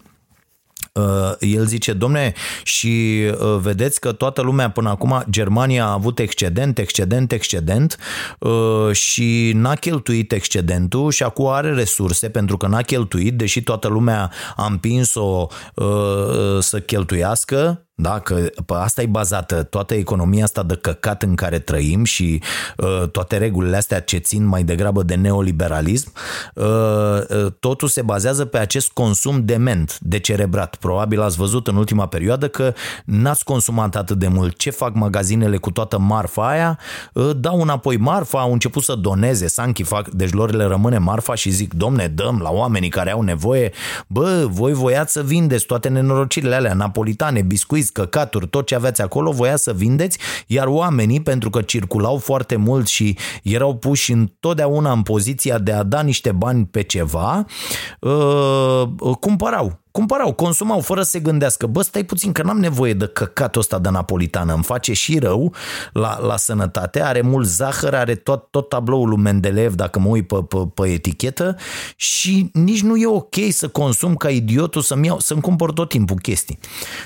Uh, 0.96 1.32
el 1.40 1.66
zice, 1.66 1.92
domne, 1.92 2.32
și 2.62 3.22
uh, 3.30 3.56
vedeți 3.60 4.00
că 4.00 4.12
toată 4.12 4.42
lumea 4.42 4.70
până 4.70 4.88
acum, 4.88 5.24
Germania 5.30 5.84
a 5.84 5.92
avut 5.92 6.18
excedent, 6.18 6.78
excedent, 6.78 7.32
excedent 7.32 7.96
uh, 8.38 8.92
și 8.92 9.52
n-a 9.54 9.74
cheltuit 9.74 10.32
excedentul 10.32 11.10
și 11.10 11.22
acum 11.22 11.46
are 11.46 11.72
resurse 11.72 12.28
pentru 12.28 12.56
că 12.56 12.66
n-a 12.66 12.82
cheltuit, 12.82 13.36
deși 13.36 13.62
toată 13.62 13.88
lumea 13.88 14.32
a 14.56 14.66
împins-o 14.66 15.46
să 16.60 16.80
cheltuiască, 16.80 17.85
da, 17.98 18.18
că 18.18 18.34
pe 18.66 18.74
asta 18.74 19.02
e 19.02 19.06
bazată 19.06 19.62
toată 19.62 19.94
economia 19.94 20.44
asta 20.44 20.62
de 20.62 20.74
căcat 20.74 21.22
în 21.22 21.34
care 21.34 21.58
trăim 21.58 22.04
și 22.04 22.42
uh, 22.76 23.08
toate 23.08 23.36
regulile 23.36 23.76
astea 23.76 24.00
ce 24.00 24.16
țin 24.16 24.44
mai 24.44 24.62
degrabă 24.62 25.02
de 25.02 25.14
neoliberalism, 25.14 26.12
uh, 26.54 26.64
uh, 26.64 27.52
totul 27.60 27.88
se 27.88 28.02
bazează 28.02 28.44
pe 28.44 28.58
acest 28.58 28.90
consum 28.90 29.44
dement, 29.44 29.98
decerebrat. 30.00 30.76
Probabil 30.76 31.20
ați 31.20 31.36
văzut 31.36 31.66
în 31.66 31.76
ultima 31.76 32.06
perioadă 32.06 32.48
că 32.48 32.72
n-ați 33.04 33.44
consumat 33.44 33.96
atât 33.96 34.18
de 34.18 34.28
mult. 34.28 34.56
Ce 34.56 34.70
fac 34.70 34.94
magazinele 34.94 35.56
cu 35.56 35.70
toată 35.70 35.98
marfa 35.98 36.48
aia? 36.48 36.78
Uh, 37.12 37.30
dau 37.36 37.60
înapoi 37.60 37.96
marfa, 37.96 38.40
au 38.40 38.52
început 38.52 38.82
să 38.82 38.94
doneze, 38.94 39.46
Sanchi 39.46 39.82
fac, 39.82 40.08
deci 40.08 40.32
lor 40.32 40.52
le 40.52 40.64
rămâne 40.64 40.98
marfa 40.98 41.34
și 41.34 41.50
zic, 41.50 41.74
domne, 41.74 42.06
dăm 42.06 42.40
la 42.42 42.50
oamenii 42.50 42.88
care 42.88 43.10
au 43.10 43.20
nevoie, 43.20 43.72
bă, 44.06 44.46
voi 44.48 44.72
voiați 44.72 45.12
să 45.12 45.22
vindeți 45.22 45.66
toate 45.66 45.88
nenorocirile 45.88 46.54
alea, 46.54 46.74
napolitane, 46.74 47.42
biscuiți, 47.42 47.85
știți, 47.86 47.92
căcaturi, 47.92 48.48
tot 48.48 48.66
ce 48.66 48.74
aveați 48.74 49.02
acolo, 49.02 49.30
voia 49.30 49.56
să 49.56 49.72
vindeți, 49.72 50.18
iar 50.46 50.66
oamenii, 50.66 51.22
pentru 51.22 51.50
că 51.50 51.62
circulau 51.62 52.16
foarte 52.16 52.56
mult 52.56 52.86
și 52.86 53.16
erau 53.42 53.76
puși 53.76 54.12
întotdeauna 54.12 54.92
în 54.92 55.02
poziția 55.02 55.58
de 55.58 55.72
a 55.72 55.82
da 55.82 56.02
niște 56.02 56.32
bani 56.32 56.66
pe 56.66 56.82
ceva, 56.82 57.44
uh, 58.00 58.82
cumpărau 59.20 59.84
cumpărau, 59.96 60.32
consumau 60.32 60.80
fără 60.80 61.02
să 61.02 61.10
se 61.10 61.18
gândească, 61.18 61.66
bă, 61.66 61.82
stai 61.82 62.04
puțin 62.04 62.32
că 62.32 62.42
n-am 62.42 62.58
nevoie 62.58 62.92
de 62.92 63.06
căcatul 63.06 63.60
ăsta 63.60 63.78
de 63.78 63.88
napolitană, 63.88 64.52
îmi 64.52 64.62
face 64.62 64.92
și 64.92 65.18
rău 65.18 65.54
la, 65.92 66.18
la 66.26 66.36
sănătate, 66.36 67.02
are 67.02 67.20
mult 67.20 67.46
zahăr, 67.46 67.94
are 67.94 68.14
tot, 68.14 68.50
tot 68.50 68.68
tabloul 68.68 69.08
lui 69.08 69.18
Mendeleev, 69.18 69.74
dacă 69.74 69.98
mă 69.98 70.08
uit 70.08 70.26
pe, 70.26 70.36
pe, 70.48 70.56
pe 70.74 70.88
etichetă 70.88 71.56
și 71.96 72.50
nici 72.52 72.82
nu 72.82 72.96
e 72.96 73.06
ok 73.06 73.34
să 73.50 73.68
consum 73.68 74.14
ca 74.14 74.28
idiotul 74.30 74.82
să-mi, 74.82 75.06
iau, 75.06 75.20
să-mi 75.20 75.40
cumpăr 75.40 75.72
tot 75.72 75.88
timpul 75.88 76.16
chestii. 76.16 76.58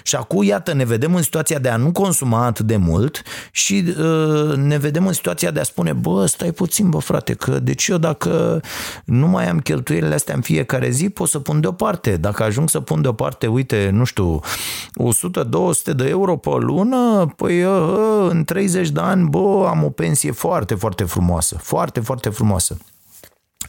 Și 0.03 0.16
acum, 0.16 0.43
iată, 0.43 0.72
ne 0.72 0.84
vedem 0.84 1.14
în 1.14 1.22
situația 1.22 1.59
de 1.59 1.68
a 1.68 1.76
nu 1.76 1.93
consuma 1.93 2.45
atât 2.45 2.66
de 2.66 2.76
mult 2.76 3.22
și 3.53 3.84
uh, 3.99 4.57
ne 4.57 4.78
vedem 4.78 5.07
în 5.07 5.12
situația 5.12 5.51
de 5.51 5.61
a 5.61 5.62
spune, 5.62 5.93
bă, 5.93 6.26
stai 6.26 6.53
puțin, 6.53 6.88
bă, 6.88 6.99
frate, 6.99 7.34
că 7.34 7.59
deci 7.59 7.86
eu 7.86 7.97
dacă 7.97 8.61
nu 9.05 9.26
mai 9.26 9.49
am 9.49 9.59
cheltuielile 9.59 10.14
astea 10.14 10.34
în 10.34 10.41
fiecare 10.41 10.91
zi, 10.91 11.09
pot 11.09 11.28
să 11.28 11.38
pun 11.38 11.61
deoparte. 11.61 12.16
Dacă 12.16 12.43
ajung 12.43 12.68
să 12.68 12.80
pun 12.81 13.03
deoparte, 13.03 13.47
uite, 13.47 13.91
nu 13.93 14.05
știu, 14.05 14.41
100-200 14.41 15.95
de 15.97 16.09
euro 16.09 16.37
pe 16.37 16.51
lună, 16.51 17.33
păi 17.37 17.64
ă, 17.64 17.68
ă, 17.68 18.28
în 18.31 18.45
30 18.45 18.91
de 18.91 19.01
ani, 19.01 19.28
bă, 19.28 19.66
am 19.68 19.85
o 19.85 19.91
pensie 19.91 20.31
foarte, 20.31 20.74
foarte 20.74 21.05
frumoasă. 21.05 21.59
Foarte, 21.59 22.01
foarte 22.01 22.28
frumoasă. 22.28 22.76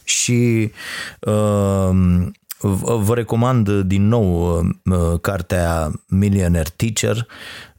Și 0.04 0.70
uh, 1.20 1.90
vă 3.00 3.14
recomand 3.14 3.70
din 3.70 4.08
nou 4.08 4.58
uh, 4.84 5.20
cartea 5.20 5.90
Millionaire 6.08 6.70
Teacher 6.76 7.16
Uh, 7.16 7.71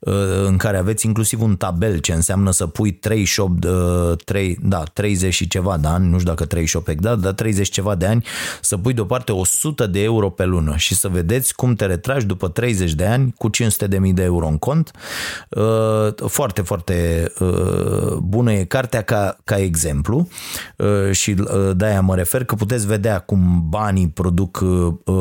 în 0.46 0.58
care 0.58 0.78
aveți 0.78 1.06
inclusiv 1.06 1.42
un 1.42 1.56
tabel 1.56 1.98
ce 1.98 2.14
înseamnă 2.14 2.52
să 2.52 2.68
pui 2.68 2.92
38, 2.92 3.68
3, 4.26 4.58
da, 4.62 4.84
30 4.84 5.34
și 5.34 5.48
ceva 5.48 5.78
de 5.78 5.88
ani, 5.88 6.10
nu 6.10 6.18
știu 6.18 6.30
dacă 6.30 6.46
38 6.46 6.88
exact, 6.88 7.20
dar 7.20 7.34
30 7.34 7.70
ceva 7.70 7.96
de 7.96 8.06
ani, 8.06 8.26
să 8.62 8.78
pui 8.78 8.94
deoparte 8.94 9.32
100 9.32 9.88
de 9.88 10.04
euro 10.04 10.30
pe 10.30 10.46
lună 10.46 10.76
și 10.76 10.96
să 10.96 11.08
vedeți 11.08 11.56
cum 11.56 11.76
te 11.76 11.86
retragi 11.86 12.26
după 12.26 12.48
30 12.48 12.94
de 12.94 13.06
ani 13.06 13.34
cu 13.38 13.48
500 13.50 13.88
de 13.88 13.98
mii 14.00 14.14
de 14.14 14.24
euro 14.24 14.48
în 14.48 14.58
cont. 14.58 14.92
Uh, 15.50 16.28
foarte, 16.28 16.62
foarte 16.62 17.28
uh, 17.40 18.14
bună 18.14 18.52
e 18.52 18.64
cartea 18.64 19.02
ca, 19.02 19.38
ca 19.44 19.58
exemplu 19.58 20.28
și 21.12 21.36
de-aia 21.76 22.02
mă 22.02 22.16
refer 22.16 22.44
că 22.44 22.56
puteți 22.56 22.88
vedea 22.88 23.20
cum 23.20 23.66
banii 23.70 24.10
produc 24.10 24.64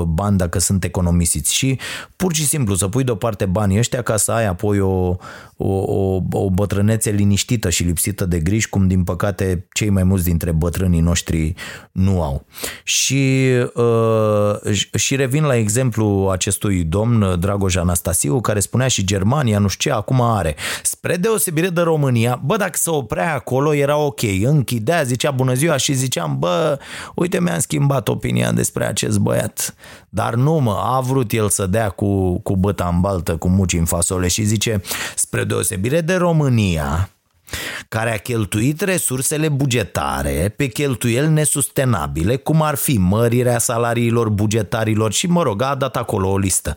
bani 0.06 0.36
dacă 0.36 0.58
sunt 0.58 0.84
economisiți 0.84 1.54
și 1.54 1.78
pur 2.16 2.34
și 2.34 2.46
simplu 2.46 2.74
să 2.74 2.88
pui 2.88 3.04
deoparte 3.04 3.44
banii 3.44 3.78
ăștia 3.78 4.02
ca 4.02 4.16
să 4.16 4.32
ai 4.32 4.46
apoi 4.46 4.71
apoi 4.72 4.80
o, 4.80 5.16
o, 5.56 5.66
o, 5.66 6.20
o 6.30 6.50
bătrânețe 6.50 7.10
liniștită 7.10 7.70
și 7.70 7.82
lipsită 7.82 8.24
de 8.24 8.38
griji, 8.38 8.68
cum 8.68 8.88
din 8.88 9.04
păcate 9.04 9.66
cei 9.72 9.90
mai 9.90 10.02
mulți 10.02 10.24
dintre 10.24 10.52
bătrânii 10.52 11.00
noștri 11.00 11.54
nu 11.92 12.22
au. 12.22 12.44
Și, 12.84 13.48
uh, 13.74 14.74
și 14.94 15.16
revin 15.16 15.44
la 15.44 15.56
exemplu 15.56 16.28
acestui 16.32 16.84
domn, 16.84 17.36
Dragoș 17.40 17.74
Anastasiu, 17.74 18.40
care 18.40 18.60
spunea 18.60 18.88
și 18.88 19.04
Germania, 19.04 19.58
nu 19.58 19.68
știu 19.68 19.90
ce, 19.90 19.96
acum 19.96 20.20
are. 20.20 20.54
Spre 20.82 21.16
deosebire 21.16 21.68
de 21.68 21.80
România, 21.80 22.40
bă, 22.44 22.56
dacă 22.56 22.72
se 22.74 22.90
oprea 22.90 23.34
acolo 23.34 23.74
era 23.74 23.96
ok, 23.96 24.20
închidea, 24.42 25.02
zicea 25.02 25.30
bună 25.30 25.54
ziua 25.54 25.76
și 25.76 25.92
ziceam, 25.92 26.36
bă, 26.38 26.78
uite 27.14 27.40
mi-am 27.40 27.58
schimbat 27.58 28.08
opinia 28.08 28.52
despre 28.52 28.84
acest 28.84 29.18
băiat. 29.18 29.74
Dar 30.08 30.34
nu 30.34 30.52
mă, 30.58 30.80
a 30.84 31.00
vrut 31.00 31.32
el 31.32 31.48
să 31.48 31.66
dea 31.66 31.88
cu, 31.88 32.38
cu 32.38 32.56
băta 32.56 32.90
în 32.92 33.00
baltă, 33.00 33.36
cu 33.36 33.48
muci 33.48 33.72
în 33.72 33.84
fasole 33.84 34.28
și 34.28 34.42
zice, 34.42 34.61
spre 35.16 35.44
deosebire 35.44 36.02
de 36.02 36.18
România, 36.18 37.08
care 37.88 38.14
a 38.14 38.18
cheltuit 38.18 38.80
resursele 38.80 39.48
bugetare 39.48 40.54
pe 40.56 40.66
cheltuieli 40.66 41.28
nesustenabile, 41.28 42.36
cum 42.36 42.62
ar 42.62 42.74
fi 42.74 42.98
mărirea 42.98 43.58
salariilor 43.58 44.28
bugetarilor 44.28 45.12
și, 45.12 45.26
mă 45.26 45.42
rog, 45.42 45.62
a 45.62 45.74
dat 45.74 45.96
acolo 45.96 46.30
o 46.30 46.38
listă. 46.38 46.74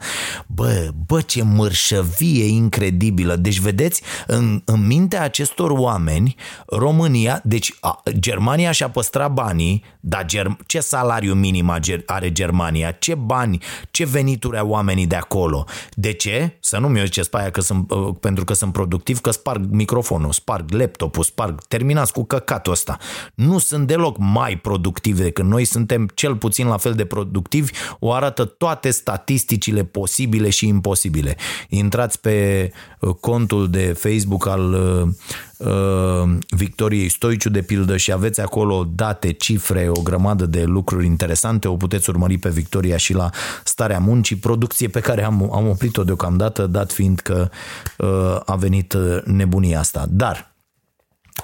Bă, 0.47 0.89
bă, 1.05 1.21
ce 1.21 1.43
mărșăvie 1.43 2.45
incredibilă! 2.45 3.36
Deci, 3.36 3.59
vedeți, 3.59 4.01
în, 4.28 4.61
în 4.65 4.88
mintea 4.88 5.21
acestor 5.21 5.71
oameni, 5.71 6.36
România, 6.67 7.41
deci 7.43 7.73
a, 7.80 8.03
Germania 8.19 8.71
și-a 8.71 8.89
păstrat 8.89 9.32
banii, 9.32 9.84
dar 9.99 10.26
ger, 10.26 10.57
ce 10.65 10.80
salariu 10.80 11.34
minim 11.34 11.69
are 12.05 12.32
Germania? 12.32 12.91
Ce 12.91 13.15
bani, 13.15 13.61
ce 13.91 14.05
venituri 14.05 14.57
au 14.57 14.69
oamenii 14.69 15.07
de 15.07 15.15
acolo? 15.15 15.65
De 15.93 16.11
ce? 16.13 16.57
Să 16.59 16.78
nu 16.78 16.88
mi-o 16.88 17.03
ziceți 17.03 17.30
pe 17.30 17.38
aia 17.38 17.49
că 17.49 17.61
sunt, 17.61 17.91
pentru 18.19 18.43
că 18.43 18.53
sunt 18.53 18.71
productiv, 18.71 19.19
că 19.19 19.32
sparg 19.32 19.65
microfonul, 19.69 20.32
sparg 20.32 20.64
sparg 20.66 20.82
laptopul, 20.82 21.24
sparg, 21.24 21.61
terminați 21.68 22.13
cu 22.13 22.26
căcatul 22.26 22.72
ăsta. 22.72 22.97
Nu 23.36 23.57
sunt 23.57 23.88
deloc 23.88 24.18
mai 24.20 24.57
productivi 24.57 25.22
decât 25.22 25.45
noi, 25.45 25.66
suntem 25.66 26.07
cel 26.13 26.36
puțin 26.36 26.68
la 26.68 26.78
fel 26.78 26.93
de 26.93 27.05
productivi, 27.05 27.72
o 27.99 28.13
arată 28.13 28.45
toate 28.45 28.89
statisticile 28.89 29.84
posibile 29.84 30.49
și 30.49 30.68
imposibile. 30.68 31.36
Intrați 31.70 32.20
pe 32.20 32.72
uh, 32.99 33.16
contul 33.20 33.70
de 33.70 33.93
Facebook 33.93 34.47
al 34.47 34.74
uh, 34.74 35.68
uh, 35.68 36.38
Victoriei 36.49 37.09
Stoiciu 37.09 37.49
de 37.49 37.61
pildă 37.61 37.97
și 37.97 38.11
aveți 38.11 38.41
acolo 38.41 38.88
date, 38.95 39.32
cifre, 39.32 39.89
o 39.89 40.01
grămadă 40.01 40.45
de 40.45 40.63
lucruri 40.63 41.05
interesante, 41.05 41.68
o 41.68 41.76
puteți 41.76 42.09
urmări 42.09 42.38
pe 42.38 42.49
Victoria 42.49 42.97
și 42.97 43.13
la 43.13 43.30
Starea 43.63 43.99
Muncii, 43.99 44.36
producție 44.36 44.88
pe 44.88 44.99
care 44.99 45.24
am, 45.24 45.49
am 45.53 45.68
oprit-o 45.68 46.03
deocamdată, 46.03 46.68
dat 46.68 46.91
fiind 46.91 47.20
că 47.20 47.49
uh, 47.97 48.39
a 48.45 48.55
venit 48.55 48.93
uh, 48.93 49.18
nebunia 49.24 49.80
asta. 49.80 50.05
Dar 50.09 50.55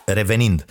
Revenind, 0.06 0.66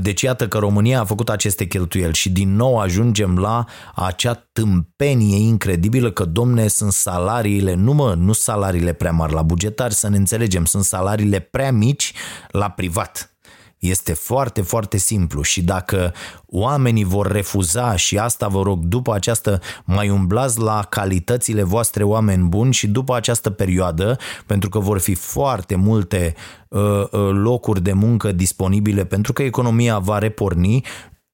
deci 0.00 0.22
iată 0.22 0.48
că 0.48 0.58
România 0.58 1.00
a 1.00 1.04
făcut 1.04 1.28
aceste 1.28 1.66
cheltuieli 1.66 2.14
și 2.14 2.30
din 2.30 2.56
nou 2.56 2.78
ajungem 2.78 3.38
la 3.38 3.64
acea 3.94 4.48
tâmpenie 4.52 5.38
incredibilă 5.38 6.10
că, 6.10 6.24
domne, 6.24 6.68
sunt 6.68 6.92
salariile, 6.92 7.74
nu 7.74 7.92
mă, 7.92 8.14
nu 8.14 8.32
salariile 8.32 8.92
prea 8.92 9.12
mari 9.12 9.32
la 9.32 9.42
bugetari, 9.42 9.94
să 9.94 10.08
ne 10.08 10.16
înțelegem, 10.16 10.64
sunt 10.64 10.84
salariile 10.84 11.38
prea 11.38 11.72
mici 11.72 12.12
la 12.48 12.70
privat. 12.70 13.35
Este 13.78 14.12
foarte, 14.12 14.62
foarte 14.62 14.96
simplu 14.96 15.42
și 15.42 15.62
dacă 15.62 16.12
oamenii 16.46 17.04
vor 17.04 17.26
refuza 17.26 17.96
și 17.96 18.18
asta 18.18 18.48
vă 18.48 18.62
rog, 18.62 18.84
după 18.84 19.14
această 19.14 19.60
mai 19.84 20.10
umblați 20.10 20.60
la 20.60 20.86
calitățile 20.88 21.62
voastre 21.62 22.02
oameni 22.02 22.48
buni 22.48 22.72
și 22.72 22.86
după 22.86 23.14
această 23.14 23.50
perioadă, 23.50 24.18
pentru 24.46 24.68
că 24.68 24.78
vor 24.78 24.98
fi 24.98 25.14
foarte 25.14 25.74
multe 25.74 26.34
uh, 26.68 26.80
uh, 26.80 27.30
locuri 27.32 27.82
de 27.82 27.92
muncă 27.92 28.32
disponibile 28.32 29.04
pentru 29.04 29.32
că 29.32 29.42
economia 29.42 29.98
va 29.98 30.18
reporni, 30.18 30.84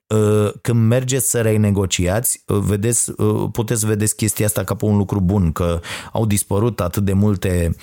uh, 0.06 0.52
când 0.60 0.86
mergeți 0.86 1.30
să 1.30 1.40
renegociați, 1.40 2.42
uh, 2.46 2.58
vedeți, 2.58 3.12
puteți 3.52 3.86
vedeți 3.86 4.16
chestia 4.16 4.46
asta 4.46 4.64
ca 4.64 4.74
pe 4.74 4.84
un 4.84 4.96
lucru 4.96 5.20
bun, 5.20 5.52
că 5.52 5.80
au 6.12 6.26
dispărut 6.26 6.80
atât 6.80 7.04
de 7.04 7.12
multe 7.12 7.76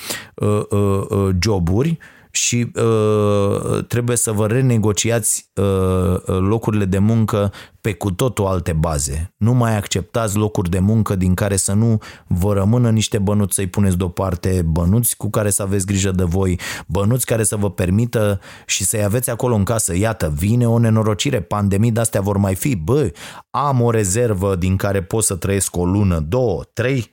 joburi 1.40 1.98
și 2.32 2.72
uh, 2.76 3.86
trebuie 3.88 4.18
să 4.18 4.32
vă 4.32 4.48
renegociați 4.48 5.52
uh, 5.56 6.22
locurile 6.26 6.86
de 6.86 6.98
muncă 6.98 7.52
pe 7.82 7.94
cu 7.94 8.12
totul 8.12 8.46
alte 8.46 8.74
baze. 8.74 9.34
Nu 9.38 9.54
mai 9.54 9.78
acceptați 9.78 10.38
locuri 10.38 10.70
de 10.70 10.80
muncă 10.80 11.16
din 11.16 11.34
care 11.34 11.56
să 11.56 11.74
nu 11.74 11.98
vă 12.28 12.54
rămână 12.54 12.90
niște 12.90 13.18
bănuți 13.18 13.56
să-i 13.56 13.68
puneți 13.68 13.98
deoparte, 13.98 14.62
bănuți 14.66 15.18
cu 15.18 15.30
care 15.30 15.50
să 15.50 15.62
aveți 15.62 15.86
grijă 15.86 16.12
de 16.12 16.24
voi, 16.24 16.60
bănuți 16.88 17.26
care 17.26 17.44
să 17.44 17.56
vă 17.56 17.72
permită 17.72 18.40
și 18.66 18.84
să-i 18.84 19.04
aveți 19.04 19.30
acolo 19.30 19.56
în 19.56 19.64
casă. 19.64 19.96
Iată, 19.96 20.34
vine 20.36 20.68
o 20.68 20.80
nenorocire, 20.80 21.42
pandemii 21.42 21.92
de-astea 21.92 22.22
vor 22.22 22.38
mai 22.38 22.56
fi. 22.56 22.76
Bă, 22.76 23.12
am 23.50 23.82
o 23.82 23.92
rezervă 23.92 24.56
din 24.56 24.76
care 24.76 25.04
pot 25.04 25.24
să 25.24 25.36
trăiesc 25.36 25.78
o 25.78 25.86
lună, 25.86 26.20
două, 26.20 26.64
trei, 26.74 27.12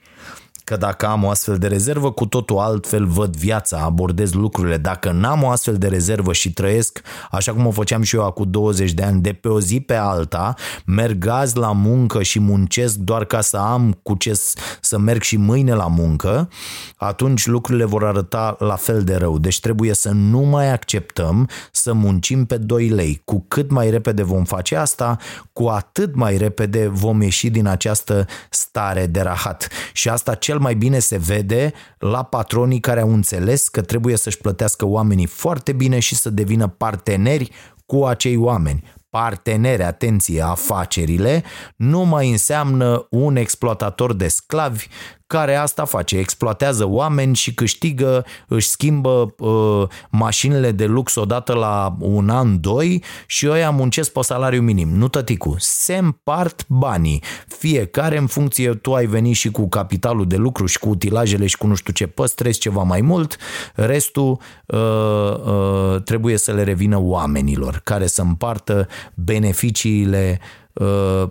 că 0.66 0.76
dacă 0.76 1.06
am 1.06 1.24
o 1.24 1.30
astfel 1.30 1.58
de 1.58 1.66
rezervă, 1.66 2.10
cu 2.10 2.26
totul 2.26 2.58
altfel 2.58 3.06
văd 3.06 3.36
viața, 3.36 3.78
abordez 3.78 4.32
lucrurile. 4.32 4.76
Dacă 4.76 5.10
n-am 5.10 5.42
o 5.42 5.48
astfel 5.48 5.76
de 5.76 5.86
rezervă 5.86 6.32
și 6.32 6.52
trăiesc 6.52 7.00
așa 7.30 7.52
cum 7.52 7.66
o 7.66 7.70
făceam 7.70 8.02
și 8.02 8.16
eu 8.16 8.24
acum 8.24 8.50
20 8.50 8.92
de 8.92 9.02
ani, 9.02 9.20
de 9.20 9.32
pe 9.32 9.48
o 9.48 9.60
zi 9.60 9.80
pe 9.80 9.94
alta, 9.94 10.54
merg 10.86 11.26
azi 11.26 11.56
la 11.56 11.72
muncă 11.72 12.22
și 12.22 12.40
muncesc 12.40 12.96
doar 12.96 13.24
ca 13.24 13.40
să 13.40 13.56
am 13.56 13.98
cu 14.02 14.14
ce 14.14 14.40
să 14.80 14.98
merg 14.98 15.22
și 15.22 15.36
mâine 15.36 15.74
la 15.74 15.86
muncă, 15.86 16.48
atunci 16.96 17.46
lucrurile 17.46 17.84
vor 17.84 18.04
arăta 18.04 18.56
la 18.58 18.76
fel 18.76 19.04
de 19.04 19.14
rău. 19.14 19.38
Deci 19.38 19.60
trebuie 19.60 19.94
să 19.94 20.10
nu 20.10 20.40
mai 20.40 20.72
acceptăm 20.72 21.48
să 21.72 21.92
muncim 21.92 22.44
pe 22.44 22.56
2 22.56 22.88
lei. 22.88 23.20
Cu 23.24 23.44
cât 23.48 23.70
mai 23.70 23.90
repede 23.90 24.22
vom 24.22 24.44
face 24.44 24.76
asta, 24.76 25.16
cu 25.52 25.66
atât 25.66 26.14
mai 26.14 26.36
repede 26.36 26.88
vom 26.88 27.22
ieși 27.22 27.50
din 27.50 27.66
această 27.66 28.26
stare 28.50 29.06
de 29.06 29.20
rahat. 29.20 29.68
Și 29.92 30.08
asta 30.08 30.34
cel 30.34 30.55
mai 30.58 30.74
bine 30.74 30.98
se 30.98 31.16
vede 31.18 31.72
la 31.98 32.22
patronii 32.22 32.80
care 32.80 33.00
au 33.00 33.12
înțeles 33.12 33.68
că 33.68 33.82
trebuie 33.82 34.16
să-și 34.16 34.38
plătească 34.38 34.86
oamenii 34.86 35.26
foarte 35.26 35.72
bine 35.72 35.98
și 35.98 36.14
să 36.14 36.30
devină 36.30 36.68
parteneri 36.68 37.50
cu 37.86 38.04
acei 38.04 38.36
oameni. 38.36 38.94
Parteneri, 39.10 39.82
atenție, 39.82 40.42
afacerile, 40.42 41.42
nu 41.76 42.02
mai 42.02 42.30
înseamnă 42.30 43.06
un 43.10 43.36
exploatator 43.36 44.12
de 44.12 44.28
sclavi 44.28 44.86
care 45.26 45.54
asta 45.54 45.84
face, 45.84 46.18
exploatează 46.18 46.88
oameni 46.88 47.34
și 47.34 47.54
câștigă, 47.54 48.24
își 48.46 48.68
schimbă 48.68 49.34
uh, 49.38 49.88
mașinile 50.10 50.70
de 50.70 50.86
lux 50.86 51.14
odată 51.14 51.52
la 51.52 51.96
un 51.98 52.28
an, 52.28 52.60
doi 52.60 53.04
și 53.26 53.48
ăia 53.48 53.70
muncesc 53.70 54.12
pe 54.12 54.22
salariu 54.22 54.60
minim. 54.60 54.88
Nu 54.88 55.08
tăticu, 55.08 55.54
se 55.58 55.96
împart 55.96 56.64
banii. 56.68 57.22
Fiecare 57.58 58.18
în 58.18 58.26
funcție, 58.26 58.74
tu 58.74 58.94
ai 58.94 59.06
venit 59.06 59.34
și 59.34 59.50
cu 59.50 59.68
capitalul 59.68 60.26
de 60.26 60.36
lucru 60.36 60.66
și 60.66 60.78
cu 60.78 60.88
utilajele 60.88 61.46
și 61.46 61.56
cu 61.56 61.66
nu 61.66 61.74
știu 61.74 61.92
ce, 61.92 62.06
păstrezi 62.06 62.58
ceva 62.58 62.82
mai 62.82 63.00
mult, 63.00 63.36
restul 63.74 64.38
uh, 64.66 64.78
uh, 64.78 66.02
trebuie 66.02 66.36
să 66.36 66.52
le 66.52 66.62
revină 66.62 66.98
oamenilor 67.00 67.80
care 67.84 68.06
să 68.06 68.22
împartă 68.22 68.88
beneficiile 69.14 70.40
Uh, 70.40 70.65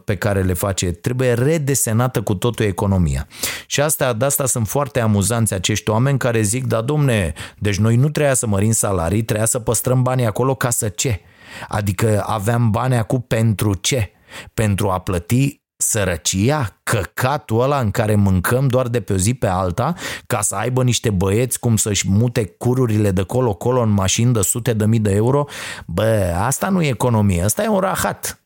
pe 0.04 0.16
care 0.16 0.42
le 0.42 0.54
face, 0.54 0.92
trebuie 0.92 1.34
redesenată 1.34 2.22
cu 2.22 2.36
totul 2.36 2.66
economia. 2.66 3.28
Și 3.66 3.82
asta, 3.82 4.14
de 4.14 4.26
asta 4.26 4.46
sunt 4.46 4.68
foarte 4.68 5.00
amuzanți 5.00 5.54
acești 5.54 5.90
oameni 5.90 6.18
care 6.18 6.42
zic, 6.42 6.66
da 6.66 6.82
domne, 6.82 7.34
deci 7.58 7.78
noi 7.78 7.96
nu 7.96 8.10
trebuia 8.10 8.34
să 8.34 8.48
mărim 8.48 8.72
salarii, 8.72 9.24
trebuia 9.24 9.46
să 9.46 9.60
păstrăm 9.60 10.02
banii 10.02 10.26
acolo 10.26 10.56
ca 10.56 10.70
să 10.70 10.90
ce? 10.90 11.22
Adică 11.68 12.24
aveam 12.28 12.72
bani 12.72 12.96
acum 12.98 13.26
pentru 13.28 13.74
ce? 13.74 14.12
Pentru 14.54 14.90
a 14.90 15.00
plăti 15.00 15.64
sărăcia, 15.78 16.80
căcatul 16.84 17.62
ăla 17.62 17.80
în 17.80 17.92
care 17.92 18.16
mâncăm 18.16 18.68
doar 18.68 18.88
de 18.88 19.02
pe 19.02 19.14
o 19.14 19.16
zi 19.16 19.34
pe 19.34 19.48
alta, 19.48 19.94
ca 20.28 20.42
să 20.42 20.56
aibă 20.56 20.84
niște 20.84 21.10
băieți 21.10 21.60
cum 21.60 21.76
să-și 21.76 22.10
mute 22.10 22.46
cururile 22.46 23.12
de 23.12 23.22
colo-colo 23.22 23.82
în 23.82 23.90
mașini 23.90 24.34
de 24.34 24.42
sute 24.42 24.74
de 24.74 24.86
mii 24.86 25.00
de 25.00 25.12
euro, 25.12 25.46
bă, 25.86 26.36
asta 26.38 26.70
nu 26.70 26.82
e 26.82 26.88
economie, 26.88 27.44
asta 27.44 27.64
e 27.64 27.68
un 27.68 27.80
rahat. 27.80 28.40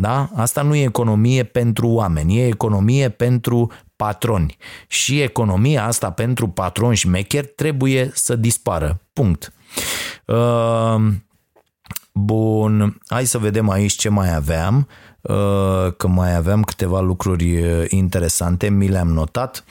Da? 0.00 0.30
Asta 0.34 0.62
nu 0.62 0.74
e 0.74 0.82
economie 0.82 1.42
pentru 1.42 1.88
oameni, 1.88 2.38
e 2.38 2.46
economie 2.46 3.08
pentru 3.08 3.72
patroni. 3.96 4.56
Și 4.86 5.20
economia 5.20 5.84
asta 5.84 6.10
pentru 6.10 6.48
patroni 6.48 6.96
și 6.96 7.08
mecher 7.08 7.46
trebuie 7.46 8.10
să 8.14 8.36
dispară. 8.36 9.00
Punct. 9.12 9.52
Uh, 10.26 10.96
bun, 12.12 13.00
hai 13.06 13.26
să 13.26 13.38
vedem 13.38 13.68
aici 13.68 13.92
ce 13.92 14.08
mai 14.08 14.34
aveam, 14.34 14.88
uh, 15.20 15.92
că 15.96 16.08
mai 16.08 16.34
aveam 16.34 16.62
câteva 16.62 17.00
lucruri 17.00 17.62
uh, 17.62 17.84
interesante, 17.88 18.68
mi 18.68 18.88
le-am 18.88 19.08
notat. 19.08 19.64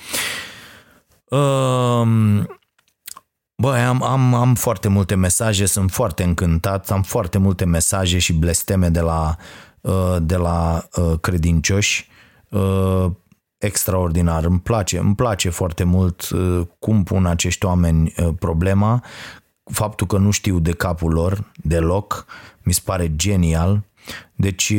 Băi, 3.59 3.79
am, 3.79 4.03
am, 4.03 4.33
am 4.33 4.55
foarte 4.55 4.87
multe 4.87 5.15
mesaje, 5.15 5.65
sunt 5.65 5.91
foarte 5.91 6.23
încântat, 6.23 6.91
am 6.91 7.01
foarte 7.01 7.37
multe 7.37 7.65
mesaje 7.65 8.17
și 8.17 8.33
blesteme 8.33 8.89
de 8.89 8.99
la 8.99 9.35
uh, 9.37 9.43
Uh, 9.45 9.66
de 10.21 10.35
la 10.35 10.87
uh, 10.95 11.19
credincioși 11.19 12.09
uh, 12.49 13.05
extraordinar. 13.57 14.43
Îmi 14.43 14.59
place, 14.59 14.97
îmi 14.97 15.15
place 15.15 15.49
foarte 15.49 15.83
mult 15.83 16.27
cum 16.79 17.03
pun 17.03 17.25
acești 17.25 17.65
oameni 17.65 18.13
problema, 18.39 19.03
faptul 19.71 20.07
că 20.07 20.17
nu 20.17 20.31
știu 20.31 20.59
de 20.59 20.71
capul 20.71 21.13
lor 21.13 21.51
deloc, 21.55 22.25
mi 22.63 22.73
se 22.73 22.81
pare 22.83 23.15
genial. 23.15 23.83
Deci 24.35 24.73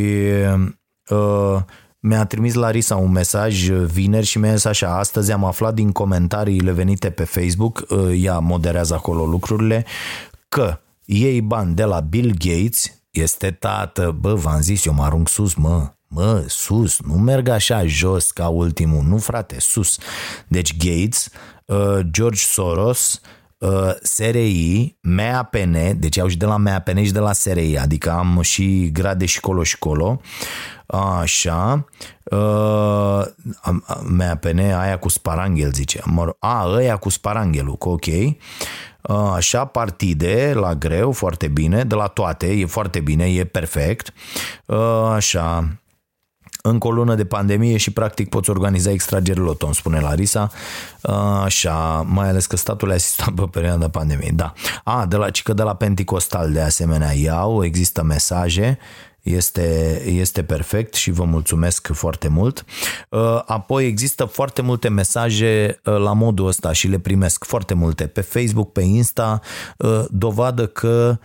mi-a 1.99 2.25
trimis 2.25 2.55
Larisa 2.55 2.97
un 2.97 3.11
mesaj 3.11 3.69
vineri 3.69 4.27
și 4.27 4.39
mi-a 4.39 4.55
zis 4.55 4.65
așa, 4.65 4.99
astăzi 4.99 5.33
am 5.33 5.45
aflat 5.45 5.75
din 5.75 5.93
comentariile 5.93 6.73
venite 6.73 7.11
pe 7.11 7.25
Facebook, 7.25 7.87
ea 8.15 8.39
moderează 8.39 8.95
acolo 8.95 9.25
lucrurile, 9.25 9.87
că 10.49 10.79
iei 11.05 11.41
bani 11.41 11.75
de 11.75 11.85
la 11.85 12.01
Bill 12.01 12.35
Gates, 12.39 12.97
este 13.21 13.51
tată, 13.51 14.16
bă, 14.21 14.35
v-am 14.35 14.61
zis, 14.61 14.85
eu 14.85 14.93
mă 14.93 15.03
arunc 15.03 15.29
sus, 15.29 15.55
mă, 15.55 15.93
mă, 16.09 16.45
sus, 16.49 17.01
nu 17.01 17.14
merg 17.14 17.49
așa 17.49 17.87
jos 17.87 18.31
ca 18.31 18.49
ultimul, 18.49 19.05
nu 19.05 19.19
frate, 19.19 19.61
sus. 19.61 19.99
Deci 20.49 20.77
Gates, 20.77 21.29
uh, 21.64 21.99
George 22.11 22.41
Soros, 22.41 23.21
uh, 23.59 23.95
SRI, 24.03 24.97
MAPN, 25.03 25.99
deci 25.99 26.19
au 26.19 26.29
și 26.29 26.37
de 26.37 26.45
la 26.45 26.57
MAPN 26.57 27.03
și 27.03 27.12
de 27.12 27.19
la 27.19 27.33
SRI, 27.33 27.79
adică 27.79 28.11
am 28.11 28.41
și 28.43 28.91
grade 28.93 29.27
și 29.27 29.41
colo 29.41 29.62
și 29.62 29.79
colo, 29.79 30.21
așa, 30.87 31.85
uh, 32.25 33.23
MAPN, 34.03 34.59
aia 34.59 34.99
cu 34.99 35.09
sparanghel, 35.09 35.73
zice, 35.73 36.01
mă, 36.05 36.37
a, 36.39 36.66
ăia 36.66 36.97
cu 36.97 37.09
sparanghelul, 37.09 37.77
ok, 37.79 38.07
așa, 39.36 39.64
partide 39.64 40.53
la 40.55 40.74
greu, 40.74 41.12
foarte 41.12 41.49
bine, 41.49 41.84
de 41.84 41.94
la 41.94 42.07
toate, 42.07 42.46
e 42.46 42.66
foarte 42.66 43.01
bine, 43.01 43.24
e 43.24 43.44
perfect, 43.44 44.12
așa, 45.14 45.78
încă 46.62 46.86
o 46.86 46.90
lună 46.90 47.14
de 47.14 47.24
pandemie 47.24 47.76
și 47.76 47.90
practic 47.90 48.28
poți 48.28 48.51
organiza 48.51 48.90
extrageri 48.90 49.38
loto, 49.38 49.66
îmi 49.66 49.74
spune 49.74 50.01
Larisa. 50.01 50.51
Așa, 51.42 52.07
mai 52.09 52.28
ales 52.28 52.46
că 52.46 52.57
statul 52.57 52.88
le 52.88 52.94
asistat 52.94 53.30
pe 53.30 53.44
perioada 53.51 53.88
pandemiei. 53.88 54.32
Da. 54.32 54.53
A, 54.84 55.07
de 55.07 55.16
la, 55.16 55.26
că 55.42 55.53
de 55.53 55.62
la 55.62 55.74
Pentecostal 55.74 56.53
de 56.53 56.61
asemenea 56.61 57.12
iau, 57.12 57.64
există 57.64 58.03
mesaje 58.03 58.78
este, 59.29 60.01
este 60.07 60.43
perfect 60.43 60.95
și 60.95 61.11
vă 61.11 61.24
mulțumesc 61.24 61.93
foarte 61.93 62.29
mult. 62.29 62.64
Uh, 63.09 63.43
apoi 63.47 63.87
există 63.87 64.24
foarte 64.24 64.62
multe 64.62 64.89
mesaje 64.89 65.81
uh, 65.85 65.97
la 65.97 66.12
modul 66.12 66.47
ăsta 66.47 66.72
și 66.72 66.89
le 66.89 66.99
primesc 66.99 67.45
foarte 67.45 67.74
multe 67.74 68.07
pe 68.07 68.20
Facebook, 68.20 68.72
pe 68.72 68.81
Insta, 68.81 69.41
uh, 69.79 70.05
dovadă 70.11 70.66
că 70.66 71.18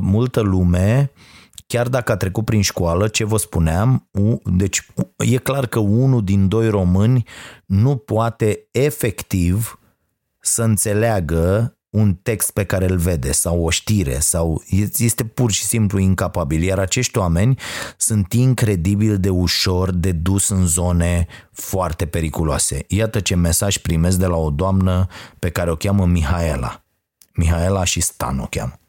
multă 0.00 0.40
lume 0.40 1.12
chiar 1.66 1.88
dacă 1.88 2.12
a 2.12 2.16
trecut 2.16 2.44
prin 2.44 2.62
școală, 2.62 3.08
ce 3.08 3.24
vă 3.24 3.36
spuneam, 3.36 4.08
deci 4.44 4.86
e 5.18 5.36
clar 5.36 5.66
că 5.66 5.78
unul 5.78 6.24
din 6.24 6.48
doi 6.48 6.68
români 6.68 7.24
nu 7.66 7.96
poate 7.96 8.68
efectiv 8.70 9.80
să 10.40 10.62
înțeleagă 10.62 11.75
un 11.96 12.14
text 12.14 12.50
pe 12.50 12.64
care 12.64 12.88
îl 12.88 12.96
vede 12.96 13.32
sau 13.32 13.64
o 13.64 13.70
știre 13.70 14.18
sau 14.18 14.62
este 14.96 15.24
pur 15.24 15.50
și 15.50 15.64
simplu 15.64 15.98
incapabil. 15.98 16.62
Iar 16.62 16.78
acești 16.78 17.18
oameni 17.18 17.58
sunt 17.96 18.32
incredibil 18.32 19.18
de 19.18 19.28
ușor 19.28 19.90
de 19.90 20.12
dus 20.12 20.48
în 20.48 20.66
zone 20.66 21.26
foarte 21.52 22.06
periculoase. 22.06 22.84
Iată 22.88 23.20
ce 23.20 23.34
mesaj 23.34 23.76
primesc 23.76 24.18
de 24.18 24.26
la 24.26 24.36
o 24.36 24.50
doamnă 24.50 25.06
pe 25.38 25.50
care 25.50 25.70
o 25.70 25.76
cheamă 25.76 26.06
Mihaela. 26.06 26.84
Mihaela 27.34 27.84
și 27.84 28.00
Stan 28.00 28.38
o 28.38 28.46
cheamă. 28.46 28.80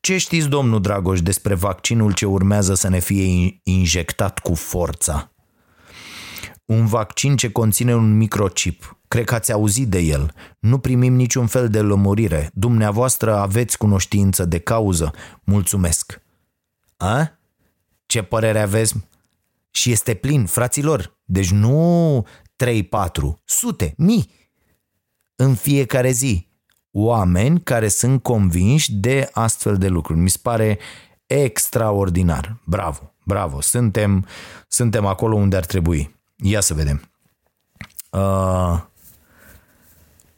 Ce 0.00 0.16
știți, 0.16 0.48
domnul 0.48 0.80
Dragoș, 0.80 1.20
despre 1.20 1.54
vaccinul 1.54 2.12
ce 2.12 2.26
urmează 2.26 2.74
să 2.74 2.88
ne 2.88 2.98
fie 2.98 3.60
injectat 3.62 4.38
cu 4.38 4.54
forța? 4.54 5.32
Un 6.64 6.86
vaccin 6.86 7.36
ce 7.36 7.50
conține 7.50 7.94
un 7.94 8.16
microchip 8.16 8.98
Cred 9.14 9.26
că 9.26 9.34
ați 9.34 9.52
auzit 9.52 9.88
de 9.88 9.98
el. 9.98 10.34
Nu 10.58 10.78
primim 10.78 11.14
niciun 11.14 11.46
fel 11.46 11.68
de 11.68 11.80
lămurire. 11.80 12.50
Dumneavoastră 12.54 13.36
aveți 13.36 13.78
cunoștință 13.78 14.44
de 14.44 14.58
cauză. 14.58 15.12
Mulțumesc. 15.44 16.22
A? 16.96 17.38
Ce 18.06 18.22
părere 18.22 18.60
aveți? 18.60 18.94
Și 19.70 19.90
este 19.90 20.14
plin, 20.14 20.46
fraților. 20.46 21.18
Deci 21.24 21.50
nu 21.50 22.26
3-4, 22.64 22.72
sute, 23.44 23.94
mii. 23.96 24.30
În 25.36 25.54
fiecare 25.54 26.10
zi. 26.10 26.48
Oameni 26.90 27.60
care 27.60 27.88
sunt 27.88 28.22
convinși 28.22 28.92
de 28.92 29.28
astfel 29.32 29.76
de 29.76 29.88
lucruri. 29.88 30.18
Mi 30.18 30.30
se 30.30 30.38
pare 30.42 30.78
extraordinar. 31.26 32.60
Bravo, 32.66 33.12
bravo. 33.24 33.60
Suntem, 33.60 34.26
suntem 34.68 35.06
acolo 35.06 35.36
unde 35.36 35.56
ar 35.56 35.64
trebui. 35.64 36.16
Ia 36.36 36.60
să 36.60 36.74
vedem. 36.74 37.10
Uh, 38.10 38.92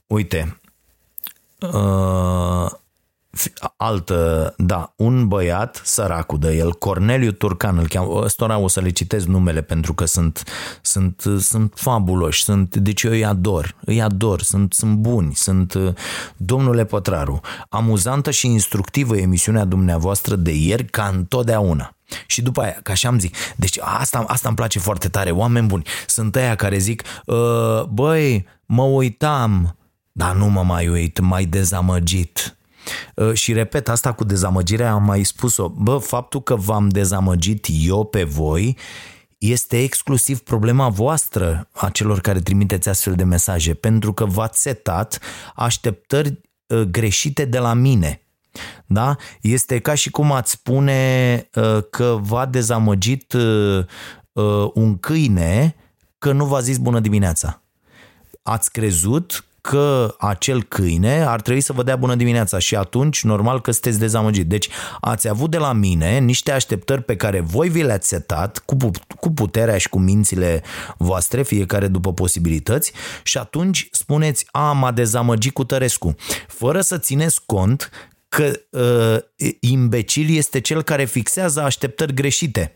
Uite, 0.06 0.60
uh, 1.60 2.70
Fi- 3.30 3.52
Altă, 3.76 4.54
da, 4.56 4.92
un 4.96 5.28
băiat, 5.28 5.80
săracul 5.84 6.38
de 6.38 6.56
el, 6.56 6.72
Corneliu 6.72 7.30
Turcan, 7.32 7.78
îl 7.78 7.88
cheamă, 7.88 8.20
ăstora 8.22 8.58
o 8.58 8.68
să 8.68 8.80
le 8.80 8.90
citesc 8.90 9.26
numele 9.26 9.62
pentru 9.62 9.94
că 9.94 10.04
sunt, 10.04 10.42
sunt, 10.82 11.22
sunt 11.38 11.72
fabuloși, 11.76 12.42
sunt, 12.42 12.76
deci 12.76 13.02
eu 13.02 13.10
îi 13.10 13.24
ador, 13.24 13.74
îi 13.84 14.02
ador, 14.02 14.42
sunt, 14.42 14.72
sunt 14.72 14.94
buni, 14.96 15.34
sunt, 15.34 15.74
domnule 16.36 16.84
Pătraru, 16.84 17.40
amuzantă 17.68 18.30
și 18.30 18.46
instructivă 18.46 19.16
emisiunea 19.16 19.64
dumneavoastră 19.64 20.36
de 20.36 20.54
ieri 20.54 20.84
ca 20.84 21.06
întotdeauna. 21.14 21.96
Și 22.26 22.42
după 22.42 22.60
aia, 22.60 22.76
ca 22.82 22.92
așa 22.92 23.08
am 23.08 23.18
zic, 23.18 23.36
deci 23.56 23.78
asta, 23.80 24.24
asta 24.26 24.48
îmi 24.48 24.56
place 24.56 24.78
foarte 24.78 25.08
tare, 25.08 25.30
oameni 25.30 25.66
buni, 25.66 25.86
sunt 26.06 26.36
aia 26.36 26.54
care 26.54 26.78
zic, 26.78 27.02
"Uh, 27.24 27.82
băi, 27.82 28.46
mă 28.66 28.82
uitam, 28.82 29.76
dar 30.16 30.34
nu 30.34 30.46
mă 30.46 30.62
mai 30.62 30.88
uit, 30.88 31.18
mai 31.20 31.44
dezamăgit. 31.44 32.56
Uh, 33.14 33.32
Și 33.32 33.52
repet, 33.52 33.88
asta 33.88 34.12
cu 34.12 34.24
dezamăgirea 34.24 34.92
am 34.92 35.02
mai 35.02 35.22
spus-o. 35.22 35.68
Bă, 35.68 35.98
faptul 35.98 36.42
că 36.42 36.56
v-am 36.56 36.88
dezamăgit 36.88 37.66
eu 37.68 38.04
pe 38.04 38.24
voi 38.24 38.76
este 39.38 39.82
exclusiv 39.82 40.38
problema 40.38 40.88
voastră 40.88 41.68
a 41.72 41.90
celor 41.90 42.20
care 42.20 42.40
trimiteți 42.40 42.88
astfel 42.88 43.14
de 43.14 43.24
mesaje, 43.24 43.74
pentru 43.74 44.12
că 44.12 44.24
v-ați 44.24 44.60
setat 44.60 45.20
așteptări 45.54 46.40
uh, 46.66 46.80
greșite 46.80 47.44
de 47.44 47.58
la 47.58 47.72
mine. 47.72 48.20
Da? 48.86 49.16
Este 49.40 49.78
ca 49.78 49.94
și 49.94 50.10
cum 50.10 50.32
ați 50.32 50.50
spune 50.50 51.48
uh, 51.54 51.78
că 51.90 52.18
v-a 52.20 52.46
dezamăgit 52.46 53.32
uh, 53.32 53.84
uh, 54.32 54.70
un 54.74 54.98
câine 54.98 55.76
că 56.18 56.32
nu 56.32 56.44
v-a 56.44 56.60
zis 56.60 56.78
bună 56.78 57.00
dimineața 57.00 57.60
ați 58.46 58.70
crezut 58.70 59.45
că 59.68 60.14
acel 60.18 60.62
câine 60.62 61.24
ar 61.24 61.40
trebui 61.40 61.60
să 61.60 61.72
vă 61.72 61.82
dea 61.82 61.96
bună 61.96 62.14
dimineața 62.14 62.58
și 62.58 62.76
atunci 62.76 63.22
normal 63.22 63.60
că 63.60 63.70
sunteți 63.70 63.98
dezamăgit. 63.98 64.46
Deci 64.46 64.68
ați 65.00 65.28
avut 65.28 65.50
de 65.50 65.56
la 65.56 65.72
mine 65.72 66.18
niște 66.18 66.52
așteptări 66.52 67.02
pe 67.02 67.16
care 67.16 67.40
voi 67.40 67.68
vi 67.68 67.82
le-ați 67.82 68.08
setat 68.08 68.58
cu, 68.58 68.76
pu- 68.76 68.90
cu 69.20 69.30
puterea 69.30 69.78
și 69.78 69.88
cu 69.88 69.98
mințile 69.98 70.62
voastre, 70.98 71.42
fiecare 71.42 71.86
după 71.88 72.12
posibilități 72.12 72.92
și 73.22 73.38
atunci 73.38 73.88
spuneți, 73.90 74.46
a, 74.50 74.72
m-a 74.72 74.92
dezamăgit 74.92 75.52
cu 75.52 75.64
Tărescu, 75.64 76.14
fără 76.48 76.80
să 76.80 76.98
țineți 76.98 77.40
cont 77.46 77.90
că 78.28 78.52
uh, 78.70 79.16
imbecil 79.60 80.36
este 80.36 80.60
cel 80.60 80.82
care 80.82 81.04
fixează 81.04 81.62
așteptări 81.62 82.14
greșite. 82.14 82.74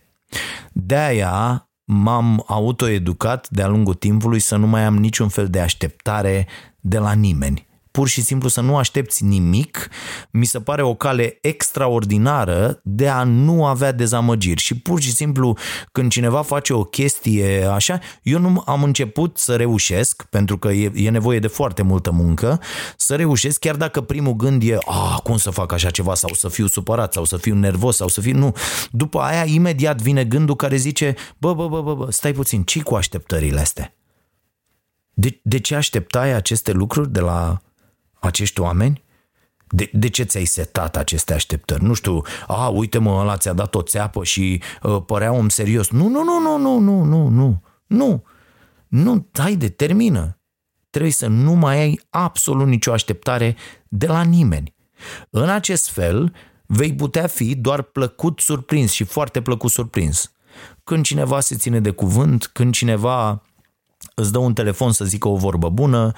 De-aia 0.72 1.64
m-am 1.84 2.44
autoeducat 2.46 3.48
de-a 3.48 3.68
lungul 3.68 3.94
timpului 3.94 4.38
să 4.38 4.56
nu 4.56 4.66
mai 4.66 4.84
am 4.84 4.96
niciun 4.96 5.28
fel 5.28 5.46
de 5.46 5.60
așteptare 5.60 6.46
de 6.80 6.98
la 6.98 7.12
nimeni. 7.12 7.68
Pur 7.90 8.08
și 8.08 8.22
simplu 8.22 8.48
să 8.48 8.60
nu 8.60 8.76
aștepți 8.76 9.24
nimic, 9.24 9.88
mi 10.30 10.44
se 10.44 10.60
pare 10.60 10.82
o 10.82 10.94
cale 10.94 11.38
extraordinară 11.40 12.80
de 12.84 13.08
a 13.08 13.22
nu 13.22 13.66
avea 13.66 13.92
dezamăgiri. 13.92 14.60
Și 14.60 14.78
pur 14.78 15.00
și 15.00 15.12
simplu 15.12 15.56
când 15.92 16.10
cineva 16.10 16.42
face 16.42 16.72
o 16.72 16.84
chestie 16.84 17.64
așa, 17.64 17.98
eu 18.22 18.38
nu 18.38 18.62
am 18.66 18.82
început 18.82 19.38
să 19.38 19.56
reușesc, 19.56 20.22
pentru 20.22 20.58
că 20.58 20.68
e, 20.68 20.92
e 20.94 21.10
nevoie 21.10 21.38
de 21.38 21.46
foarte 21.46 21.82
multă 21.82 22.10
muncă, 22.10 22.60
să 22.96 23.16
reușesc 23.16 23.58
chiar 23.58 23.76
dacă 23.76 24.00
primul 24.00 24.34
gând 24.34 24.62
e, 24.62 24.78
a, 24.86 25.20
cum 25.22 25.36
să 25.36 25.50
fac 25.50 25.72
așa 25.72 25.90
ceva, 25.90 26.14
sau 26.14 26.34
să 26.34 26.48
fiu 26.48 26.66
supărat, 26.66 27.12
sau 27.12 27.24
să 27.24 27.36
fiu 27.36 27.54
nervos, 27.54 27.96
sau 27.96 28.08
să 28.08 28.20
fiu, 28.20 28.36
nu. 28.36 28.52
După 28.90 29.20
aia 29.20 29.44
imediat 29.44 30.00
vine 30.02 30.24
gândul 30.24 30.56
care 30.56 30.76
zice, 30.76 31.14
bă, 31.38 31.54
bă, 31.54 31.68
bă, 31.68 31.82
bă, 31.82 31.94
bă 31.94 32.10
stai 32.10 32.32
puțin, 32.32 32.62
ce 32.62 32.82
cu 32.82 32.94
așteptările 32.94 33.60
astea? 33.60 33.94
De, 35.12 35.40
de 35.42 35.58
ce 35.58 35.74
așteptai 35.74 36.32
aceste 36.32 36.72
lucruri 36.72 37.12
de 37.12 37.20
la 37.20 37.60
acești 38.20 38.60
oameni? 38.60 39.02
De, 39.66 39.90
de 39.92 40.08
ce 40.08 40.22
ți-ai 40.22 40.44
setat 40.44 40.96
aceste 40.96 41.34
așteptări? 41.34 41.84
Nu 41.84 41.94
știu, 41.94 42.22
a, 42.46 42.68
uite 42.68 42.98
mă, 42.98 43.10
ăla 43.10 43.36
ți-a 43.36 43.52
dat 43.52 43.74
o 43.74 43.82
țeapă 43.82 44.24
și 44.24 44.62
uh, 44.82 45.02
părea 45.06 45.32
om 45.32 45.48
serios. 45.48 45.90
Nu, 45.90 46.08
nu, 46.08 46.22
nu, 46.24 46.40
nu, 46.40 46.58
nu, 46.58 46.78
nu, 46.78 47.04
nu, 47.04 47.28
nu, 47.28 47.62
nu, 47.86 48.22
nu, 48.88 49.28
haide, 49.32 49.68
termină. 49.68 50.40
Trebuie 50.90 51.12
să 51.12 51.26
nu 51.26 51.52
mai 51.52 51.78
ai 51.78 52.00
absolut 52.10 52.66
nicio 52.66 52.92
așteptare 52.92 53.56
de 53.88 54.06
la 54.06 54.22
nimeni. 54.22 54.74
În 55.30 55.48
acest 55.48 55.90
fel, 55.90 56.32
vei 56.66 56.94
putea 56.94 57.26
fi 57.26 57.54
doar 57.54 57.82
plăcut 57.82 58.40
surprins 58.40 58.90
și 58.90 59.04
foarte 59.04 59.42
plăcut 59.42 59.70
surprins. 59.70 60.32
Când 60.84 61.04
cineva 61.04 61.40
se 61.40 61.56
ține 61.56 61.80
de 61.80 61.90
cuvânt, 61.90 62.46
când 62.46 62.72
cineva 62.72 63.42
îți 64.20 64.32
dă 64.32 64.38
un 64.38 64.52
telefon 64.52 64.92
să 64.92 65.04
zică 65.04 65.28
o 65.28 65.36
vorbă 65.36 65.68
bună, 65.68 66.12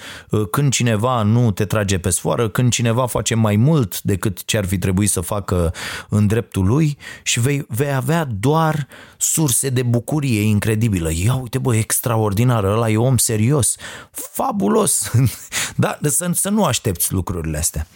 când 0.51 0.73
cineva 0.73 1.23
nu 1.23 1.51
te 1.51 1.65
trage 1.65 1.99
pe 1.99 2.11
sfoară, 2.11 2.49
când 2.49 2.73
cineva 2.73 3.07
face 3.07 3.35
mai 3.35 3.57
mult 3.57 4.03
decât 4.03 4.45
ce 4.45 4.59
ar 4.59 4.65
fi 4.65 4.79
trebuit 4.79 5.11
să 5.11 5.21
facă 5.21 5.75
în 6.09 6.27
dreptul 6.27 6.65
lui 6.67 6.99
și 7.23 7.41
vei, 7.41 7.65
vei 7.69 7.95
avea 7.95 8.29
doar 8.41 8.87
surse 9.17 9.69
de 9.69 9.83
bucurie 9.83 10.41
incredibilă. 10.41 11.11
Ia 11.13 11.35
uite 11.35 11.59
bă, 11.59 11.77
extraordinar, 11.77 12.65
ăla 12.65 12.91
e 12.91 12.97
om 12.97 13.17
serios, 13.17 13.77
fabulos. 14.11 15.11
da, 15.77 15.99
să, 16.03 16.31
să 16.33 16.49
nu 16.49 16.65
aștepți 16.65 17.13
lucrurile 17.13 17.59
astea. 17.59 17.87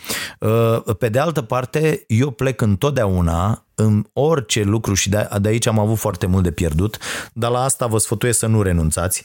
Pe 0.98 1.08
de 1.08 1.18
altă 1.18 1.42
parte, 1.42 2.04
eu 2.06 2.30
plec 2.30 2.60
întotdeauna 2.60 3.64
în 3.74 4.06
orice 4.12 4.62
lucru 4.62 4.94
și 4.94 5.08
de, 5.08 5.28
de 5.40 5.48
aici 5.48 5.66
am 5.66 5.78
avut 5.78 5.98
foarte 5.98 6.26
mult 6.26 6.42
de 6.42 6.50
pierdut, 6.50 6.98
dar 7.32 7.50
la 7.50 7.62
asta 7.62 7.86
vă 7.86 7.98
sfătuiesc 7.98 8.38
să 8.38 8.46
nu 8.46 8.62
renunțați 8.62 9.24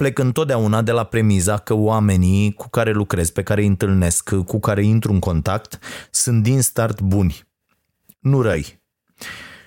plec 0.00 0.18
întotdeauna 0.18 0.82
de 0.82 0.92
la 0.92 1.04
premiza 1.04 1.56
că 1.56 1.74
oamenii 1.74 2.52
cu 2.52 2.68
care 2.68 2.92
lucrez, 2.92 3.30
pe 3.30 3.42
care 3.42 3.60
îi 3.60 3.66
întâlnesc, 3.66 4.34
cu 4.34 4.60
care 4.60 4.84
intru 4.84 5.12
în 5.12 5.18
contact, 5.18 5.78
sunt 6.10 6.42
din 6.42 6.60
start 6.60 7.00
buni, 7.00 7.42
nu 8.18 8.42
răi. 8.42 8.82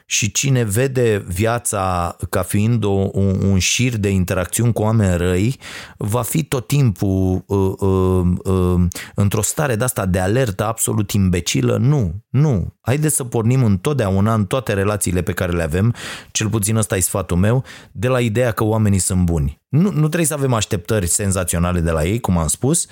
Și 0.05 0.31
cine 0.31 0.63
vede 0.63 1.25
viața 1.27 2.15
ca 2.29 2.41
fiind 2.41 2.83
o, 2.83 3.09
un, 3.11 3.41
un 3.41 3.59
șir 3.59 3.97
de 3.97 4.09
interacțiuni 4.09 4.73
cu 4.73 4.81
oameni 4.81 5.17
răi, 5.17 5.59
va 5.97 6.21
fi 6.21 6.43
tot 6.43 6.67
timpul 6.67 7.43
uh, 7.47 7.73
uh, 7.79 8.25
uh, 8.43 8.81
într-o 9.15 9.41
stare 9.41 9.75
de 9.75 9.83
asta 9.83 10.05
de 10.05 10.19
alertă 10.19 10.65
absolut 10.65 11.11
imbecilă. 11.11 11.77
Nu, 11.77 12.23
nu. 12.29 12.73
Haideți 12.81 13.15
să 13.15 13.23
pornim 13.23 13.63
întotdeauna 13.63 14.33
în 14.33 14.45
toate 14.45 14.73
relațiile 14.73 15.21
pe 15.21 15.33
care 15.33 15.51
le 15.51 15.63
avem, 15.63 15.95
cel 16.31 16.49
puțin 16.49 16.75
ăsta 16.75 16.95
e 16.95 16.99
sfatul 16.99 17.37
meu, 17.37 17.63
de 17.91 18.07
la 18.07 18.19
ideea 18.19 18.51
că 18.51 18.63
oamenii 18.63 18.99
sunt 18.99 19.25
buni. 19.25 19.61
Nu, 19.69 19.91
nu 19.91 20.07
trebuie 20.07 20.25
să 20.25 20.33
avem 20.33 20.53
așteptări 20.53 21.07
senzaționale 21.07 21.79
de 21.79 21.91
la 21.91 22.05
ei, 22.05 22.19
cum 22.19 22.37
am 22.37 22.47
spus, 22.47 22.85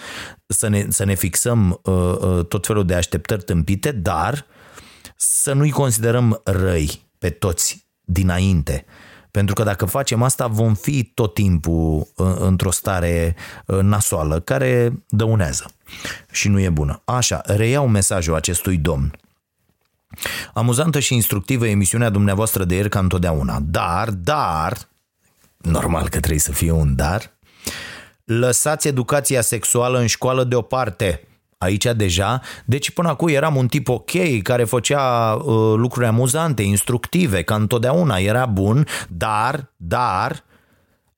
să 0.48 0.70
ne, 0.70 0.86
să 0.90 1.06
ne 1.06 1.14
fixăm 1.14 1.80
uh, 1.84 1.94
uh, 1.94 2.46
tot 2.46 2.66
felul 2.66 2.86
de 2.86 2.94
așteptări 2.94 3.44
tâmpite, 3.44 3.92
dar 3.92 4.46
să 5.24 5.54
nu-i 5.54 5.70
considerăm 5.70 6.42
răi 6.44 7.08
pe 7.18 7.30
toți 7.30 7.88
dinainte. 8.02 8.86
Pentru 9.32 9.56
că 9.56 9.64
dacă 9.64 9.86
facem 9.86 10.24
asta, 10.24 10.48
vom 10.48 10.74
fi 10.74 11.04
tot 11.04 11.34
timpul 11.34 12.08
într-o 12.40 12.72
stare 12.72 13.36
nasoală 13.66 14.40
care 14.40 15.04
dăunează 15.08 15.72
și 16.32 16.48
nu 16.48 16.60
e 16.60 16.70
bună. 16.70 17.02
Așa, 17.06 17.42
reiau 17.46 17.88
mesajul 17.88 18.36
acestui 18.36 18.78
domn. 18.78 19.16
Amuzantă 20.54 21.00
și 21.00 21.14
instructivă 21.14 21.68
emisiunea 21.68 22.10
dumneavoastră 22.10 22.64
de 22.64 22.76
ieri 22.76 22.90
ca 22.90 23.00
întotdeauna, 23.00 23.60
dar, 23.60 24.10
dar, 24.10 24.78
normal 25.58 26.04
că 26.04 26.20
trebuie 26.20 26.40
să 26.40 26.52
fie 26.52 26.72
un 26.72 26.96
dar, 26.96 27.32
lăsați 28.24 28.88
educația 28.88 29.42
sexuală 29.42 30.00
în 30.00 30.08
școală 30.08 30.44
deoparte. 30.44 31.26
Aici 31.62 31.86
deja, 31.96 32.42
deci 32.66 32.92
până 32.92 33.10
acum 33.10 33.28
eram 33.28 33.56
un 33.56 33.68
tip 33.68 33.90
ok, 33.90 34.42
care 34.44 34.64
făcea 34.64 35.34
uh, 35.34 35.74
lucruri 35.76 36.06
amuzante, 36.08 36.62
instructive, 36.62 37.44
ca 37.44 37.56
întotdeauna, 37.56 38.18
era 38.18 38.46
bun, 38.46 38.88
dar, 39.10 39.74
dar, 39.78 40.44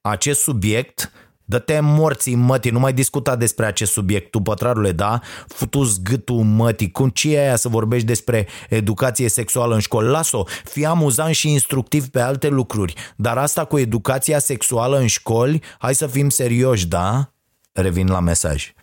acest 0.02 0.42
subiect 0.42 1.12
Dă-te 1.46 1.80
morții 1.80 2.36
mătii, 2.36 2.72
nu 2.72 2.80
mai 2.80 2.94
discuta 2.94 3.36
despre 3.36 3.66
acest 3.66 3.92
subiect, 3.92 4.32
tu 4.32 4.40
pătrarule, 4.40 4.92
da? 4.92 5.20
Futu-ți 5.48 6.02
gâtul 6.04 6.44
mătii, 6.44 6.92
cum 6.92 7.10
ce 7.10 7.36
e 7.36 7.40
aia 7.40 7.56
să 7.56 7.68
vorbești 7.68 8.08
despre 8.08 8.48
educație 8.70 9.30
sexuală 9.30 9.74
în 9.74 9.80
școală? 9.80 10.10
Las-o, 10.10 10.44
fii 10.64 10.86
amuzant 10.86 11.36
și 11.36 11.52
instructiv 11.52 12.08
pe 12.08 12.20
alte 12.20 12.48
lucruri, 12.48 12.94
dar 13.16 13.38
asta 13.38 13.66
cu 13.66 13.78
educația 13.78 14.40
sexuală 14.40 14.98
în 14.98 15.08
școli, 15.08 15.62
hai 15.78 15.96
să 15.96 16.08
fim 16.08 16.30
serioși, 16.30 16.88
da? 16.88 17.34
Revin 17.72 18.08
la 18.08 18.20
mesaj. 18.20 18.74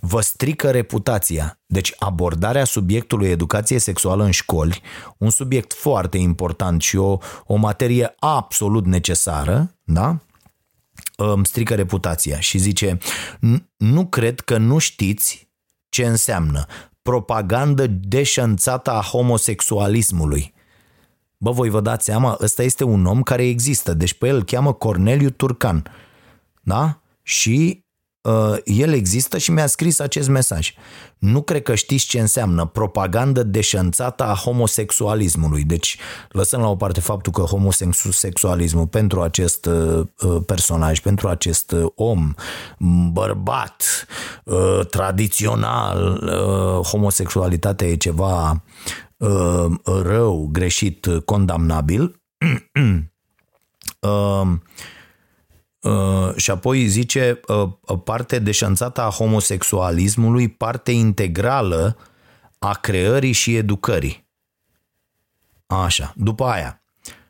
Vă 0.00 0.20
strică 0.20 0.70
reputația. 0.70 1.60
Deci 1.66 1.94
abordarea 1.98 2.64
subiectului 2.64 3.28
educație 3.28 3.78
sexuală 3.78 4.24
în 4.24 4.30
școli, 4.30 4.82
un 5.18 5.30
subiect 5.30 5.72
foarte 5.72 6.18
important 6.18 6.82
și 6.82 6.96
o, 6.96 7.18
o 7.46 7.56
materie 7.56 8.14
absolut 8.18 8.86
necesară, 8.86 9.74
da? 9.84 10.18
îmi 11.16 11.46
strică 11.46 11.74
reputația 11.74 12.40
și 12.40 12.58
zice 12.58 12.98
nu 13.76 14.06
cred 14.06 14.40
că 14.40 14.56
nu 14.58 14.78
știți 14.78 15.48
ce 15.88 16.06
înseamnă 16.06 16.66
propagandă 17.02 17.86
deșanțată 17.86 18.90
a 18.90 19.00
homosexualismului. 19.00 20.54
Bă, 21.36 21.50
voi 21.50 21.68
vă 21.68 21.80
dați 21.80 22.04
seama, 22.04 22.36
ăsta 22.40 22.62
este 22.62 22.84
un 22.84 23.06
om 23.06 23.22
care 23.22 23.46
există, 23.46 23.94
deci 23.94 24.14
pe 24.14 24.26
el 24.26 24.34
îl 24.34 24.44
cheamă 24.44 24.72
Corneliu 24.72 25.30
Turcan. 25.30 25.84
Da? 26.62 27.00
Și 27.22 27.84
uh, 27.84 27.89
el 28.64 28.92
există 28.92 29.38
și 29.38 29.50
mi-a 29.50 29.66
scris 29.66 29.98
acest 29.98 30.28
mesaj. 30.28 30.74
Nu 31.18 31.42
cred 31.42 31.62
că 31.62 31.74
știți 31.74 32.06
ce 32.06 32.20
înseamnă 32.20 32.64
propagandă 32.64 33.42
deșanțată 33.42 34.24
a 34.24 34.34
homosexualismului. 34.34 35.64
Deci, 35.64 35.98
lăsăm 36.28 36.60
la 36.60 36.68
o 36.68 36.76
parte 36.76 37.00
faptul 37.00 37.32
că 37.32 37.40
homosexualismul 37.40 38.86
pentru 38.86 39.22
acest 39.22 39.66
uh, 39.66 40.06
personaj, 40.46 41.00
pentru 41.00 41.28
acest 41.28 41.74
om, 41.94 42.34
bărbat, 43.12 44.06
uh, 44.44 44.86
tradițional, 44.90 46.22
uh, 46.22 46.86
homosexualitatea 46.86 47.86
e 47.86 47.96
ceva 47.96 48.62
uh, 49.16 49.66
rău, 50.02 50.48
greșit, 50.52 51.06
condamnabil. 51.24 52.20
uh, 55.82 56.10
Uh, 56.30 56.36
și 56.36 56.50
apoi 56.50 56.86
zice 56.86 57.40
uh, 57.46 57.68
parte 58.04 58.38
deșanțată 58.38 59.00
a 59.00 59.10
homosexualismului, 59.10 60.48
parte 60.48 60.90
integrală 60.90 61.96
a 62.58 62.72
creării 62.72 63.32
și 63.32 63.56
educării. 63.56 64.28
Așa, 65.66 66.12
după 66.16 66.44
aia. 66.44 66.82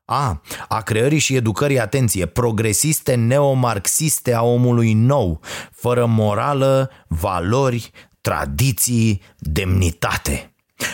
A, 0.05 0.43
a 0.69 0.81
creării 0.81 1.19
și 1.19 1.35
educării, 1.35 1.81
atenție, 1.81 2.27
progresiste 2.27 3.15
neomarxiste 3.15 4.35
a 4.35 4.43
omului 4.43 4.93
nou, 4.93 5.41
fără 5.71 6.07
morală, 6.07 6.91
valori, 7.09 7.91
tradiții, 8.21 9.23
demnitate 9.39 10.50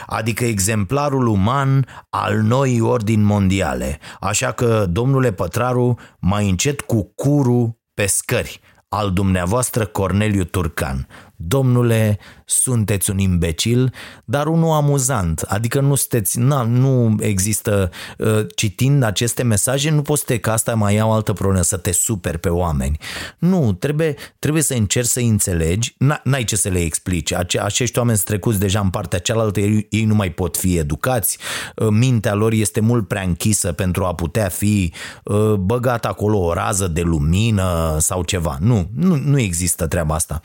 adică 0.07 0.45
exemplarul 0.45 1.26
uman 1.26 1.87
al 2.11 2.37
noii 2.39 2.80
ordini 2.80 3.22
mondiale. 3.22 3.99
Așa 4.20 4.53
că, 4.53 4.87
domnule 4.89 5.32
Pătraru, 5.32 5.99
mai 6.18 6.49
încet 6.49 6.80
cu 6.80 7.12
curu 7.14 7.78
pe 7.95 8.07
scări 8.07 8.61
al 8.89 9.12
dumneavoastră 9.12 9.87
Corneliu 9.87 10.45
Turcan. 10.45 11.07
Domnule, 11.37 12.18
sunteți 12.45 13.11
un 13.11 13.18
imbecil, 13.18 13.93
dar 14.24 14.47
unul 14.47 14.70
amuzant, 14.70 15.41
adică 15.41 15.80
nu 15.80 15.95
sunteți, 15.95 16.39
na, 16.39 16.62
nu 16.62 17.16
există, 17.20 17.91
uh, 18.18 18.47
citind 18.55 19.03
aceste 19.03 19.43
mesaje, 19.43 19.91
nu 19.91 20.03
poți 20.03 20.24
să 20.26 20.39
că 20.39 20.51
asta 20.51 20.74
mai 20.74 20.95
iau 20.95 21.12
altă 21.12 21.32
problemă, 21.32 21.62
să 21.62 21.76
te 21.76 21.93
superi 21.93 22.39
pe 22.39 22.49
oameni. 22.49 22.99
Nu, 23.39 23.72
trebuie, 23.72 24.14
trebuie 24.39 24.62
să 24.62 24.74
încerci 24.74 25.09
să 25.09 25.20
înțelegi, 25.20 25.97
n-ai 26.22 26.45
ce 26.45 26.57
să 26.57 26.68
le 26.68 26.78
explici, 26.78 27.32
Ace- 27.32 27.61
acești 27.61 27.99
oameni 27.99 28.16
sunt 28.16 28.28
trecuți 28.28 28.59
deja 28.59 28.80
în 28.80 28.91
partea 28.91 29.18
cealaltă, 29.18 29.61
ei, 29.61 29.87
ei 29.91 30.05
nu 30.05 30.14
mai 30.14 30.30
pot 30.30 30.57
fi 30.57 30.76
educați, 30.76 31.39
uh, 31.76 31.89
mintea 31.91 32.34
lor 32.34 32.53
este 32.53 32.80
mult 32.80 33.09
prea 33.09 33.22
închisă 33.22 33.72
pentru 33.72 34.05
a 34.05 34.14
putea 34.14 34.49
fi 34.49 34.93
uh, 35.24 35.53
băgat 35.53 36.05
acolo 36.05 36.39
o 36.39 36.53
rază 36.53 36.87
de 36.87 37.01
lumină 37.01 37.97
sau 37.99 38.22
ceva. 38.22 38.59
Nu, 38.61 38.89
nu, 38.95 39.16
nu 39.16 39.39
există 39.39 39.87
treaba 39.87 40.14
asta. 40.14 40.41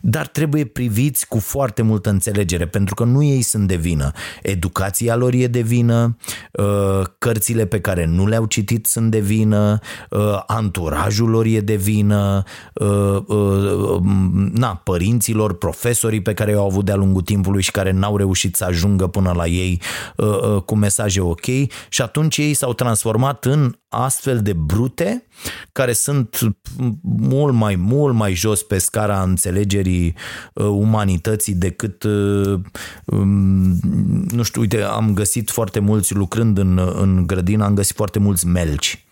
Dar 0.00 0.26
trebuie 0.34 0.64
priviți 0.64 1.28
cu 1.28 1.38
foarte 1.38 1.82
multă 1.82 2.10
înțelegere, 2.10 2.66
pentru 2.66 2.94
că 2.94 3.04
nu 3.04 3.22
ei 3.22 3.42
sunt 3.42 3.68
de 3.68 3.76
vină. 3.76 4.10
Educația 4.42 5.16
lor 5.16 5.32
e 5.32 5.46
de 5.46 5.60
vină, 5.60 6.16
uh, 6.52 7.02
cărțile 7.18 7.66
pe 7.66 7.80
care 7.80 8.04
nu 8.04 8.26
le-au 8.26 8.44
citit 8.44 8.86
sunt 8.86 9.10
de 9.10 9.18
vină, 9.18 9.78
uh, 10.10 10.42
anturajul 10.46 11.28
lor 11.28 11.44
e 11.44 11.60
de 11.60 11.74
vină, 11.74 12.42
uh, 12.74 13.22
na, 14.52 14.80
părinților, 14.84 15.58
profesorii 15.58 16.22
pe 16.22 16.34
care 16.34 16.50
i-au 16.50 16.66
avut 16.66 16.84
de-a 16.84 16.96
lungul 16.96 17.22
timpului 17.22 17.62
și 17.62 17.70
care 17.70 17.90
n-au 17.90 18.16
reușit 18.16 18.56
să 18.56 18.64
ajungă 18.64 19.06
până 19.06 19.32
la 19.36 19.46
ei 19.46 19.80
cu 20.64 20.74
mesaje 20.74 21.20
ok 21.20 21.44
și 21.88 22.02
atunci 22.02 22.36
ei 22.36 22.54
s-au 22.54 22.72
transformat 22.72 23.44
în 23.44 23.74
astfel 23.88 24.42
de 24.42 24.52
brute 24.52 25.26
care 25.72 25.92
sunt 25.92 26.38
mult 27.02 27.54
mai, 27.54 27.76
mult 27.76 28.14
mai 28.14 28.34
jos 28.34 28.62
pe 28.62 28.78
scara 28.78 29.22
înțelegerii 29.22 30.14
uh, 30.52 30.64
umanității 30.66 31.54
decât, 31.54 32.02
uh, 32.02 32.60
um, 33.04 33.78
nu 34.30 34.42
știu, 34.42 34.60
uite, 34.60 34.82
am 34.82 35.14
găsit 35.14 35.50
foarte 35.50 35.78
mulți 35.78 36.14
lucrând 36.14 36.58
în, 36.58 36.78
în 36.94 37.26
grădină, 37.26 37.64
am 37.64 37.74
găsit 37.74 37.96
foarte 37.96 38.18
mulți 38.18 38.46
melci 38.46 39.04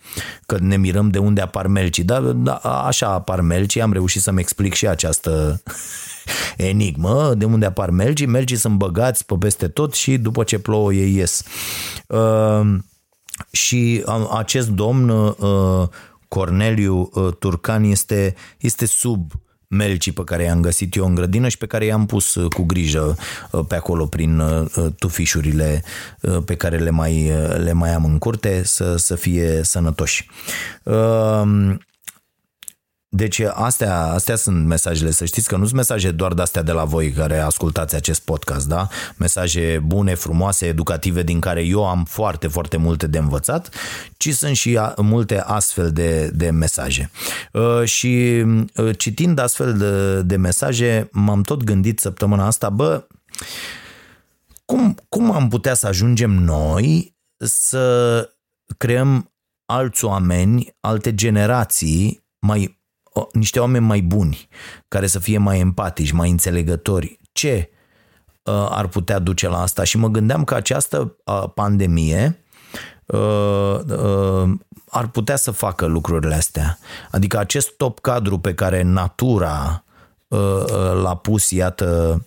că 0.45 0.57
ne 0.59 0.77
mirăm 0.77 1.09
de 1.09 1.17
unde 1.17 1.41
apar 1.41 1.67
melcii, 1.67 2.03
dar 2.03 2.21
da, 2.21 2.55
așa 2.55 3.07
apar 3.07 3.41
melcii, 3.41 3.81
am 3.81 3.93
reușit 3.93 4.21
să-mi 4.21 4.39
explic 4.39 4.73
și 4.73 4.87
această 4.87 5.61
enigmă, 6.57 7.33
de 7.37 7.45
unde 7.45 7.65
apar 7.65 7.89
melcii, 7.89 8.25
melcii 8.25 8.55
sunt 8.55 8.77
băgați 8.77 9.25
pe 9.25 9.35
peste 9.39 9.67
tot 9.67 9.93
și 9.93 10.17
după 10.17 10.43
ce 10.43 10.59
plouă 10.59 10.93
ei 10.93 11.15
ies. 11.15 11.43
Uh, 12.07 12.75
și 13.51 14.03
acest 14.31 14.69
domn 14.69 15.09
uh, 15.09 15.87
Corneliu 16.33 17.09
uh, 17.13 17.33
Turcan 17.39 17.83
este, 17.83 18.35
este 18.57 18.85
sub 18.85 19.31
melcii 19.67 20.11
pe 20.11 20.23
care 20.23 20.43
i-am 20.43 20.61
găsit 20.61 20.95
eu 20.95 21.05
în 21.05 21.15
grădină 21.15 21.47
și 21.47 21.57
pe 21.57 21.65
care 21.65 21.85
i-am 21.85 22.05
pus 22.05 22.35
uh, 22.35 22.47
cu 22.53 22.63
grijă 22.63 23.17
pe 23.67 23.75
acolo 23.75 24.05
prin 24.05 24.41
tufișurile 24.97 25.83
pe 26.45 26.55
care 26.55 26.77
le 26.77 26.89
mai, 26.89 27.31
le 27.57 27.71
mai 27.71 27.93
am 27.93 28.05
în 28.05 28.17
curte 28.17 28.63
să, 28.63 28.95
să 28.95 29.15
fie 29.15 29.63
sănătoși. 29.63 30.27
Deci 33.15 33.39
astea, 33.39 34.03
astea 34.03 34.35
sunt 34.35 34.65
mesajele, 34.65 35.11
să 35.11 35.25
știți 35.25 35.47
că 35.47 35.55
nu 35.55 35.63
sunt 35.63 35.75
mesaje 35.75 36.11
doar 36.11 36.33
de-astea 36.33 36.61
de 36.61 36.71
la 36.71 36.83
voi 36.83 37.11
care 37.11 37.39
ascultați 37.39 37.95
acest 37.95 38.21
podcast, 38.21 38.67
da? 38.67 38.87
Mesaje 39.17 39.81
bune, 39.85 40.13
frumoase, 40.13 40.65
educative, 40.65 41.23
din 41.23 41.39
care 41.39 41.61
eu 41.61 41.87
am 41.87 42.05
foarte, 42.05 42.47
foarte 42.47 42.77
multe 42.77 43.07
de 43.07 43.17
învățat, 43.17 43.69
ci 44.17 44.33
sunt 44.33 44.55
și 44.55 44.79
multe 44.97 45.39
astfel 45.39 45.91
de, 45.91 46.27
de 46.27 46.49
mesaje. 46.49 47.11
Uh, 47.51 47.83
și 47.83 48.43
uh, 48.75 48.97
citind 48.97 49.39
astfel 49.39 49.77
de, 49.77 50.21
de 50.21 50.35
mesaje, 50.35 51.09
m-am 51.11 51.41
tot 51.41 51.63
gândit 51.63 51.99
săptămâna 51.99 52.45
asta, 52.45 52.69
bă, 52.69 53.07
cum, 54.65 54.97
cum 55.09 55.31
am 55.31 55.49
putea 55.49 55.73
să 55.73 55.87
ajungem 55.87 56.31
noi 56.31 57.15
să 57.37 58.29
creăm 58.77 59.33
alți 59.65 60.05
oameni, 60.05 60.75
alte 60.79 61.15
generații 61.15 62.25
mai 62.39 62.81
niște 63.31 63.59
oameni 63.59 63.85
mai 63.85 64.01
buni, 64.01 64.47
care 64.87 65.07
să 65.07 65.19
fie 65.19 65.37
mai 65.37 65.59
empatici, 65.59 66.11
mai 66.11 66.29
înțelegători. 66.29 67.19
Ce 67.31 67.69
uh, 68.43 68.67
ar 68.69 68.87
putea 68.87 69.19
duce 69.19 69.47
la 69.47 69.61
asta? 69.61 69.83
Și 69.83 69.97
mă 69.97 70.07
gândeam 70.07 70.43
că 70.43 70.55
această 70.55 71.15
uh, 71.25 71.43
pandemie 71.53 72.39
uh, 73.05 73.79
ar 74.89 75.07
putea 75.07 75.35
să 75.35 75.51
facă 75.51 75.85
lucrurile 75.85 76.35
astea. 76.35 76.77
Adică 77.11 77.37
acest 77.37 77.71
top 77.71 77.99
cadru 77.99 78.37
pe 78.37 78.53
care 78.53 78.81
natura 78.81 79.83
l-a 81.01 81.15
pus, 81.15 81.51
iată, 81.51 82.21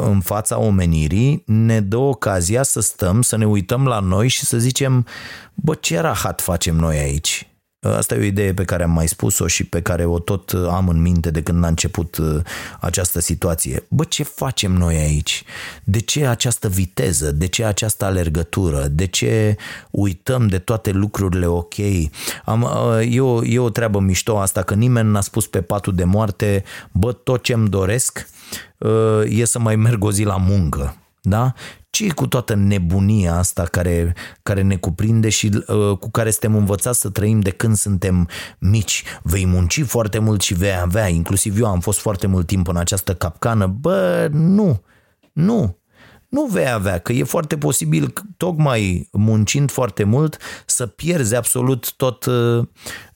în 0.00 0.20
fața 0.20 0.58
omenirii, 0.58 1.42
ne 1.46 1.80
dă 1.80 1.96
ocazia 1.96 2.62
să 2.62 2.80
stăm, 2.80 3.22
să 3.22 3.36
ne 3.36 3.46
uităm 3.46 3.86
la 3.86 3.98
noi 3.98 4.28
și 4.28 4.44
să 4.44 4.58
zicem, 4.58 5.06
bă, 5.54 5.74
ce 5.74 6.00
rahat 6.00 6.40
facem 6.40 6.76
noi 6.76 6.98
aici? 6.98 7.53
Asta 7.84 8.14
e 8.14 8.18
o 8.18 8.22
idee 8.22 8.54
pe 8.54 8.64
care 8.64 8.82
am 8.82 8.90
mai 8.90 9.08
spus-o 9.08 9.46
și 9.46 9.64
pe 9.64 9.82
care 9.82 10.04
o 10.04 10.18
tot 10.18 10.50
am 10.70 10.88
în 10.88 11.00
minte 11.00 11.30
de 11.30 11.42
când 11.42 11.64
a 11.64 11.66
început 11.66 12.16
uh, 12.16 12.40
această 12.80 13.20
situație. 13.20 13.86
Bă, 13.88 14.04
ce 14.04 14.22
facem 14.22 14.72
noi 14.72 14.96
aici? 14.96 15.44
De 15.84 15.98
ce 15.98 16.26
această 16.26 16.68
viteză? 16.68 17.32
De 17.32 17.46
ce 17.46 17.64
această 17.64 18.04
alergătură? 18.04 18.86
De 18.90 19.06
ce 19.06 19.56
uităm 19.90 20.46
de 20.46 20.58
toate 20.58 20.90
lucrurile 20.90 21.46
ok? 21.46 21.74
Am, 22.44 22.62
uh, 22.62 23.14
e, 23.14 23.20
o, 23.20 23.44
e 23.44 23.58
o 23.58 23.70
treabă 23.70 24.00
mișto 24.00 24.38
asta, 24.38 24.62
că 24.62 24.74
nimeni 24.74 25.10
n-a 25.10 25.20
spus 25.20 25.46
pe 25.46 25.60
patul 25.60 25.94
de 25.94 26.04
moarte, 26.04 26.64
bă, 26.92 27.12
tot 27.12 27.42
ce-mi 27.42 27.68
doresc 27.68 28.26
uh, 28.78 29.22
e 29.28 29.44
să 29.44 29.58
mai 29.58 29.76
merg 29.76 30.04
o 30.04 30.12
zi 30.12 30.22
la 30.22 30.36
muncă. 30.36 30.96
Da? 31.26 31.52
ce 31.94 32.12
cu 32.12 32.26
toată 32.26 32.54
nebunia 32.54 33.34
asta 33.34 33.62
care, 33.62 34.14
care 34.42 34.62
ne 34.62 34.76
cuprinde 34.76 35.28
și 35.28 35.50
uh, 35.66 35.98
cu 35.98 36.10
care 36.10 36.30
suntem 36.30 36.56
învățați 36.56 37.00
să 37.00 37.10
trăim 37.10 37.40
de 37.40 37.50
când 37.50 37.76
suntem 37.76 38.28
mici? 38.58 39.02
Vei 39.22 39.46
munci 39.46 39.82
foarte 39.82 40.18
mult 40.18 40.40
și 40.40 40.54
vei 40.54 40.76
avea, 40.80 41.08
inclusiv 41.08 41.60
eu 41.60 41.66
am 41.66 41.80
fost 41.80 42.00
foarte 42.00 42.26
mult 42.26 42.46
timp 42.46 42.68
în 42.68 42.76
această 42.76 43.14
capcană. 43.14 43.66
Bă, 43.66 44.28
nu, 44.32 44.82
nu, 45.32 45.78
nu 46.28 46.44
vei 46.44 46.70
avea, 46.70 46.98
că 46.98 47.12
e 47.12 47.24
foarte 47.24 47.56
posibil, 47.56 48.12
tocmai 48.36 49.08
muncind 49.12 49.70
foarte 49.70 50.04
mult, 50.04 50.36
să 50.66 50.86
pierzi 50.86 51.34
absolut 51.34 51.94
tot, 51.96 52.24
uh, 52.24 52.66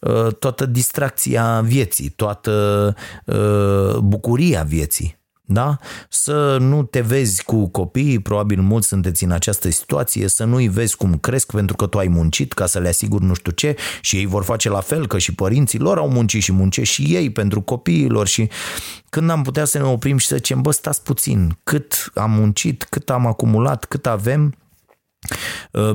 uh, 0.01 0.35
toată 0.39 0.67
distracția 0.67 1.61
vieții, 1.61 2.09
toată 2.09 2.95
uh, 3.27 3.97
bucuria 3.97 4.63
vieții 4.63 5.18
da? 5.51 5.79
Să 6.09 6.57
nu 6.61 6.83
te 6.83 7.01
vezi 7.01 7.45
cu 7.45 7.69
copiii, 7.69 8.19
probabil 8.19 8.61
mulți 8.61 8.89
sunteți 8.89 9.25
în 9.25 9.31
această 9.31 9.71
situație, 9.71 10.29
să 10.29 10.45
nu-i 10.45 10.69
vezi 10.69 10.97
cum 10.97 11.19
cresc 11.19 11.53
pentru 11.53 11.77
că 11.77 11.87
tu 11.87 11.99
ai 11.99 12.09
muncit 12.09 12.53
ca 12.53 12.67
să 12.67 12.79
le 12.79 12.89
asiguri 12.89 13.25
nu 13.25 13.35
știu 13.35 13.53
ce 13.53 13.77
și 14.01 14.17
ei 14.17 14.27
vor 14.27 14.45
face 14.45 14.69
la 14.69 14.81
fel, 14.81 15.07
că 15.07 15.19
și 15.19 15.35
părinții 15.35 15.79
lor 15.79 15.99
au 15.99 16.09
muncit 16.09 16.43
și 16.43 16.53
muncesc 16.53 16.91
și 16.91 17.03
ei 17.03 17.31
pentru 17.31 17.61
copiilor 17.61 18.27
și 18.27 18.49
când 19.09 19.31
am 19.31 19.43
putea 19.43 19.65
să 19.65 19.79
ne 19.79 19.85
oprim 19.85 20.17
și 20.17 20.27
să 20.27 20.37
zicem, 20.37 20.61
bă, 20.61 20.71
stați 20.71 21.03
puțin, 21.03 21.59
cât 21.65 22.11
am 22.15 22.31
muncit, 22.31 22.87
cât 22.91 23.11
am 23.11 23.27
acumulat, 23.27 23.85
cât 23.85 24.07
avem, 24.07 24.53
Uh, 24.53 24.68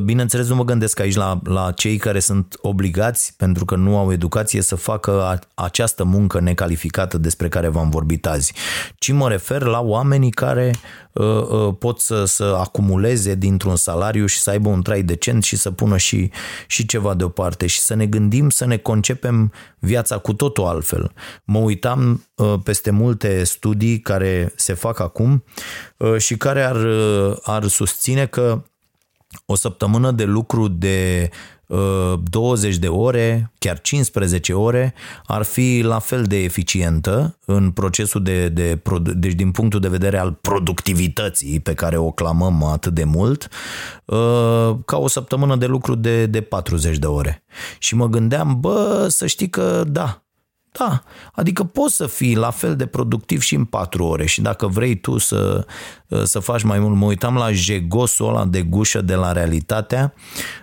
bineînțeles, 0.02 0.48
nu 0.48 0.56
mă 0.56 0.64
gândesc 0.64 1.00
aici 1.00 1.16
la, 1.16 1.40
la 1.44 1.72
cei 1.72 1.98
care 1.98 2.20
sunt 2.20 2.58
obligați, 2.62 3.34
pentru 3.38 3.66
că 3.66 3.76
nu 3.76 3.98
au 3.98 4.12
educație, 4.12 4.62
să 4.62 4.76
facă 4.76 5.22
a, 5.22 5.40
această 5.54 6.04
muncă 6.04 6.40
necalificată 6.40 7.18
despre 7.18 7.50
care 7.50 7.68
v-am 7.68 7.90
vorbit 7.90 8.26
azi, 8.26 8.54
ci 8.96 9.12
mă 9.12 9.30
refer 9.30 9.62
la 9.62 9.82
oamenii 9.82 10.32
care 10.32 10.72
uh, 11.14 11.26
uh, 11.26 11.76
pot 11.80 12.00
să, 12.00 12.26
să 12.26 12.44
acumuleze 12.60 13.36
dintr-un 13.36 13.76
salariu 13.76 14.26
și 14.26 14.40
să 14.40 14.50
aibă 14.50 14.70
un 14.70 14.82
trai 14.82 15.04
decent 15.04 15.44
și 15.44 15.56
să 15.56 15.72
pună 15.72 15.98
și, 15.98 16.32
și 16.68 16.86
ceva 16.86 17.14
deoparte 17.14 17.68
și 17.68 17.80
să 17.80 17.94
ne 17.94 18.06
gândim, 18.06 18.50
să 18.50 18.66
ne 18.66 18.78
concepem 18.78 19.52
viața 19.80 20.18
cu 20.18 20.34
totul 20.34 20.66
altfel. 20.66 21.12
Mă 21.44 21.60
uitam 21.60 22.28
uh, 22.36 22.54
peste 22.64 22.92
multe 22.92 23.44
studii 23.44 24.00
care 24.00 24.54
se 24.56 24.74
fac 24.74 25.00
acum 25.00 25.44
uh, 25.98 26.18
și 26.18 26.38
care 26.38 26.64
ar, 26.64 26.76
uh, 26.76 27.38
ar 27.44 27.68
susține 27.68 28.26
că 28.26 28.64
o 29.46 29.56
săptămână 29.56 30.12
de 30.12 30.24
lucru 30.24 30.68
de 30.68 31.30
20 32.24 32.78
de 32.78 32.88
ore, 32.88 33.52
chiar 33.60 33.82
15 33.82 34.54
ore, 34.54 34.94
ar 35.26 35.44
fi 35.44 35.82
la 35.84 36.00
fel 36.00 36.24
de 36.24 36.44
eficientă 36.44 37.38
în 37.46 37.72
procesul 37.72 38.24
de, 38.24 38.50
de 38.50 38.82
deci 39.14 39.34
din 39.34 39.52
punctul 39.52 39.80
de 39.80 39.88
vedere 39.88 40.18
al 40.18 40.32
productivității 40.32 41.60
pe 41.60 41.74
care 41.74 41.98
o 41.98 42.12
clamăm 42.12 42.64
atât 42.64 42.94
de 42.94 43.04
mult, 43.04 43.48
ca 44.86 44.98
o 44.98 45.08
săptămână 45.08 45.56
de 45.56 45.66
lucru 45.66 45.96
de, 45.96 46.26
de 46.26 46.42
40 46.42 46.98
de 46.98 47.08
ore. 47.08 47.44
Și 47.78 47.96
mă 47.96 48.08
gândeam, 48.08 48.58
bă, 48.60 49.08
să 49.10 49.28
știi 49.28 49.50
că 49.50 49.84
da, 49.88 50.23
da, 50.78 51.04
adică 51.34 51.64
poți 51.64 51.96
să 51.96 52.08
fii 52.08 52.36
la 52.36 52.50
fel 52.50 52.76
de 52.76 52.86
productiv 52.86 53.42
și 53.42 53.56
în 53.56 53.66
patru 53.66 54.06
ore 54.06 54.26
și 54.26 54.42
dacă 54.42 54.68
vrei 54.68 54.96
tu 54.96 55.18
să, 55.18 55.66
să 56.24 56.40
faci 56.40 56.64
mai 56.64 56.80
mult, 56.80 56.96
mă 56.96 57.06
uitam 57.06 57.36
la 57.36 57.52
jegosul 57.52 58.28
ăla 58.28 58.46
de 58.46 58.62
gușă 58.62 59.02
de 59.02 59.16
la 59.16 59.32
realitatea, 59.32 60.14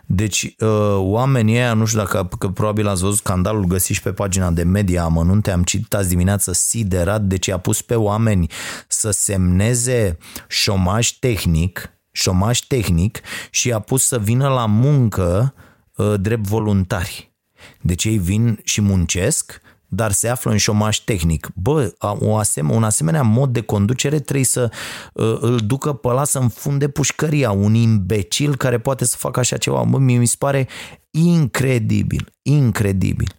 deci 0.06 0.54
uh, 0.58 0.96
oamenii 0.96 1.54
ăia, 1.54 1.74
nu 1.74 1.84
știu 1.84 1.98
dacă 1.98 2.28
că 2.38 2.48
probabil 2.48 2.88
ați 2.88 3.02
văzut 3.02 3.18
scandalul 3.18 3.64
găsit 3.64 3.94
și 3.94 4.02
pe 4.02 4.12
pagina 4.12 4.50
de 4.50 4.62
media 4.62 5.02
amănunte, 5.02 5.50
am 5.50 5.62
citit 5.62 5.94
azi 5.94 6.08
dimineață 6.08 6.52
siderat, 6.52 7.22
deci 7.22 7.48
a 7.48 7.58
pus 7.58 7.82
pe 7.82 7.94
oameni 7.94 8.50
să 8.88 9.11
semneze 9.11 10.18
șomaj 10.48 11.11
tehnic, 11.11 11.90
șomaj 12.11 12.58
tehnic 12.58 13.20
și 13.50 13.72
a 13.72 13.78
pus 13.78 14.06
să 14.06 14.18
vină 14.18 14.48
la 14.48 14.66
muncă 14.66 15.54
uh, 15.96 16.14
drept 16.20 16.46
voluntari. 16.46 17.32
Deci 17.80 18.04
ei 18.04 18.18
vin 18.18 18.61
și 18.64 18.80
muncesc, 18.80 19.61
dar 19.93 20.12
se 20.12 20.28
află 20.28 20.51
în 20.51 20.57
șomaj 20.57 20.99
tehnic. 20.99 21.51
Bă, 21.55 21.93
o 22.01 22.36
asem- 22.36 22.70
un 22.70 22.84
asemenea 22.84 23.22
mod 23.22 23.53
de 23.53 23.61
conducere 23.61 24.18
trebuie 24.18 24.45
să 24.45 24.70
uh, 25.12 25.36
îl 25.41 25.57
ducă 25.57 25.93
pe 25.93 26.09
ăla 26.09 26.24
să 26.24 26.38
înfunde 26.38 26.88
pușcăria. 26.88 27.51
Un 27.51 27.74
imbecil 27.74 28.57
care 28.57 28.78
poate 28.78 29.05
să 29.05 29.16
facă 29.18 29.41
așa 29.41 29.57
ceva. 29.57 29.82
Bă, 29.82 29.99
mi 29.99 30.26
se 30.26 30.36
pare 30.38 30.68
incredibil, 31.11 32.32
incredibil. 32.43 33.34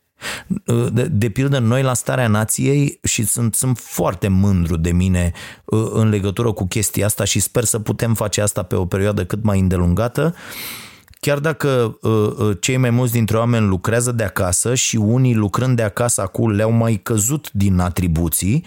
Uh, 0.65 0.87
de, 0.91 1.03
de 1.03 1.29
pildă, 1.29 1.59
noi 1.59 1.81
la 1.81 1.93
starea 1.93 2.27
nației 2.27 2.99
și 3.03 3.25
sunt, 3.25 3.55
sunt 3.55 3.77
foarte 3.77 4.27
mândru 4.27 4.77
de 4.77 4.91
mine 4.91 5.31
uh, 5.65 5.89
în 5.91 6.09
legătură 6.09 6.51
cu 6.51 6.67
chestia 6.67 7.05
asta 7.05 7.23
și 7.23 7.39
sper 7.39 7.63
să 7.63 7.79
putem 7.79 8.13
face 8.13 8.41
asta 8.41 8.63
pe 8.63 8.75
o 8.75 8.85
perioadă 8.85 9.25
cât 9.25 9.43
mai 9.43 9.59
îndelungată. 9.59 10.35
Uh, 10.35 10.90
Chiar 11.27 11.39
dacă 11.39 11.97
uh, 12.01 12.11
uh, 12.11 12.57
cei 12.59 12.77
mai 12.77 12.89
mulți 12.89 13.13
dintre 13.13 13.37
oameni 13.37 13.67
lucrează 13.67 14.11
de 14.11 14.23
acasă 14.23 14.75
și 14.75 14.95
unii 14.95 15.35
lucrând 15.35 15.75
de 15.75 15.83
acasă 15.83 16.21
acum 16.21 16.49
le-au 16.49 16.71
mai 16.71 16.95
căzut 17.03 17.51
din 17.51 17.79
atribuții, 17.79 18.65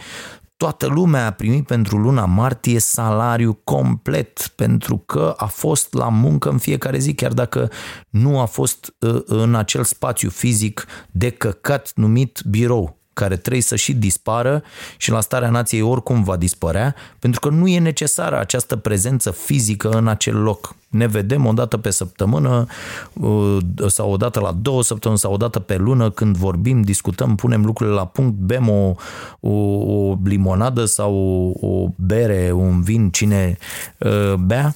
toată 0.57 0.87
lumea 0.87 1.27
a 1.27 1.31
primit 1.31 1.67
pentru 1.67 1.97
luna 1.99 2.25
martie 2.25 2.79
salariu 2.79 3.61
complet 3.65 4.53
pentru 4.57 4.97
că 4.97 5.35
a 5.37 5.47
fost 5.47 5.95
la 5.95 6.09
muncă 6.09 6.51
în 6.51 6.59
fiecare 6.59 6.99
zi, 6.99 7.15
chiar 7.15 7.33
dacă 7.33 7.71
nu 8.11 8.41
a 8.41 8.45
fost 8.45 8.95
uh, 8.99 9.23
în 9.25 9.55
acel 9.55 9.85
spațiu 9.85 10.31
fizic 10.31 10.87
de 11.11 11.31
căcat 11.31 11.93
numit 11.95 12.43
birou 12.49 12.99
care 13.15 13.37
trebuie 13.37 13.63
să 13.63 13.77
și 13.77 13.93
dispară 13.93 14.63
și 14.97 15.11
la 15.11 15.21
starea 15.21 15.51
nației 15.51 15.81
oricum 15.81 16.23
va 16.23 16.37
dispărea, 16.37 16.95
pentru 17.19 17.41
că 17.41 17.49
nu 17.49 17.69
e 17.69 17.79
necesară 17.79 18.39
această 18.39 18.77
prezență 18.77 19.31
fizică 19.31 19.91
în 19.91 20.09
acel 20.09 20.43
loc. 20.43 20.75
Ne 20.89 21.07
vedem 21.07 21.47
o 21.47 21.53
dată 21.53 21.77
pe 21.77 21.91
săptămână 21.91 22.67
uh, 23.13 23.59
sau 23.87 24.11
o 24.13 24.17
dată 24.17 24.41
la 24.41 24.53
două 24.53 24.83
săptămâni 24.83 25.21
sau 25.21 25.33
o 25.33 25.37
dată 25.37 25.59
pe 25.59 25.77
lună 25.77 26.11
când 26.11 26.37
vorbim, 26.37 26.83
discutăm, 26.83 27.35
punem 27.35 27.65
lucrurile 27.65 27.97
la 27.97 28.07
punct, 28.07 28.35
bem 28.35 28.69
o, 28.69 28.95
o, 29.41 29.51
o 29.51 30.19
limonadă 30.25 30.85
sau 30.85 31.15
o, 31.61 31.67
o 31.67 31.89
bere, 31.97 32.53
un 32.53 32.83
vin, 32.83 33.11
cine 33.11 33.59
uh, 33.99 34.35
bea 34.35 34.75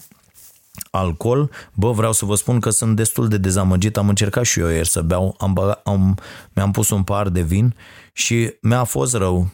alcool, 0.90 1.50
bă, 1.74 1.90
vreau 1.92 2.12
să 2.12 2.24
vă 2.24 2.34
spun 2.34 2.60
că 2.60 2.70
sunt 2.70 2.96
destul 2.96 3.28
de 3.28 3.38
dezamăgit, 3.38 3.96
am 3.96 4.08
încercat 4.08 4.44
și 4.44 4.60
eu 4.60 4.68
ieri 4.68 4.88
să 4.88 5.00
beau, 5.00 5.34
am, 5.38 5.52
băga, 5.52 5.80
am 5.84 6.18
mi-am 6.52 6.70
pus 6.70 6.90
un 6.90 7.02
par 7.02 7.28
de 7.28 7.42
vin 7.42 7.74
și 8.12 8.54
mi-a 8.60 8.84
fost 8.84 9.14
rău 9.14 9.48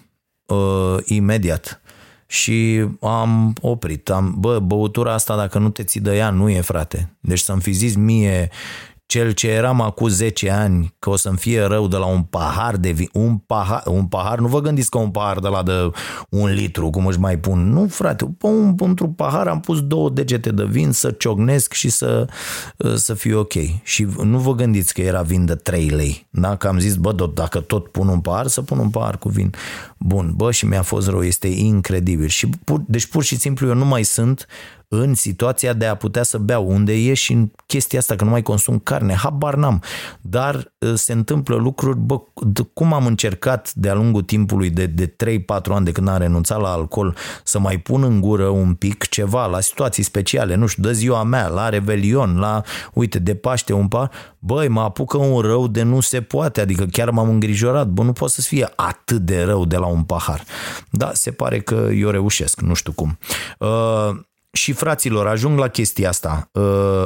uh, 0.46 0.96
imediat 1.04 1.80
și 2.26 2.88
am 3.00 3.54
oprit. 3.60 4.10
Am, 4.10 4.34
bă, 4.38 4.58
băutura 4.58 5.12
asta 5.12 5.36
dacă 5.36 5.58
nu 5.58 5.70
te 5.70 5.84
ții 5.84 6.00
de 6.00 6.16
ea, 6.16 6.30
nu 6.30 6.48
e 6.48 6.60
frate. 6.60 7.16
Deci 7.20 7.38
să-mi 7.38 7.60
fi 7.60 7.72
zis 7.72 7.94
mie 7.94 8.50
cel 9.06 9.30
ce 9.30 9.48
eram 9.48 9.80
acum 9.80 10.08
10 10.08 10.50
ani 10.50 10.94
că 10.98 11.10
o 11.10 11.16
să-mi 11.16 11.36
fie 11.36 11.62
rău 11.62 11.88
de 11.88 11.96
la 11.96 12.06
un 12.06 12.22
pahar 12.22 12.76
de 12.76 12.90
vin, 12.90 13.08
un 13.12 13.36
pahar, 13.36 13.82
un 13.86 14.06
pahar, 14.06 14.38
nu 14.38 14.48
vă 14.48 14.60
gândiți 14.60 14.90
că 14.90 14.98
un 14.98 15.10
pahar 15.10 15.38
de 15.38 15.48
la 15.48 15.62
de 15.62 15.90
un 16.28 16.52
litru, 16.52 16.90
cum 16.90 17.06
își 17.06 17.18
mai 17.18 17.38
pun, 17.38 17.72
nu 17.72 17.86
frate, 17.86 18.36
un, 18.40 18.74
într-un 18.78 19.12
pahar 19.12 19.46
am 19.46 19.60
pus 19.60 19.82
două 19.82 20.10
degete 20.10 20.50
de 20.50 20.64
vin 20.64 20.92
să 20.92 21.10
ciognesc 21.10 21.72
și 21.72 21.88
să, 21.88 22.28
să 22.94 23.14
fie 23.14 23.34
ok. 23.34 23.52
Și 23.82 24.06
nu 24.22 24.38
vă 24.38 24.54
gândiți 24.54 24.94
că 24.94 25.00
era 25.00 25.22
vin 25.22 25.44
de 25.44 25.54
3 25.54 25.88
lei, 25.88 26.26
da? 26.30 26.56
Că 26.56 26.68
am 26.68 26.78
zis, 26.78 26.94
bă, 26.94 27.30
dacă 27.34 27.60
tot 27.60 27.88
pun 27.88 28.08
un 28.08 28.20
pahar, 28.20 28.46
să 28.46 28.62
pun 28.62 28.78
un 28.78 28.90
pahar 28.90 29.18
cu 29.18 29.28
vin. 29.28 29.54
Bun, 29.98 30.32
bă, 30.36 30.50
și 30.50 30.66
mi-a 30.66 30.82
fost 30.82 31.08
rău, 31.08 31.22
este 31.22 31.48
incredibil. 31.48 32.28
Și 32.28 32.48
pur, 32.64 32.82
deci 32.86 33.06
pur 33.06 33.22
și 33.22 33.36
simplu 33.36 33.66
eu 33.66 33.74
nu 33.74 33.84
mai 33.84 34.02
sunt 34.02 34.46
în 35.00 35.14
situația 35.14 35.72
de 35.72 35.86
a 35.86 35.94
putea 35.94 36.22
să 36.22 36.38
beau, 36.38 36.68
unde 36.68 36.92
e 36.92 37.14
și 37.14 37.32
în 37.32 37.50
chestia 37.66 37.98
asta 37.98 38.16
că 38.16 38.24
nu 38.24 38.30
mai 38.30 38.42
consum 38.42 38.78
carne, 38.78 39.14
habar 39.14 39.54
n-am, 39.54 39.82
dar 40.20 40.72
ă, 40.82 40.94
se 40.94 41.12
întâmplă 41.12 41.56
lucruri, 41.56 41.98
bă, 41.98 42.20
cum 42.72 42.92
am 42.92 43.06
încercat 43.06 43.72
de-a 43.74 43.94
lungul 43.94 44.22
timpului 44.22 44.70
de, 44.70 44.86
de 44.86 45.06
3-4 45.06 45.12
ani 45.70 45.84
de 45.84 45.92
când 45.92 46.08
am 46.08 46.18
renunțat 46.18 46.60
la 46.60 46.68
alcool 46.68 47.16
să 47.44 47.58
mai 47.58 47.78
pun 47.78 48.02
în 48.02 48.20
gură 48.20 48.46
un 48.46 48.74
pic 48.74 49.08
ceva 49.08 49.46
la 49.46 49.60
situații 49.60 50.02
speciale, 50.02 50.54
nu 50.54 50.66
știu, 50.66 50.82
de 50.82 50.92
ziua 50.92 51.22
mea, 51.22 51.48
la 51.48 51.68
Revelion, 51.68 52.38
la, 52.38 52.62
uite, 52.92 53.18
de 53.18 53.34
Paște 53.34 53.72
un 53.72 53.88
par, 53.88 54.10
băi, 54.38 54.68
mă 54.68 54.80
apucă 54.80 55.16
un 55.16 55.40
rău 55.40 55.66
de 55.66 55.82
nu 55.82 56.00
se 56.00 56.20
poate, 56.20 56.60
adică 56.60 56.84
chiar 56.84 57.10
m-am 57.10 57.28
îngrijorat, 57.28 57.86
bă, 57.86 58.02
nu 58.02 58.12
poate 58.12 58.32
să 58.32 58.40
fie 58.40 58.68
atât 58.76 59.20
de 59.20 59.42
rău 59.42 59.64
de 59.64 59.76
la 59.76 59.86
un 59.86 60.02
pahar. 60.02 60.44
Da, 60.90 61.10
se 61.12 61.30
pare 61.30 61.60
că 61.60 61.88
eu 61.94 62.10
reușesc, 62.10 62.60
nu 62.60 62.74
știu 62.74 62.92
cum. 62.92 63.18
Uh, 63.58 64.10
și 64.54 64.72
fraților, 64.72 65.26
ajung 65.26 65.58
la 65.58 65.68
chestia 65.68 66.08
asta 66.08 66.48
uh, 66.52 66.62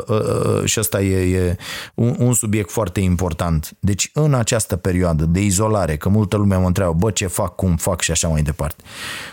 uh, 0.06 0.20
uh, 0.20 0.64
și 0.64 0.78
asta 0.78 1.00
e, 1.00 1.36
e 1.36 1.56
un, 1.94 2.14
un 2.18 2.32
subiect 2.32 2.70
foarte 2.70 3.00
important. 3.00 3.76
Deci 3.80 4.10
în 4.12 4.34
această 4.34 4.76
perioadă 4.76 5.24
de 5.24 5.40
izolare, 5.40 5.96
că 5.96 6.08
multă 6.08 6.36
lume 6.36 6.56
mă 6.56 6.66
întreabă, 6.66 6.92
bă, 6.92 7.10
ce 7.10 7.26
fac, 7.26 7.54
cum 7.54 7.76
fac 7.76 8.00
și 8.00 8.10
așa 8.10 8.28
mai 8.28 8.42
departe. 8.42 8.82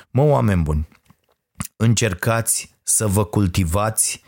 Mă, 0.09 0.21
oameni 0.21 0.61
buni, 0.61 0.87
încercați 1.75 2.75
să 2.83 3.07
vă 3.07 3.23
cultivați 3.23 4.23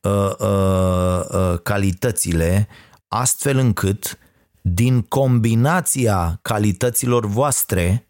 uh, 0.00 0.30
uh, 0.38 1.20
uh, 1.30 1.58
calitățile 1.62 2.68
astfel 3.08 3.58
încât 3.58 4.18
din 4.60 5.02
combinația 5.02 6.38
calităților 6.42 7.26
voastre 7.26 8.08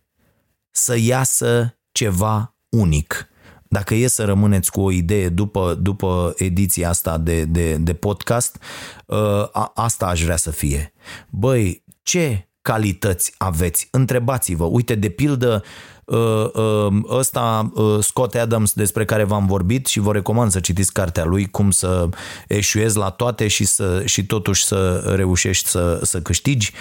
să 0.70 0.96
iasă 0.98 1.78
ceva 1.92 2.56
unic 2.68 3.29
dacă 3.72 3.94
e 3.94 4.06
să 4.06 4.24
rămâneți 4.24 4.70
cu 4.70 4.80
o 4.80 4.90
idee 4.90 5.28
după, 5.28 5.78
după 5.80 6.34
ediția 6.36 6.88
asta 6.88 7.18
de, 7.18 7.44
de, 7.44 7.76
de 7.76 7.94
podcast, 7.94 8.58
uh, 9.06 9.16
a, 9.52 9.72
asta 9.74 10.06
aș 10.06 10.22
vrea 10.22 10.36
să 10.36 10.50
fie. 10.50 10.92
Băi, 11.28 11.84
ce 12.02 12.48
calități 12.62 13.34
aveți? 13.38 13.88
Întrebați-vă. 13.90 14.64
Uite, 14.64 14.94
de 14.94 15.08
pildă, 15.08 15.62
uh, 16.04 16.50
uh, 16.52 17.02
ăsta 17.08 17.72
Scott 18.00 18.34
Adams 18.34 18.72
despre 18.72 19.04
care 19.04 19.24
v-am 19.24 19.46
vorbit 19.46 19.86
și 19.86 20.00
vă 20.00 20.12
recomand 20.12 20.50
să 20.50 20.60
citiți 20.60 20.92
cartea 20.92 21.24
lui 21.24 21.46
cum 21.46 21.70
să 21.70 22.08
eșuezi 22.48 22.96
la 22.96 23.10
toate 23.10 23.48
și, 23.48 23.64
să, 23.64 24.02
și 24.04 24.26
totuși 24.26 24.64
să 24.64 25.12
reușești 25.16 25.68
să, 25.68 26.00
să 26.02 26.20
câștigi. 26.20 26.72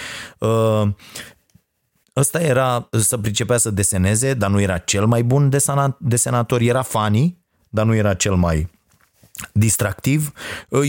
Ăsta 2.19 2.41
era 2.41 2.87
să 2.91 3.17
pricepea 3.17 3.57
să 3.57 3.71
deseneze, 3.71 4.33
dar 4.33 4.49
nu 4.49 4.61
era 4.61 4.77
cel 4.77 5.05
mai 5.05 5.23
bun 5.23 5.49
desenator, 5.99 6.61
era 6.61 6.81
funny, 6.81 7.37
dar 7.69 7.85
nu 7.85 7.95
era 7.95 8.13
cel 8.13 8.35
mai 8.35 8.69
distractiv. 9.51 10.31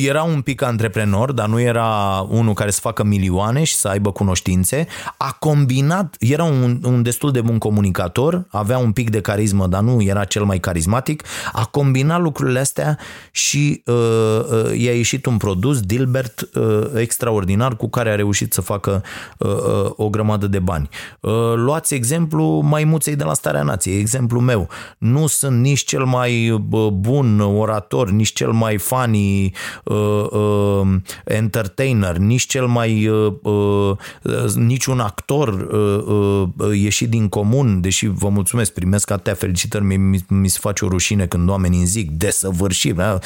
Era 0.07 0.22
un 0.22 0.40
pic 0.40 0.62
antreprenor, 0.62 1.32
dar 1.32 1.48
nu 1.48 1.61
era 1.61 2.20
unul 2.28 2.55
care 2.55 2.70
să 2.70 2.80
facă 2.80 3.05
milioane 3.05 3.64
și 3.64 3.74
să 3.74 3.88
aibă 3.88 4.12
cunoștințe. 4.12 4.86
A 5.16 5.36
combinat, 5.38 6.16
era 6.18 6.44
un, 6.44 6.80
un 6.84 7.03
destul 7.03 7.32
de 7.32 7.40
bun 7.40 7.59
comunicator, 7.59 8.46
avea 8.48 8.78
un 8.78 8.92
pic 8.92 9.11
de 9.11 9.20
carismă, 9.20 9.66
dar 9.66 9.80
nu 9.80 10.03
era 10.03 10.24
cel 10.24 10.44
mai 10.44 10.59
carismatic. 10.59 11.22
A 11.53 11.64
combinat 11.64 12.20
lucrurile 12.20 12.59
astea 12.59 12.98
și 13.30 13.82
uh, 13.86 13.94
uh, 13.94 14.78
i-a 14.78 14.94
ieșit 14.94 15.26
un 15.26 15.36
produs, 15.36 15.80
Dilbert, 15.80 16.48
uh, 16.55 16.90
extraordinar, 16.94 17.76
cu 17.76 17.88
care 17.88 18.11
a 18.11 18.14
reușit 18.14 18.53
să 18.53 18.61
facă 18.61 19.03
uh, 19.38 19.51
uh, 19.51 19.90
o 19.96 20.09
grămadă 20.09 20.46
de 20.46 20.59
bani. 20.59 20.88
Uh, 21.20 21.32
luați 21.55 21.94
exemplu 21.94 22.61
maimuței 22.61 23.16
de 23.16 23.24
la 23.24 23.34
Starea 23.34 23.62
Nației, 23.62 23.98
exemplu 23.98 24.40
meu. 24.40 24.68
Nu 24.98 25.26
sunt 25.26 25.61
nici 25.61 25.84
cel 25.84 26.05
mai 26.05 26.51
uh, 26.51 26.88
bun 26.88 27.40
orator, 27.40 28.11
nici 28.11 28.32
cel 28.41 28.53
mai 28.53 28.78
funny 28.78 29.53
uh, 29.84 29.97
uh, 30.30 30.88
entertainer, 31.24 32.16
nici 32.16 32.47
cel 32.47 32.66
mai 32.66 33.07
uh, 33.07 33.32
uh, 33.43 34.53
nici 34.55 34.86
un 34.86 35.01
actor 35.01 35.49
uh, 35.49 36.49
uh, 36.57 36.80
ieșit 36.80 37.09
din 37.09 37.28
comun, 37.28 37.80
deși 37.80 38.07
vă 38.07 38.28
mulțumesc, 38.28 38.72
primesc 38.72 39.11
atâtea 39.11 39.34
felicitări, 39.34 39.84
mi, 39.84 39.97
mi, 39.97 40.24
mi 40.28 40.49
se 40.49 40.59
face 40.61 40.84
o 40.84 40.88
rușine 40.88 41.26
când 41.26 41.49
oamenii 41.49 41.78
îmi 41.78 41.86
zic 41.86 42.11
desăvârșit, 42.11 42.95
da? 42.95 43.18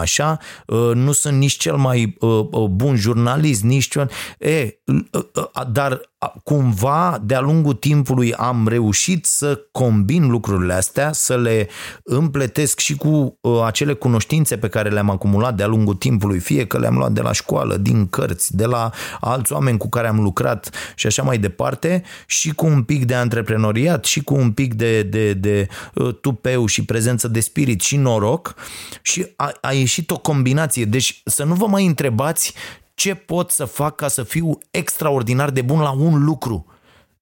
așa, 0.00 0.38
uh, 0.66 0.90
nu 0.94 1.12
sunt 1.12 1.36
nici 1.38 1.56
cel 1.56 1.76
mai 1.76 2.16
uh, 2.20 2.46
uh, 2.50 2.68
bun 2.68 2.96
jurnalist, 2.96 3.62
nici 3.62 3.88
cel... 3.88 4.10
E, 4.38 4.48
uh, 4.50 4.68
uh, 4.68 4.81
dar 5.72 6.00
cumva 6.44 7.20
de-a 7.24 7.40
lungul 7.40 7.72
timpului 7.72 8.34
am 8.34 8.68
reușit 8.68 9.24
să 9.24 9.60
combin 9.72 10.26
lucrurile 10.30 10.72
astea, 10.72 11.12
să 11.12 11.36
le 11.36 11.68
împletesc 12.02 12.78
și 12.78 12.96
cu 12.96 13.38
uh, 13.40 13.62
acele 13.64 13.92
cunoștințe 13.92 14.56
pe 14.56 14.68
care 14.68 14.88
le-am 14.88 15.10
acumulat 15.10 15.54
de-a 15.54 15.66
lungul 15.66 15.94
timpului, 15.94 16.38
fie 16.38 16.66
că 16.66 16.78
le-am 16.78 16.96
luat 16.96 17.12
de 17.12 17.20
la 17.20 17.32
școală, 17.32 17.76
din 17.76 18.06
cărți, 18.06 18.56
de 18.56 18.64
la 18.64 18.90
alți 19.20 19.52
oameni 19.52 19.78
cu 19.78 19.88
care 19.88 20.08
am 20.08 20.20
lucrat 20.20 20.70
și 20.94 21.06
așa 21.06 21.22
mai 21.22 21.38
departe, 21.38 22.02
și 22.26 22.54
cu 22.54 22.66
un 22.66 22.82
pic 22.82 23.04
de 23.04 23.14
antreprenoriat, 23.14 24.04
și 24.04 24.22
cu 24.22 24.34
un 24.34 24.52
pic 24.52 24.74
de, 24.74 25.02
de, 25.02 25.32
de 25.32 25.68
uh, 25.94 26.14
tupeu 26.20 26.66
și 26.66 26.84
prezență 26.84 27.28
de 27.28 27.40
spirit 27.40 27.80
și 27.80 27.96
noroc 27.96 28.54
și 29.02 29.26
a, 29.36 29.52
a 29.60 29.72
ieșit 29.72 30.10
o 30.10 30.18
combinație. 30.18 30.84
Deci 30.84 31.22
să 31.24 31.44
nu 31.44 31.54
vă 31.54 31.66
mai 31.66 31.86
întrebați 31.86 32.54
ce 33.02 33.14
pot 33.14 33.50
să 33.50 33.64
fac 33.64 33.96
ca 33.96 34.08
să 34.08 34.22
fiu 34.22 34.58
extraordinar 34.70 35.50
de 35.50 35.62
bun 35.62 35.80
la 35.80 35.90
un 35.90 36.24
lucru. 36.24 36.66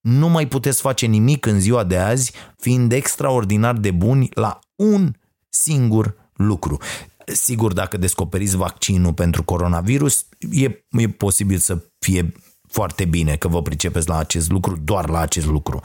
Nu 0.00 0.28
mai 0.28 0.48
puteți 0.48 0.80
face 0.80 1.06
nimic 1.06 1.46
în 1.46 1.60
ziua 1.60 1.84
de 1.84 1.96
azi 1.96 2.32
fiind 2.58 2.92
extraordinar 2.92 3.76
de 3.76 3.90
buni 3.90 4.28
la 4.34 4.58
un 4.74 5.12
singur 5.48 6.14
lucru. 6.34 6.78
Sigur, 7.24 7.72
dacă 7.72 7.96
descoperiți 7.96 8.56
vaccinul 8.56 9.12
pentru 9.12 9.44
coronavirus, 9.44 10.26
e, 10.50 10.84
e 10.90 11.08
posibil 11.08 11.58
să 11.58 11.82
fie 11.98 12.32
foarte 12.68 13.04
bine 13.04 13.36
că 13.36 13.48
vă 13.48 13.62
pricepeți 13.62 14.08
la 14.08 14.18
acest 14.18 14.50
lucru, 14.50 14.78
doar 14.84 15.08
la 15.08 15.20
acest 15.20 15.46
lucru. 15.46 15.80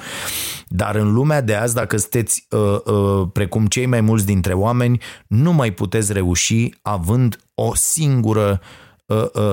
Dar 0.67 0.95
în 0.95 1.13
lumea 1.13 1.41
de 1.41 1.55
azi, 1.55 1.73
dacă 1.73 1.97
sunteți 1.97 2.47
uh, 2.49 2.79
uh, 2.85 3.27
precum 3.33 3.67
cei 3.67 3.85
mai 3.85 4.01
mulți 4.01 4.25
dintre 4.25 4.53
oameni, 4.53 5.01
nu 5.27 5.53
mai 5.53 5.71
puteți 5.71 6.13
reuși 6.13 6.69
având 6.81 7.39
o 7.53 7.75
singură 7.75 8.61
uh, 8.61 8.67
Uh, 8.69 8.71
uh, 8.71 8.84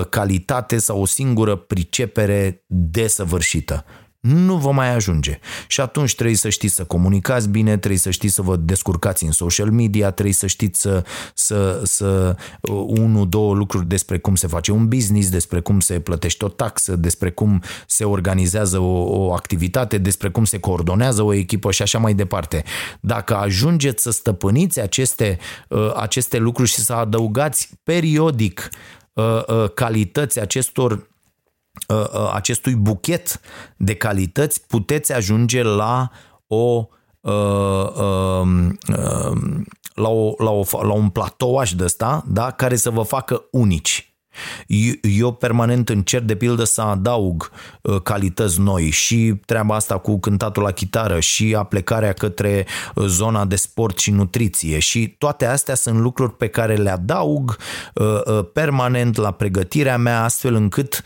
calitate 0.09 0.79
sau 0.79 1.01
o 1.01 1.07
singură 1.07 1.57
pricepere 1.57 2.65
desăvârșită. 2.67 3.85
Nu 4.23 4.57
vă 4.57 4.73
mai 4.73 4.95
ajunge. 4.95 5.39
Și 5.67 5.81
atunci 5.81 6.15
trebuie 6.15 6.37
să 6.37 6.49
știți 6.49 6.75
să 6.75 6.85
comunicați 6.85 7.49
bine, 7.49 7.77
trebuie 7.77 7.99
să 7.99 8.11
știți 8.11 8.35
să 8.35 8.43
vă 8.43 8.57
descurcați 8.57 9.25
în 9.25 9.33
social 9.33 9.71
media, 9.71 10.11
trebuie 10.11 10.35
să 10.35 10.47
știți 10.47 10.81
să, 10.81 11.05
să, 11.35 11.81
să 11.85 12.37
uh, 12.61 12.85
unul, 12.87 13.29
două 13.29 13.55
lucruri 13.55 13.87
despre 13.87 14.19
cum 14.19 14.35
se 14.35 14.47
face 14.47 14.73
un 14.73 14.89
business, 14.89 15.29
despre 15.29 15.61
cum 15.61 15.81
se 15.81 16.01
plătește 16.01 16.45
o 16.45 16.49
taxă, 16.49 16.97
despre 16.97 17.31
cum 17.31 17.63
se 17.87 18.05
organizează 18.05 18.79
o, 18.79 19.27
o 19.27 19.33
activitate, 19.33 19.99
despre 19.99 20.31
cum 20.31 20.45
se 20.45 20.59
coordonează 20.59 21.23
o 21.23 21.33
echipă 21.33 21.71
și 21.71 21.83
așa 21.83 21.99
mai 21.99 22.15
departe. 22.15 22.65
Dacă 23.01 23.37
ajungeți 23.37 24.03
să 24.03 24.11
stăpâniți 24.11 24.81
aceste, 24.81 25.39
aceste 25.95 26.39
lucruri 26.39 26.71
și 26.71 26.81
să 26.81 26.93
adăugați 26.93 27.71
periodic 27.83 28.71
Uh, 28.71 28.71
uh, 28.71 29.01
calități 29.75 30.41
acestor 30.41 30.93
uh, 31.89 32.31
acestui 32.33 32.75
buchet 32.75 33.41
de 33.77 33.95
calități, 33.95 34.67
puteți 34.67 35.13
ajunge 35.13 35.63
la 35.63 36.11
o 36.47 36.87
um, 37.21 38.79
la, 39.95 40.09
o, 40.09 40.35
la, 40.39 40.51
o, 40.51 40.65
la 40.83 40.93
un 40.93 41.09
platouaș 41.09 41.73
de 41.73 41.85
ăsta, 41.85 42.25
da, 42.27 42.51
care 42.51 42.77
să 42.77 42.91
vă 42.91 43.03
facă 43.03 43.45
unici. 43.51 44.12
Eu 45.03 45.33
permanent 45.33 45.89
încerc 45.89 46.25
de 46.25 46.37
pildă 46.37 46.65
să 46.65 46.81
adaug 46.81 47.51
uh, 47.83 48.01
calități 48.03 48.61
noi 48.61 48.91
și 48.91 49.35
treaba 49.47 49.75
asta 49.75 49.99
cu 49.99 50.19
cântatul 50.19 50.63
la 50.63 50.71
chitară 50.71 51.21
și 51.21 51.55
aplecarea 51.59 52.13
către 52.13 52.67
uh, 52.95 53.05
zona 53.07 53.45
de 53.45 53.57
sport 53.57 53.99
și 53.99 54.11
nutriție. 54.11 54.79
Și 54.79 55.15
toate 55.19 55.47
astea 55.47 55.75
sunt 55.75 55.99
lucruri 55.99 56.37
pe 56.37 56.49
care 56.49 56.75
le 56.75 56.91
adaug 56.91 57.57
uh, 57.95 58.45
permanent 58.53 59.17
la 59.17 59.31
pregătirea 59.31 59.97
mea 59.97 60.23
astfel 60.23 60.55
încât 60.55 61.03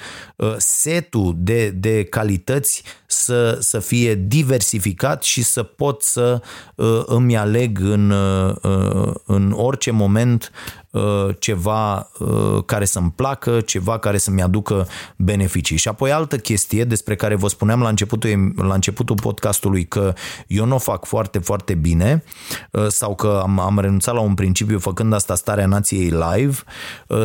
setul 0.57 1.35
de, 1.37 1.71
de 1.71 2.05
calități 2.05 2.83
să, 3.07 3.59
să 3.61 3.79
fie 3.79 4.15
diversificat 4.15 5.23
și 5.23 5.43
să 5.43 5.63
pot 5.63 6.03
să 6.03 6.43
îmi 7.07 7.37
aleg 7.37 7.79
în, 7.81 8.13
în 9.25 9.53
orice 9.57 9.91
moment 9.91 10.53
Uh, 10.97 11.35
ceva 11.39 12.11
uh, 12.19 12.63
care 12.67 12.85
să-mi 12.85 13.11
placă, 13.11 13.61
ceva 13.61 13.99
care 13.99 14.19
să-mi 14.19 14.43
aducă 14.43 14.87
beneficii. 15.17 15.77
Și 15.77 15.89
apoi 15.89 16.13
altă 16.13 16.37
chestie 16.37 16.85
despre 16.85 17.15
care 17.15 17.35
vă 17.35 17.49
spuneam 17.49 17.81
la 17.81 17.89
începutul, 17.89 18.53
la 18.57 18.75
începutul 18.75 19.17
podcastului 19.17 19.85
că 19.85 20.13
eu 20.47 20.65
nu 20.65 20.75
o 20.75 20.79
fac 20.79 21.05
foarte, 21.05 21.39
foarte 21.39 21.75
bine 21.75 22.25
uh, 22.71 22.87
sau 22.89 23.15
că 23.15 23.41
am, 23.43 23.61
am 23.61 23.79
renunțat 23.79 24.15
la 24.15 24.21
un 24.21 24.35
principiu 24.35 24.79
făcând 24.79 25.13
asta 25.13 25.35
starea 25.35 25.67
nației 25.67 26.09
live, 26.35 26.57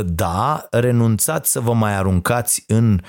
da, 0.06 0.68
renunțați 0.72 1.52
să 1.52 1.60
vă 1.60 1.74
mai 1.74 1.98
aruncați 1.98 2.64
în 2.68 3.00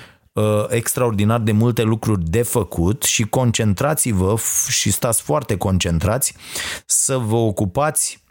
extraordinar 0.69 1.39
de 1.39 1.51
multe 1.51 1.81
lucruri 1.81 2.23
de 2.23 2.41
făcut 2.41 3.03
și 3.03 3.23
concentrați-vă 3.23 4.35
și 4.69 4.91
stați 4.91 5.21
foarte 5.21 5.57
concentrați 5.57 6.35
să 6.85 7.17
vă 7.17 7.35
ocupați 7.35 8.23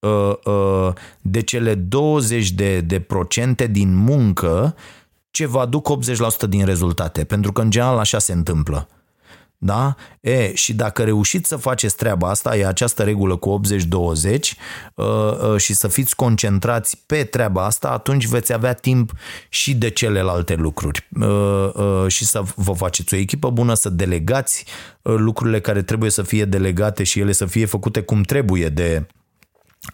Uh, 0.00 0.34
uh, 0.44 0.92
de 1.20 1.40
cele 1.40 1.74
20 1.74 2.50
de, 2.50 2.80
de 2.80 3.00
procente 3.00 3.66
din 3.66 3.94
muncă 3.94 4.74
ce 5.30 5.46
vă 5.46 5.58
aduc 5.58 5.88
80% 6.46 6.48
din 6.48 6.64
rezultate, 6.64 7.24
pentru 7.24 7.52
că 7.52 7.60
în 7.60 7.70
general 7.70 7.98
așa 7.98 8.18
se 8.18 8.32
întâmplă. 8.32 8.88
Da? 9.60 9.94
E, 10.20 10.54
și 10.54 10.74
dacă 10.74 11.02
reușiți 11.02 11.48
să 11.48 11.56
faceți 11.56 11.96
treaba 11.96 12.28
asta, 12.28 12.56
e 12.56 12.66
această 12.66 13.02
regulă 13.02 13.36
cu 13.36 13.60
80-20 13.60 14.38
uh, 14.94 15.04
uh, 15.04 15.56
și 15.56 15.74
să 15.74 15.88
fiți 15.88 16.16
concentrați 16.16 17.02
pe 17.06 17.24
treaba 17.24 17.64
asta, 17.64 17.88
atunci 17.88 18.26
veți 18.26 18.52
avea 18.52 18.72
timp 18.72 19.12
și 19.48 19.74
de 19.74 19.90
celelalte 19.90 20.54
lucruri 20.54 21.08
uh, 21.20 21.70
uh, 21.74 22.04
și 22.06 22.24
să 22.24 22.42
vă 22.54 22.72
faceți 22.72 23.14
o 23.14 23.16
echipă 23.16 23.50
bună, 23.50 23.74
să 23.74 23.88
delegați 23.88 24.64
uh, 25.02 25.14
lucrurile 25.16 25.60
care 25.60 25.82
trebuie 25.82 26.10
să 26.10 26.22
fie 26.22 26.44
delegate 26.44 27.02
și 27.02 27.20
ele 27.20 27.32
să 27.32 27.46
fie 27.46 27.66
făcute 27.66 28.00
cum 28.00 28.22
trebuie 28.22 28.68
de 28.68 29.06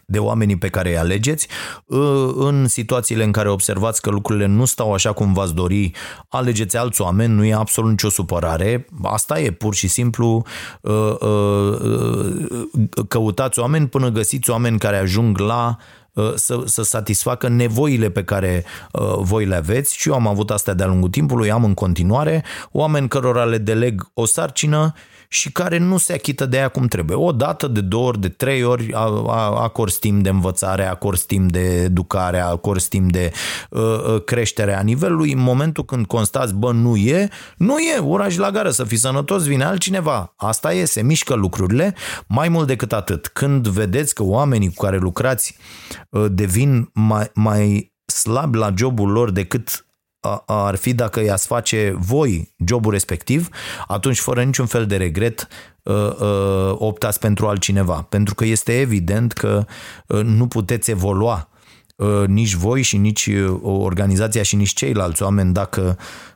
de 0.05 0.19
oamenii 0.19 0.57
pe 0.57 0.69
care 0.69 0.89
îi 0.89 0.97
alegeți. 0.97 1.47
În 2.35 2.67
situațiile 2.67 3.23
în 3.23 3.31
care 3.31 3.49
observați 3.49 4.01
că 4.01 4.09
lucrurile 4.09 4.45
nu 4.45 4.65
stau 4.65 4.93
așa 4.93 5.11
cum 5.11 5.33
v-ați 5.33 5.53
dori, 5.53 5.91
alegeți 6.29 6.77
alți 6.77 7.01
oameni, 7.01 7.33
nu 7.33 7.45
e 7.45 7.53
absolut 7.53 7.89
nicio 7.89 8.09
supărare. 8.09 8.85
Asta 9.03 9.39
e 9.39 9.51
pur 9.51 9.75
și 9.75 9.87
simplu 9.87 10.45
ă, 10.83 11.17
ă, 11.21 11.79
căutați 13.07 13.59
oameni 13.59 13.87
până 13.87 14.09
găsiți 14.09 14.49
oameni 14.49 14.79
care 14.79 14.97
ajung 14.97 15.37
la 15.37 15.77
ă, 16.17 16.33
să, 16.35 16.61
să 16.65 16.83
satisfacă 16.83 17.47
nevoile 17.47 18.09
pe 18.09 18.23
care 18.23 18.65
uh, 18.91 19.15
voi 19.19 19.45
le 19.45 19.55
aveți 19.55 19.97
și 19.97 20.09
eu 20.09 20.15
am 20.15 20.27
avut 20.27 20.49
astea 20.49 20.73
de-a 20.73 20.85
lungul 20.85 21.09
timpului, 21.09 21.51
am 21.51 21.63
în 21.63 21.73
continuare 21.73 22.43
oameni 22.71 23.07
cărora 23.07 23.43
le 23.43 23.57
deleg 23.57 24.09
o 24.13 24.25
sarcină 24.25 24.93
și 25.27 25.51
care 25.51 25.77
nu 25.77 25.97
se 25.97 26.13
achită 26.13 26.45
de 26.45 26.57
ea 26.57 26.67
cum 26.67 26.87
trebuie. 26.87 27.17
O 27.17 27.31
dată, 27.31 27.67
de 27.67 27.81
două 27.81 28.07
ori, 28.07 28.19
de 28.19 28.29
trei 28.29 28.63
ori 28.63 28.93
acord 29.55 29.93
timp 29.93 30.23
de 30.23 30.29
învățare, 30.29 30.85
acord 30.85 31.21
timp 31.21 31.51
de 31.51 31.81
educare, 31.81 32.39
acord 32.39 32.83
timp 32.83 33.11
de 33.11 33.31
uh, 33.69 33.81
uh, 33.81 34.23
creștere 34.23 34.77
a 34.77 34.81
nivelului. 34.81 35.31
În 35.31 35.39
momentul 35.39 35.85
când 35.85 36.05
constați, 36.05 36.53
bă, 36.53 36.71
nu 36.71 36.95
e, 36.95 37.29
nu 37.57 37.77
e, 37.77 37.97
uraj 37.97 38.37
la 38.37 38.51
gară, 38.51 38.69
să 38.69 38.83
fii 38.83 38.97
sănătos, 38.97 39.43
vine 39.43 39.63
altcineva. 39.63 40.33
Asta 40.35 40.73
e, 40.73 40.85
se 40.85 41.01
mișcă 41.01 41.33
lucrurile. 41.33 41.95
Mai 42.27 42.49
mult 42.49 42.67
decât 42.67 42.93
atât, 42.93 43.27
când 43.27 43.67
vedeți 43.67 44.13
că 44.13 44.23
oamenii 44.23 44.73
cu 44.73 44.83
care 44.83 44.97
lucrați 44.97 45.57
uh, 46.09 46.25
devin 46.29 46.89
mai, 46.93 47.31
mai 47.33 47.93
slabi 48.05 48.57
la 48.57 48.73
jobul 48.77 49.09
lor 49.09 49.31
decât 49.31 49.85
ar 50.45 50.75
fi 50.75 50.93
dacă 50.93 51.23
i-ați 51.23 51.47
face 51.47 51.95
voi 51.99 52.53
jobul 52.65 52.91
respectiv, 52.91 53.49
atunci 53.87 54.19
fără 54.19 54.43
niciun 54.43 54.65
fel 54.65 54.85
de 54.85 54.97
regret 54.97 55.47
uh, 55.83 55.95
uh, 55.95 56.75
optați 56.77 57.19
pentru 57.19 57.47
altcineva. 57.47 58.05
Pentru 58.09 58.35
că 58.35 58.45
este 58.45 58.79
evident 58.79 59.33
că 59.33 59.65
uh, 60.07 60.23
nu 60.23 60.47
puteți 60.47 60.91
evolua 60.91 61.49
uh, 61.95 62.23
nici 62.27 62.53
voi 62.53 62.81
și 62.81 62.97
nici 62.97 63.25
uh, 63.25 63.59
organizația 63.61 64.43
și 64.43 64.55
nici 64.55 64.73
ceilalți 64.73 65.23
oameni 65.23 65.53
dacă 65.53 65.97
uh, 65.99 66.34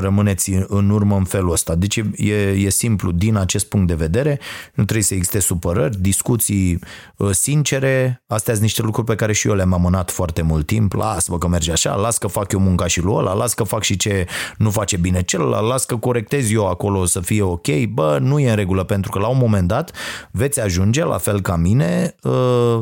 rămâneți 0.00 0.50
în 0.66 0.90
urmă 0.90 1.16
în 1.16 1.24
felul 1.24 1.50
ăsta. 1.50 1.74
Deci 1.74 1.96
e, 2.16 2.34
e 2.34 2.68
simplu 2.70 3.10
din 3.10 3.36
acest 3.36 3.66
punct 3.66 3.86
de 3.86 3.94
vedere, 3.94 4.40
nu 4.74 4.82
trebuie 4.84 5.04
să 5.04 5.14
existe 5.14 5.38
supărări, 5.38 6.00
discuții 6.00 6.78
uh, 7.16 7.30
sincere, 7.30 8.22
astea 8.26 8.52
sunt 8.52 8.64
niște 8.64 8.82
lucruri 8.82 9.06
pe 9.06 9.14
care 9.14 9.32
și 9.32 9.48
eu 9.48 9.54
le-am 9.54 9.72
amânat 9.72 10.10
foarte 10.10 10.42
mult 10.42 10.66
timp, 10.66 10.92
las-mă 10.92 11.38
că 11.38 11.48
merge 11.48 11.72
așa, 11.72 11.94
las 11.94 12.18
că 12.18 12.26
fac 12.26 12.52
eu 12.52 12.60
munca 12.60 12.86
și 12.86 13.00
lui 13.00 13.14
ăla, 13.14 13.32
las 13.32 13.54
că 13.54 13.64
fac 13.64 13.82
și 13.82 13.96
ce 13.96 14.26
nu 14.58 14.70
face 14.70 14.96
bine 14.96 15.22
celălalt, 15.22 15.68
las 15.68 15.84
că 15.84 15.96
corectez 15.96 16.50
eu 16.50 16.68
acolo 16.68 17.04
să 17.04 17.20
fie 17.20 17.42
ok, 17.42 17.84
bă, 17.92 18.18
nu 18.20 18.38
e 18.38 18.50
în 18.50 18.56
regulă, 18.56 18.84
pentru 18.84 19.10
că 19.10 19.18
la 19.18 19.28
un 19.28 19.38
moment 19.38 19.68
dat 19.68 19.92
veți 20.30 20.60
ajunge, 20.60 21.04
la 21.04 21.18
fel 21.18 21.40
ca 21.40 21.56
mine, 21.56 22.14
uh, 22.22 22.80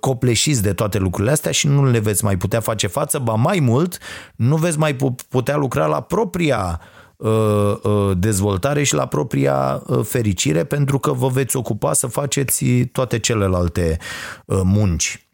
copleșiți 0.00 0.62
de 0.62 0.72
toate 0.72 0.98
lucrurile 0.98 1.32
astea 1.32 1.50
și 1.50 1.66
nu 1.66 1.84
le 1.84 1.98
veți 1.98 2.24
mai 2.24 2.36
putea 2.36 2.60
face 2.60 2.86
față, 2.86 3.18
ba 3.18 3.34
mai 3.34 3.60
mult, 3.60 3.98
nu 4.36 4.56
veți 4.56 4.78
mai 4.78 4.96
putea 5.28 5.56
lucra 5.56 5.86
la 5.86 6.00
propria 6.00 6.80
uh, 7.16 7.76
uh, 7.82 8.10
dezvoltare 8.16 8.82
și 8.82 8.94
la 8.94 9.06
propria 9.06 9.82
uh, 9.86 10.04
fericire 10.04 10.64
pentru 10.64 10.98
că 10.98 11.12
vă 11.12 11.28
veți 11.28 11.56
ocupa 11.56 11.92
să 11.92 12.06
faceți 12.06 12.64
toate 12.92 13.18
celelalte 13.18 13.98
munci. 14.46 15.26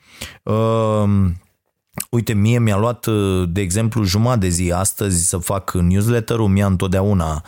Uite, 2.10 2.32
mie 2.32 2.58
mi-a 2.58 2.76
luat, 2.76 3.06
de 3.48 3.60
exemplu, 3.60 4.02
jumătate 4.02 4.38
de 4.38 4.48
zi 4.48 4.72
astăzi 4.72 5.28
să 5.28 5.36
fac 5.36 5.72
newsletter-ul, 5.72 6.48
mi-a 6.48 6.66
întotdeauna 6.66 7.44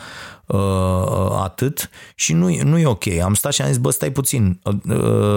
atât 1.43 1.89
și 2.15 2.33
nu, 2.33 2.57
nu 2.63 2.77
e 2.77 2.85
ok. 2.85 3.07
Am 3.23 3.33
stat 3.33 3.53
și 3.53 3.61
am 3.61 3.67
zis, 3.67 3.77
bă, 3.77 3.91
stai 3.91 4.11
puțin, 4.11 4.59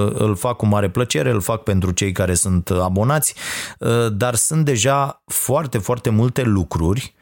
îl 0.09 0.37
fac 0.37 0.57
cu 0.57 0.67
mare 0.67 0.91
plăcere, 0.91 1.31
îl 1.31 1.41
fac 1.41 1.63
pentru 1.63 1.91
cei 1.91 2.13
care 2.13 2.35
sunt 2.35 2.71
abonați, 2.71 3.35
dar 4.13 4.35
sunt 4.35 4.65
deja 4.65 5.23
foarte, 5.27 5.79
foarte 5.79 6.11
multe 6.11 6.43
lucruri 6.43 7.15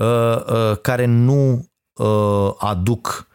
Uh, 0.00 0.44
uh, 0.46 0.76
care 0.80 1.04
nu 1.04 1.68
uh, 1.94 2.50
aduc 2.58 3.28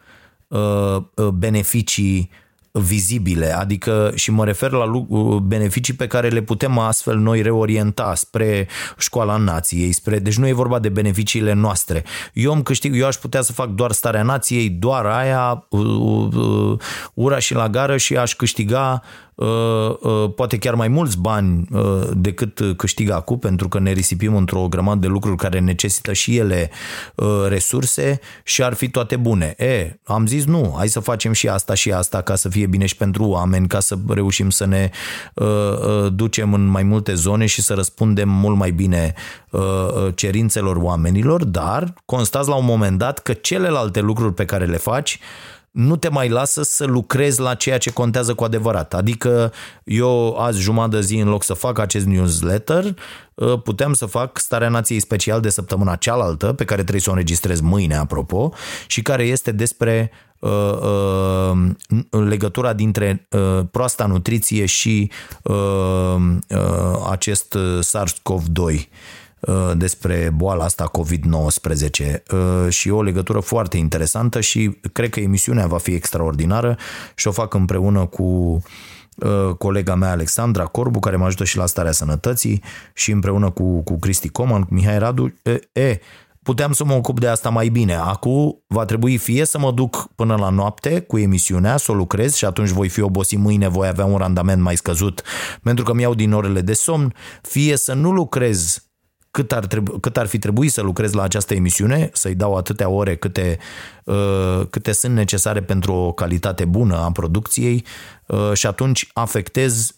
beneficii 1.34 2.30
vizibile, 2.72 3.56
adică 3.56 4.12
și 4.14 4.30
mă 4.30 4.44
refer 4.44 4.70
la 4.70 5.06
beneficii 5.42 5.94
pe 5.94 6.06
care 6.06 6.28
le 6.28 6.42
putem 6.42 6.78
astfel 6.78 7.16
noi 7.18 7.42
reorienta 7.42 8.14
spre 8.14 8.68
școala 8.98 9.36
nației, 9.36 9.92
spre, 9.92 10.18
deci 10.18 10.36
nu 10.36 10.46
e 10.46 10.52
vorba 10.52 10.78
de 10.78 10.88
beneficiile 10.88 11.52
noastre. 11.52 12.04
Eu 12.32 12.52
îmi 12.52 12.62
câștig, 12.62 12.96
eu 12.96 13.06
aș 13.06 13.14
putea 13.14 13.40
să 13.40 13.52
fac 13.52 13.68
doar 13.68 13.92
starea 13.92 14.22
nației, 14.22 14.68
doar 14.68 15.06
aia, 15.06 15.68
ura 17.14 17.38
și 17.38 17.54
la 17.54 17.68
gară 17.68 17.96
și 17.96 18.16
aș 18.16 18.34
câștiga 18.34 19.02
Uh, 19.02 19.02
uh, 19.02 19.31
poate 20.34 20.58
chiar 20.58 20.74
mai 20.74 20.88
mulți 20.88 21.18
bani 21.18 21.66
uh, 21.70 22.08
decât 22.14 22.60
câștigă 22.76 23.14
acum, 23.14 23.38
pentru 23.38 23.68
că 23.68 23.78
ne 23.78 23.92
risipim 23.92 24.36
într-o 24.36 24.66
grămadă 24.68 25.00
de 25.00 25.06
lucruri 25.06 25.36
care 25.36 25.58
necesită 25.58 26.12
și 26.12 26.36
ele 26.36 26.70
resurse 27.48 28.20
și 28.44 28.62
ar 28.62 28.74
fi 28.74 28.90
toate 28.90 29.16
bune. 29.16 29.54
E, 29.58 29.98
am 30.04 30.26
zis 30.26 30.44
nu, 30.44 30.74
hai 30.76 30.88
să 30.88 31.00
facem 31.00 31.32
și 31.32 31.48
asta 31.48 31.74
și 31.74 31.92
asta 31.92 32.20
ca 32.20 32.34
să 32.34 32.48
fie 32.48 32.66
bine 32.66 32.86
și 32.86 32.96
pentru 32.96 33.24
oameni, 33.24 33.66
ca 33.66 33.80
să 33.80 33.96
reușim 34.08 34.50
să 34.50 34.66
ne 34.66 34.90
ducem 36.08 36.54
în 36.54 36.66
mai 36.66 36.82
multe 36.82 37.14
zone 37.14 37.46
și 37.46 37.62
să 37.62 37.74
răspundem 37.74 38.28
mult 38.28 38.56
mai 38.56 38.70
bine 38.70 39.14
cerințelor 40.14 40.76
oamenilor, 40.76 41.44
dar 41.44 41.94
constați 42.04 42.48
la 42.48 42.54
un 42.54 42.64
moment 42.64 42.98
dat 42.98 43.18
că 43.18 43.32
celelalte 43.32 44.00
lucruri 44.00 44.34
pe 44.34 44.44
care 44.44 44.64
le 44.64 44.76
faci 44.76 45.18
nu 45.72 45.96
te 45.96 46.08
mai 46.08 46.28
lasă 46.28 46.62
să 46.62 46.84
lucrezi 46.84 47.40
la 47.40 47.54
ceea 47.54 47.78
ce 47.78 47.90
contează 47.90 48.34
cu 48.34 48.44
adevărat. 48.44 48.94
Adică 48.94 49.52
eu 49.84 50.36
azi 50.36 50.60
jumătate 50.60 50.96
de 50.96 51.00
zi 51.00 51.16
în 51.16 51.28
loc 51.28 51.42
să 51.42 51.54
fac 51.54 51.78
acest 51.78 52.06
newsletter, 52.06 52.94
ă, 53.40 53.58
puteam 53.58 53.92
să 53.92 54.06
fac 54.06 54.38
starea 54.38 54.68
nației 54.68 55.00
special 55.00 55.40
de 55.40 55.48
săptămâna 55.48 55.96
cealaltă, 55.96 56.52
pe 56.52 56.64
care 56.64 56.80
trebuie 56.80 57.02
să 57.02 57.10
o 57.10 57.12
înregistrez 57.12 57.60
mâine, 57.60 57.96
apropo, 57.96 58.52
și 58.86 59.02
care 59.02 59.22
este 59.22 59.52
despre 59.52 60.10
uh, 60.38 60.50
uh, 60.50 62.24
legătura 62.28 62.72
dintre 62.72 63.26
uh, 63.30 63.64
proasta 63.70 64.06
nutriție 64.06 64.66
și 64.66 65.10
uh, 65.42 65.54
uh, 66.48 67.08
acest 67.10 67.56
SARS-CoV-2. 67.80 68.88
Uh, 69.46 69.70
despre 69.76 70.32
boala 70.34 70.64
asta 70.64 70.90
COVID-19 70.98 72.22
uh, 72.32 72.68
și 72.68 72.88
e 72.88 72.92
o 72.92 73.02
legătură 73.02 73.40
foarte 73.40 73.76
interesantă 73.76 74.40
și 74.40 74.78
cred 74.92 75.10
că 75.10 75.20
emisiunea 75.20 75.66
va 75.66 75.78
fi 75.78 75.90
extraordinară 75.90 76.76
și 77.14 77.28
o 77.28 77.30
fac 77.30 77.54
împreună 77.54 78.06
cu 78.06 78.22
uh, 79.16 79.54
colega 79.58 79.94
mea 79.94 80.10
Alexandra 80.10 80.64
Corbu, 80.64 80.98
care 80.98 81.16
mă 81.16 81.24
ajută 81.24 81.44
și 81.44 81.56
la 81.56 81.66
starea 81.66 81.92
sănătății 81.92 82.62
și 82.94 83.10
împreună 83.10 83.50
cu, 83.50 83.82
cu 83.82 83.98
Cristi 83.98 84.28
Coman, 84.28 84.62
cu 84.62 84.74
Mihai 84.74 84.98
Radu, 84.98 85.34
e, 85.42 85.80
e, 85.80 86.00
puteam 86.42 86.72
să 86.72 86.84
mă 86.84 86.92
ocup 86.92 87.20
de 87.20 87.28
asta 87.28 87.48
mai 87.48 87.68
bine. 87.68 87.94
Acum 87.94 88.62
va 88.66 88.84
trebui 88.84 89.16
fie 89.16 89.44
să 89.44 89.58
mă 89.58 89.72
duc 89.72 90.08
până 90.14 90.36
la 90.36 90.48
noapte 90.48 91.00
cu 91.00 91.18
emisiunea, 91.18 91.76
să 91.76 91.92
o 91.92 91.94
lucrez 91.94 92.34
și 92.34 92.44
atunci 92.44 92.68
voi 92.68 92.88
fi 92.88 93.00
obosit 93.00 93.38
mâine, 93.38 93.68
voi 93.68 93.88
avea 93.88 94.04
un 94.04 94.16
randament 94.16 94.62
mai 94.62 94.76
scăzut 94.76 95.22
pentru 95.62 95.84
că 95.84 95.94
mi-au 95.94 96.14
din 96.14 96.32
orele 96.32 96.60
de 96.60 96.72
somn, 96.72 97.14
fie 97.40 97.76
să 97.76 97.92
nu 97.92 98.10
lucrez 98.10 98.86
cât 99.32 99.52
ar, 99.52 99.66
trebui, 99.66 100.00
cât 100.00 100.16
ar 100.16 100.26
fi 100.26 100.38
trebuit 100.38 100.72
să 100.72 100.82
lucrez 100.82 101.12
la 101.12 101.22
această 101.22 101.54
emisiune, 101.54 102.10
să-i 102.12 102.34
dau 102.34 102.56
atâtea 102.56 102.88
ore 102.88 103.16
câte, 103.16 103.58
uh, 104.04 104.60
câte 104.70 104.92
sunt 104.92 105.14
necesare 105.14 105.62
pentru 105.62 105.92
o 105.92 106.12
calitate 106.12 106.64
bună 106.64 106.96
a 106.96 107.10
producției 107.10 107.84
uh, 108.26 108.52
și 108.52 108.66
atunci 108.66 109.10
afectez 109.12 109.94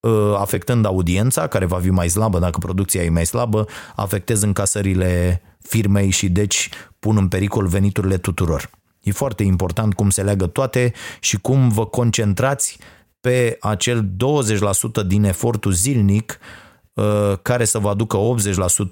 uh, 0.00 0.34
afectând 0.36 0.86
audiența, 0.86 1.46
care 1.46 1.64
va 1.64 1.78
fi 1.78 1.90
mai 1.90 2.08
slabă 2.08 2.38
dacă 2.38 2.58
producția 2.58 3.02
e 3.02 3.08
mai 3.08 3.26
slabă, 3.26 3.66
afectez 3.96 4.42
încasările 4.42 5.42
firmei 5.62 6.10
și 6.10 6.28
deci 6.28 6.70
pun 6.98 7.16
în 7.16 7.28
pericol 7.28 7.66
veniturile 7.66 8.16
tuturor. 8.16 8.70
E 9.00 9.12
foarte 9.12 9.42
important 9.42 9.94
cum 9.94 10.10
se 10.10 10.22
leagă 10.22 10.46
toate 10.46 10.92
și 11.20 11.40
cum 11.40 11.68
vă 11.68 11.86
concentrați 11.86 12.78
pe 13.20 13.56
acel 13.60 14.04
20% 15.02 15.06
din 15.06 15.24
efortul 15.24 15.72
zilnic 15.72 16.38
uh, 16.40 16.46
Uh, 16.48 16.67
care 17.42 17.64
să 17.64 17.78
vă 17.78 17.88
aducă 17.88 18.18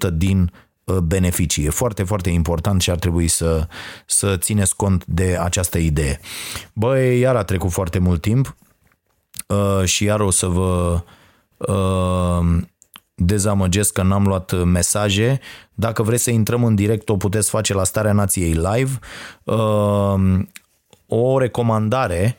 80% 0.09 0.13
din 0.13 0.51
uh, 0.83 0.97
beneficii. 0.97 1.65
E 1.65 1.69
foarte, 1.69 2.03
foarte 2.03 2.29
important 2.29 2.81
și 2.81 2.89
ar 2.89 2.97
trebui 2.97 3.27
să, 3.27 3.67
să 4.05 4.37
țineți 4.37 4.75
cont 4.75 5.05
de 5.05 5.37
această 5.41 5.77
idee. 5.77 6.19
Băi, 6.73 7.19
iar 7.19 7.35
a 7.35 7.43
trecut 7.43 7.71
foarte 7.71 7.99
mult 7.99 8.21
timp 8.21 8.55
uh, 9.47 9.83
și 9.83 10.03
iar 10.03 10.19
o 10.19 10.29
să 10.29 10.47
vă 10.47 11.01
dezamăgesc 13.15 13.93
că 13.93 14.01
n-am 14.01 14.25
luat 14.25 14.63
mesaje. 14.63 15.39
Dacă 15.73 16.03
vreți 16.03 16.23
să 16.23 16.31
intrăm 16.31 16.63
în 16.63 16.75
direct, 16.75 17.09
o 17.09 17.17
puteți 17.17 17.49
face 17.49 17.73
la 17.73 17.83
Starea 17.83 18.11
Nației 18.13 18.53
Live. 18.53 18.99
O 21.07 21.39
recomandare 21.39 22.37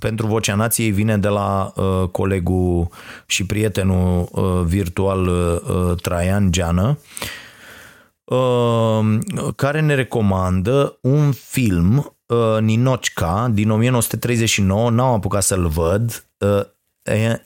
pentru 0.00 0.26
Vocea 0.26 0.54
Nației 0.54 0.90
vine 0.90 1.18
de 1.18 1.28
la 1.28 1.72
uh, 1.76 2.08
colegul 2.08 2.88
și 3.26 3.46
prietenul 3.46 4.28
uh, 4.32 4.60
virtual 4.64 5.26
uh, 5.26 5.96
Traian 6.02 6.52
Geană, 6.52 6.98
uh, 8.24 9.18
care 9.56 9.80
ne 9.80 9.94
recomandă 9.94 10.98
un 11.00 11.32
film 11.32 12.16
uh, 12.26 12.60
Ninocca 12.60 13.48
din 13.52 13.70
1939, 13.70 14.90
n-am 14.90 15.12
apucat 15.12 15.42
să-l 15.42 15.66
văd, 15.66 16.24
uh, 16.38 16.62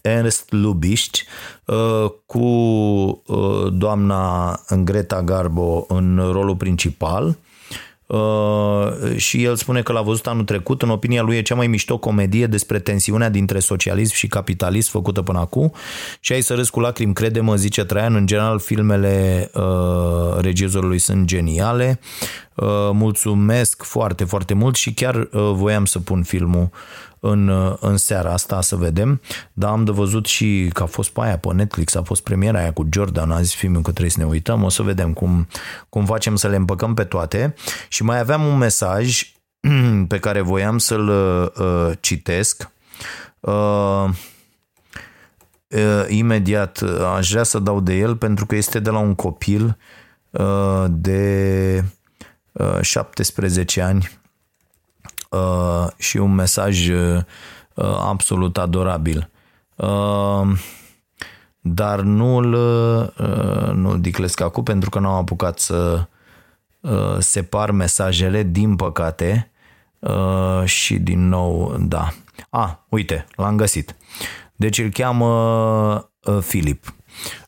Ernst 0.02 0.52
Lubitsch 0.52 1.22
uh, 1.66 2.10
cu 2.26 2.38
uh, 2.38 3.72
doamna 3.72 4.60
Greta 4.84 5.22
Garbo 5.22 5.84
în 5.88 6.28
rolul 6.32 6.56
principal 6.56 7.36
Uh, 8.06 9.16
și 9.16 9.42
el 9.42 9.56
spune 9.56 9.82
că 9.82 9.92
l-a 9.92 10.02
văzut 10.02 10.26
anul 10.26 10.44
trecut. 10.44 10.82
În 10.82 10.90
opinia 10.90 11.22
lui 11.22 11.36
e 11.36 11.42
cea 11.42 11.54
mai 11.54 11.66
mișto 11.66 11.98
comedie 11.98 12.46
despre 12.46 12.78
tensiunea 12.78 13.28
dintre 13.28 13.58
socialism 13.58 14.14
și 14.14 14.26
capitalism 14.26 14.90
făcută 14.90 15.22
până 15.22 15.38
acum. 15.38 15.72
Și 16.20 16.32
ai 16.32 16.40
să 16.40 16.54
râzi 16.54 16.70
cu 16.70 16.80
lacrimi, 16.80 17.14
crede-mă, 17.14 17.56
zice 17.56 17.84
Traian. 17.84 18.14
În 18.14 18.26
general, 18.26 18.58
filmele 18.58 19.50
uh, 19.54 20.40
regizorului 20.40 20.98
sunt 20.98 21.24
geniale. 21.24 22.00
Uh, 22.54 22.66
mulțumesc 22.92 23.82
foarte, 23.82 24.24
foarte 24.24 24.54
mult 24.54 24.74
și 24.74 24.94
chiar 24.94 25.14
uh, 25.14 25.28
voiam 25.52 25.84
să 25.84 25.98
pun 25.98 26.22
filmul 26.22 26.70
în, 27.26 27.76
în 27.80 27.96
seara 27.96 28.32
asta 28.32 28.60
să 28.60 28.76
vedem, 28.76 29.20
dar 29.52 29.70
am 29.70 29.84
de 29.84 29.90
văzut 29.90 30.26
și 30.26 30.70
că 30.72 30.82
a 30.82 30.86
fost 30.86 31.10
pe 31.10 31.20
aia 31.20 31.38
pe 31.38 31.52
Netflix, 31.52 31.94
a 31.94 32.02
fost 32.02 32.22
premiera 32.22 32.58
aia 32.58 32.72
cu 32.72 32.88
Jordan, 32.92 33.30
a 33.30 33.40
zis 33.40 33.54
filmul 33.54 33.82
că 33.82 33.90
trebuie 33.90 34.10
să 34.10 34.18
ne 34.18 34.26
uităm, 34.26 34.62
o 34.62 34.68
să 34.68 34.82
vedem 34.82 35.12
cum, 35.12 35.48
cum 35.88 36.04
facem 36.04 36.36
să 36.36 36.48
le 36.48 36.56
împăcăm 36.56 36.94
pe 36.94 37.04
toate. 37.04 37.54
Și 37.88 38.02
mai 38.02 38.18
aveam 38.18 38.44
un 38.44 38.58
mesaj 38.58 39.32
pe 40.08 40.18
care 40.18 40.40
voiam 40.40 40.78
să-l 40.78 41.08
uh, 41.08 41.92
citesc. 42.00 42.70
Uh, 43.40 44.08
uh, 45.68 46.04
imediat 46.08 46.82
aș 47.16 47.30
vrea 47.30 47.42
să 47.42 47.58
dau 47.58 47.80
de 47.80 47.94
el 47.94 48.16
pentru 48.16 48.46
că 48.46 48.54
este 48.54 48.78
de 48.78 48.90
la 48.90 48.98
un 48.98 49.14
copil 49.14 49.76
uh, 50.30 50.84
de 50.88 51.84
uh, 52.52 52.80
17 52.80 53.80
ani 53.80 54.22
uh, 55.34 55.86
și 55.96 56.16
un 56.16 56.34
mesaj 56.34 56.88
uh, 56.88 57.22
absolut 57.98 58.58
adorabil. 58.58 59.30
Uh, 59.76 60.58
dar 61.60 62.00
nu-l 62.00 62.52
uh, 62.52 63.72
nu 63.74 63.96
diclesc 63.96 64.40
acum 64.40 64.62
pentru 64.62 64.90
că 64.90 64.98
n-am 64.98 65.14
apucat 65.14 65.58
să 65.58 66.06
uh, 66.80 67.16
separ 67.18 67.70
mesajele, 67.70 68.42
din 68.42 68.76
păcate, 68.76 69.50
uh, 69.98 70.64
și 70.64 70.98
din 70.98 71.28
nou, 71.28 71.76
da. 71.78 72.08
A, 72.50 72.84
uite, 72.88 73.26
l-am 73.36 73.56
găsit. 73.56 73.96
Deci 74.56 74.78
îl 74.78 74.88
cheamă 74.88 75.26
uh, 76.24 76.38
Filip. 76.40 76.94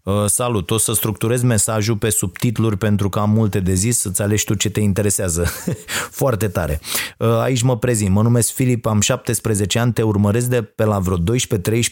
Uh, 0.02 0.24
salut, 0.26 0.70
o 0.70 0.78
să 0.78 0.93
structurez 0.93 1.43
mesajul 1.43 1.97
pe 1.97 2.10
subtitluri 2.10 2.76
pentru 2.76 3.09
că 3.09 3.18
am 3.18 3.30
multe 3.30 3.60
de 3.60 3.74
zis, 3.74 3.98
să-ți 3.98 4.22
alegi 4.22 4.44
tu 4.44 4.55
ce 4.55 4.70
te 4.70 4.80
interesează. 4.80 5.47
Foarte 6.20 6.48
tare. 6.48 6.80
Uh, 7.18 7.38
aici 7.40 7.62
mă 7.62 7.78
prezint, 7.78 8.10
mă 8.10 8.22
numesc 8.22 8.52
Filip, 8.52 8.86
am 8.86 9.01
17 9.01 9.78
ani, 9.78 9.93
te 9.93 10.02
urmăresc 10.02 10.47
de 10.47 10.62
pe 10.62 10.84
la 10.84 10.98
vreo 10.98 11.16
12-13 11.16 11.20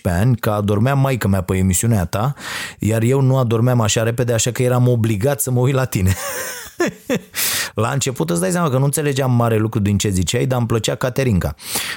ani, 0.02 0.36
că 0.36 0.51
adormeam 0.51 0.98
maică 0.98 1.28
mea 1.28 1.42
pe 1.42 1.56
emisiunea 1.56 2.05
ta, 2.05 2.34
iar 2.78 3.02
eu 3.02 3.20
nu 3.20 3.36
adormeam 3.36 3.80
așa 3.80 4.02
repede, 4.02 4.32
așa 4.32 4.51
că 4.51 4.62
eram 4.62 4.88
obligat 4.88 5.40
să 5.40 5.51
mă 5.51 5.60
uit 5.60 5.74
la 5.74 5.84
tine. 5.84 6.14
La 7.74 7.90
început 7.90 8.30
îți 8.30 8.40
dai 8.40 8.51
seama 8.51 8.68
că 8.68 8.78
nu 8.78 8.84
înțelegeam 8.84 9.32
mare 9.32 9.56
lucru 9.56 9.80
din 9.80 9.98
ce 9.98 10.09
ziceai, 10.09 10.46
dar 10.46 10.59
îmi 10.59 10.66
plăcea 10.66 10.94
Caterinca. 10.94 11.55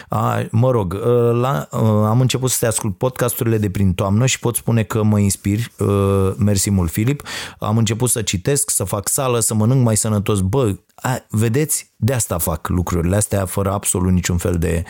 A, 0.10 0.46
mă 0.52 0.72
rog, 0.72 0.94
ă, 1.06 1.32
la, 1.32 1.68
ă, 1.74 2.06
am 2.08 2.22
început 2.22 2.50
să 2.50 2.58
te 2.60 2.66
ascult 2.66 2.98
podcasturile 2.98 3.58
de 3.58 3.70
prin 3.70 3.94
toamnă 3.94 4.26
și 4.26 4.40
pot 4.40 4.56
spune 4.56 4.84
că 4.84 5.04
mă 5.04 5.20
inspiri. 5.20 5.72
Ă, 5.80 6.36
mersi 6.38 6.70
mult, 6.70 6.92
Filip. 6.92 7.22
Am 7.60 7.78
început 7.78 8.10
să 8.10 8.22
citesc, 8.22 8.70
să 8.70 8.84
fac 8.84 9.08
sală, 9.08 9.40
să 9.40 9.54
mănânc 9.54 9.84
mai 9.84 9.98
sănătos. 9.98 10.40
Bă, 10.40 10.76
a, 11.02 11.26
vedeți? 11.30 11.94
De 11.96 12.14
asta 12.14 12.38
fac 12.38 12.68
lucrurile 12.68 13.16
astea 13.16 13.46
fără 13.46 13.72
absolut 13.72 14.12
niciun 14.12 14.38
fel 14.38 14.58
de 14.58 14.84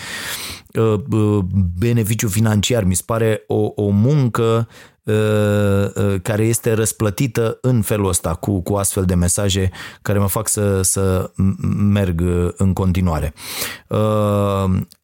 uh, 0.74 1.00
uh, 1.12 1.44
beneficiu 1.80 2.28
financiar. 2.28 2.84
Mi 2.84 2.96
se 2.96 3.04
pare 3.06 3.44
o, 3.48 3.72
o 3.76 3.90
muncă 3.90 4.68
Uh, 5.08 5.14
uh, 5.96 6.22
care 6.22 6.44
este 6.46 6.74
răsplătită 6.74 7.58
în 7.62 7.82
felul 7.82 8.08
ăsta 8.08 8.34
cu, 8.34 8.62
cu 8.62 8.76
astfel 8.76 9.06
de 9.06 9.16
mesaje 9.16 9.72
care 10.02 10.20
mă 10.20 10.28
fac 10.28 10.48
să, 10.48 10.82
să 10.82 11.32
merg 11.78 12.22
în 12.58 12.74
continuare. 12.74 13.34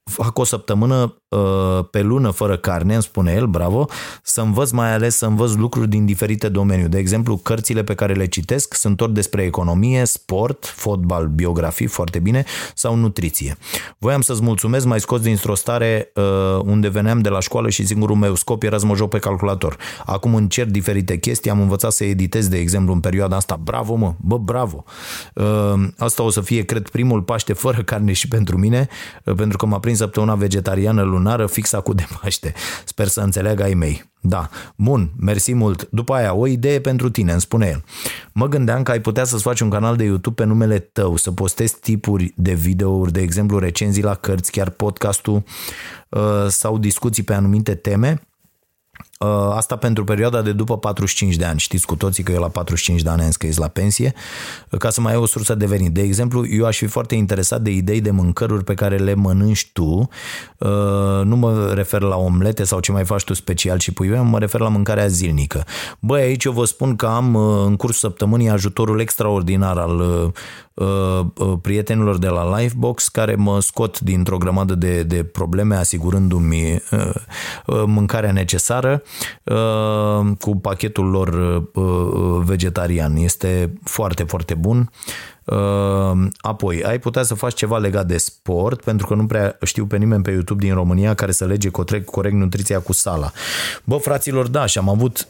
Uh, 0.04 0.14
fac 0.14 0.38
o 0.38 0.44
săptămână 0.44 1.16
uh, 1.28 1.86
pe 1.92 2.02
lună 2.02 2.30
fără 2.30 2.58
carne, 2.58 2.94
îmi 2.94 3.04
spune 3.04 3.32
el, 3.32 3.46
bravo, 3.46 3.86
să 4.24 4.42
învăț 4.42 4.72
mai 4.72 4.94
ales 4.94 5.16
să 5.18 5.26
învăț 5.26 5.52
lucruri 5.52 5.90
din 5.90 6.06
diferite 6.06 6.50
domenii. 6.50 6.88
De 6.88 6.98
exemplu, 6.98 7.38
cărțile 7.38 7.84
pe 7.84 7.96
care 7.96 8.14
le 8.14 8.26
citesc 8.26 8.74
sunt 8.74 9.02
ori 9.02 9.14
despre 9.14 9.44
economie, 9.44 10.06
sport, 10.06 10.66
fotbal, 10.66 11.28
biografii, 11.28 11.88
foarte 11.88 12.20
bine, 12.20 12.44
sau 12.76 12.96
nutriție. 12.96 13.58
Voiam 13.98 14.22
să-ți 14.22 14.44
mulțumesc, 14.44 14.86
mai 14.86 15.00
scos 15.00 15.22
dintr-o 15.22 15.56
stare 15.56 16.12
uh, 16.16 16.60
unde 16.64 16.88
veneam 16.88 17.20
de 17.20 17.30
la 17.30 17.40
școală 17.40 17.70
și 17.70 17.86
singurul 17.86 18.16
meu 18.16 18.36
scop 18.36 18.64
era 18.64 18.78
să 18.78 18.86
mă 18.86 18.96
joc 18.96 19.10
pe 19.10 19.20
calculator. 19.20 19.78
Acum 20.06 20.36
încerc 20.36 20.70
diferite 20.70 21.18
chestii, 21.18 21.52
am 21.52 21.62
învățat 21.62 21.92
să 21.92 22.04
editez, 22.04 22.48
de 22.48 22.58
exemplu, 22.58 22.94
în 22.94 23.00
perioada 23.00 23.36
asta. 23.36 23.60
Bravo, 23.64 23.96
mă, 23.96 24.14
bă, 24.20 24.38
bravo! 24.38 24.84
Uh, 25.34 25.74
asta 25.98 26.24
o 26.24 26.30
să 26.30 26.42
fie, 26.42 26.64
cred, 26.64 26.90
primul 26.90 27.22
Paște 27.22 27.54
fără 27.54 27.84
carne 27.84 28.14
și 28.14 28.28
pentru 28.28 28.58
mine, 28.58 28.88
pentru 29.24 29.58
că 29.58 29.66
m-a 29.66 29.80
prins 29.80 29.93
săptămâna 29.96 30.36
vegetariană 30.36 31.02
lunară 31.02 31.46
fixa 31.46 31.82
cu 31.82 31.94
de 31.94 32.06
Paște. 32.22 32.54
Sper 32.86 33.08
să 33.08 33.22
înțeleagă 33.22 33.64
ai 33.64 33.74
mei. 33.74 34.12
Da, 34.22 34.50
bun, 34.76 35.12
mersi 35.20 35.54
mult. 35.54 35.88
După 35.92 36.14
aia, 36.14 36.34
o 36.34 36.48
idee 36.48 36.80
pentru 36.80 37.10
tine, 37.10 37.32
îmi 37.32 37.42
spune 37.42 37.68
el. 37.68 37.84
Mă 38.34 38.48
gândeam 38.48 38.84
că 38.84 38.92
ai 38.92 39.02
putea 39.02 39.24
să-ți 39.24 39.44
faci 39.44 39.60
un 39.60 39.70
canal 39.70 39.96
de 39.96 40.04
YouTube 40.04 40.42
pe 40.42 40.48
numele 40.48 40.80
tău, 40.80 41.16
să 41.16 41.32
postezi 41.32 41.76
tipuri 41.80 42.34
de 42.36 42.54
videouri, 42.54 43.12
de 43.12 43.22
exemplu 43.22 43.60
recenzii 43.60 44.04
la 44.04 44.14
cărți, 44.14 44.52
chiar 44.52 44.70
podcastul 44.70 45.44
uh, 46.10 46.22
sau 46.48 46.78
discuții 46.78 47.24
pe 47.24 47.34
anumite 47.34 47.76
teme 47.76 48.22
Uh, 48.22 48.33
asta 49.54 49.76
pentru 49.76 50.04
perioada 50.04 50.42
de 50.42 50.52
după 50.52 50.78
45 50.78 51.36
de 51.36 51.46
ani. 51.46 51.60
Știți 51.60 51.86
cu 51.86 51.96
toții 51.96 52.24
că 52.24 52.32
eu 52.32 52.40
la 52.40 52.48
45 52.48 53.02
de 53.02 53.10
ani 53.10 53.22
am 53.22 53.32
scris 53.32 53.58
la 53.58 53.68
pensie, 53.68 54.14
uh, 54.70 54.80
ca 54.80 54.90
să 54.90 55.02
mai 55.02 55.12
ai 55.12 55.18
o 55.18 55.26
sursă 55.26 55.56
de 55.56 55.66
venit. 55.66 55.94
De 55.94 56.02
exemplu, 56.02 56.48
eu 56.48 56.66
aș 56.66 56.78
fi 56.78 56.86
foarte 56.86 57.16
interesat 57.16 57.62
de 57.62 57.72
idei 57.72 58.02
de 58.02 58.12
mâncăruri 58.12 58.64
pe 58.64 58.74
care 58.74 58.98
le 58.98 59.14
mănânci 59.14 59.70
tu. 59.74 60.10
Uh, 60.58 60.70
nu 61.24 61.36
mă 61.36 61.72
refer 61.74 62.02
la 62.02 62.16
omlete 62.16 62.64
sau 62.64 62.80
ce 62.80 62.92
mai 62.92 63.06
faci 63.06 63.24
tu 63.24 63.34
special 63.34 63.80
și 63.80 63.92
pui 63.92 64.10
mă 64.10 64.40
refer 64.40 64.60
la 64.60 64.70
mâncarea 64.70 65.08
zilnică. 65.08 65.64
Băi, 66.00 66.22
aici 66.22 66.44
eu 66.44 66.52
vă 66.52 66.66
spun 66.66 66.96
că 66.96 67.06
am 67.06 67.36
în 67.66 67.76
cursul 67.76 68.10
săptămânii 68.10 68.50
ajutorul 68.50 69.00
extraordinar 69.00 69.78
al 69.78 70.32
prietenilor 71.62 72.18
de 72.18 72.28
la 72.28 72.58
Lifebox 72.58 73.08
care 73.08 73.36
mă 73.36 73.62
scot 73.62 74.00
dintr-o 74.00 74.38
grămadă 74.38 74.76
de, 74.76 75.04
de 75.04 75.24
probleme 75.24 75.76
asigurându-mi 75.76 76.82
mâncarea 77.86 78.32
necesară 78.32 79.04
Uh, 79.44 80.32
cu 80.40 80.56
pachetul 80.56 81.06
lor 81.06 81.28
uh, 81.74 82.42
vegetarian. 82.46 83.16
Este 83.16 83.74
foarte, 83.84 84.24
foarte 84.24 84.54
bun. 84.54 84.92
Uh, 85.44 86.28
apoi, 86.38 86.84
ai 86.84 87.00
putea 87.00 87.24
să 87.24 87.34
faci 87.34 87.54
ceva 87.54 87.78
legat 87.78 88.08
de 88.08 88.18
sport, 88.18 88.84
pentru 88.84 89.08
că 89.08 89.16
nu 89.16 89.26
prea 89.26 89.58
știu 89.64 89.86
pe 89.86 89.98
nimeni 89.98 90.24
pe 90.24 90.32
YouTube 90.32 90.66
din 90.66 90.74
România 90.74 91.14
care 91.14 91.32
să 91.32 91.46
lege 91.46 91.70
corect, 91.70 92.06
corect 92.06 92.36
nutriția 92.36 92.80
cu 92.80 92.94
sala. 92.94 93.32
Bă, 93.84 93.98
fraților, 93.98 94.48
da, 94.48 94.66
și 94.66 94.78
am 94.78 94.90
avut 94.90 95.28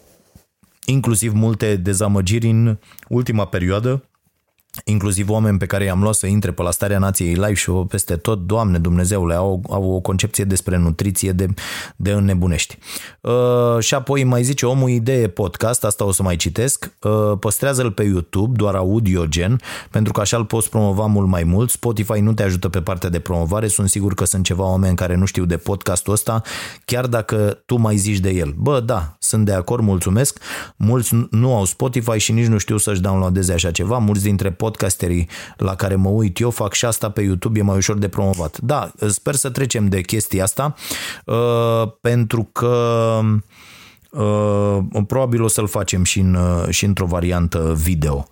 inclusiv 0.85 1.33
multe 1.33 1.75
dezamăgiri 1.75 2.49
în 2.49 2.77
ultima 3.07 3.45
perioadă 3.45 4.03
inclusiv 4.83 5.29
oameni 5.29 5.57
pe 5.57 5.65
care 5.65 5.83
i-am 5.83 6.01
luat 6.01 6.15
să 6.15 6.27
intre 6.27 6.51
pe 6.51 6.61
la 6.61 6.71
starea 6.71 6.99
nației 6.99 7.33
live 7.33 7.53
și 7.53 7.71
peste 7.71 8.15
tot, 8.15 8.39
Doamne 8.39 8.77
Dumnezeule, 8.77 9.33
au, 9.33 9.63
au 9.69 9.91
o 9.91 9.99
concepție 9.99 10.43
despre 10.43 10.77
nutriție 10.77 11.31
de, 11.31 11.47
de 11.95 12.11
înnebunești. 12.11 12.77
Uh, 13.21 13.79
și 13.79 13.93
apoi 13.93 14.23
mai 14.23 14.43
zice 14.43 14.65
omul 14.65 14.89
idee 14.89 15.27
podcast, 15.27 15.83
asta 15.83 16.05
o 16.05 16.11
să 16.11 16.23
mai 16.23 16.35
citesc, 16.35 16.91
uh, 17.01 17.37
păstrează-l 17.39 17.91
pe 17.91 18.03
YouTube, 18.03 18.55
doar 18.55 18.75
audio 18.75 19.25
gen, 19.25 19.59
pentru 19.91 20.13
că 20.13 20.19
așa 20.19 20.37
îl 20.37 20.45
poți 20.45 20.69
promova 20.69 21.05
mult 21.05 21.27
mai 21.27 21.43
mult. 21.43 21.69
Spotify 21.69 22.19
nu 22.19 22.33
te 22.33 22.43
ajută 22.43 22.69
pe 22.69 22.81
partea 22.81 23.09
de 23.09 23.19
promovare, 23.19 23.67
sunt 23.67 23.89
sigur 23.89 24.13
că 24.13 24.25
sunt 24.25 24.43
ceva 24.43 24.63
oameni 24.63 24.95
care 24.95 25.15
nu 25.15 25.25
știu 25.25 25.45
de 25.45 25.57
podcastul 25.57 26.13
ăsta, 26.13 26.41
chiar 26.85 27.07
dacă 27.07 27.61
tu 27.65 27.75
mai 27.75 27.95
zici 27.95 28.19
de 28.19 28.29
el. 28.29 28.53
Bă, 28.57 28.79
da, 28.79 29.15
sunt 29.19 29.45
de 29.45 29.53
acord, 29.53 29.83
mulțumesc. 29.83 30.39
Mulți 30.75 31.15
nu 31.29 31.55
au 31.55 31.65
Spotify 31.65 32.17
și 32.17 32.31
nici 32.31 32.45
nu 32.45 32.57
știu 32.57 32.77
să-și 32.77 33.01
downloadeze 33.01 33.53
așa 33.53 33.71
ceva. 33.71 33.97
Mulți 33.97 34.23
dintre 34.23 34.51
podcasterii 34.63 35.29
la 35.57 35.75
care 35.75 35.95
mă 35.95 36.09
uit 36.09 36.39
eu 36.39 36.49
fac 36.49 36.73
și 36.73 36.85
asta 36.85 37.09
pe 37.09 37.21
YouTube, 37.21 37.59
e 37.59 37.63
mai 37.63 37.75
ușor 37.75 37.97
de 37.97 38.07
promovat. 38.07 38.57
Da, 38.59 38.91
sper 39.07 39.35
să 39.35 39.49
trecem 39.49 39.87
de 39.87 40.01
chestia 40.01 40.43
asta 40.43 40.75
uh, 41.25 41.91
pentru 42.01 42.49
că 42.51 43.19
uh, 44.11 44.77
probabil 45.07 45.43
o 45.43 45.47
să-l 45.47 45.67
facem 45.67 46.03
și, 46.03 46.19
în, 46.19 46.33
uh, 46.33 46.69
și 46.69 46.85
într-o 46.85 47.05
variantă 47.05 47.73
video. 47.77 48.27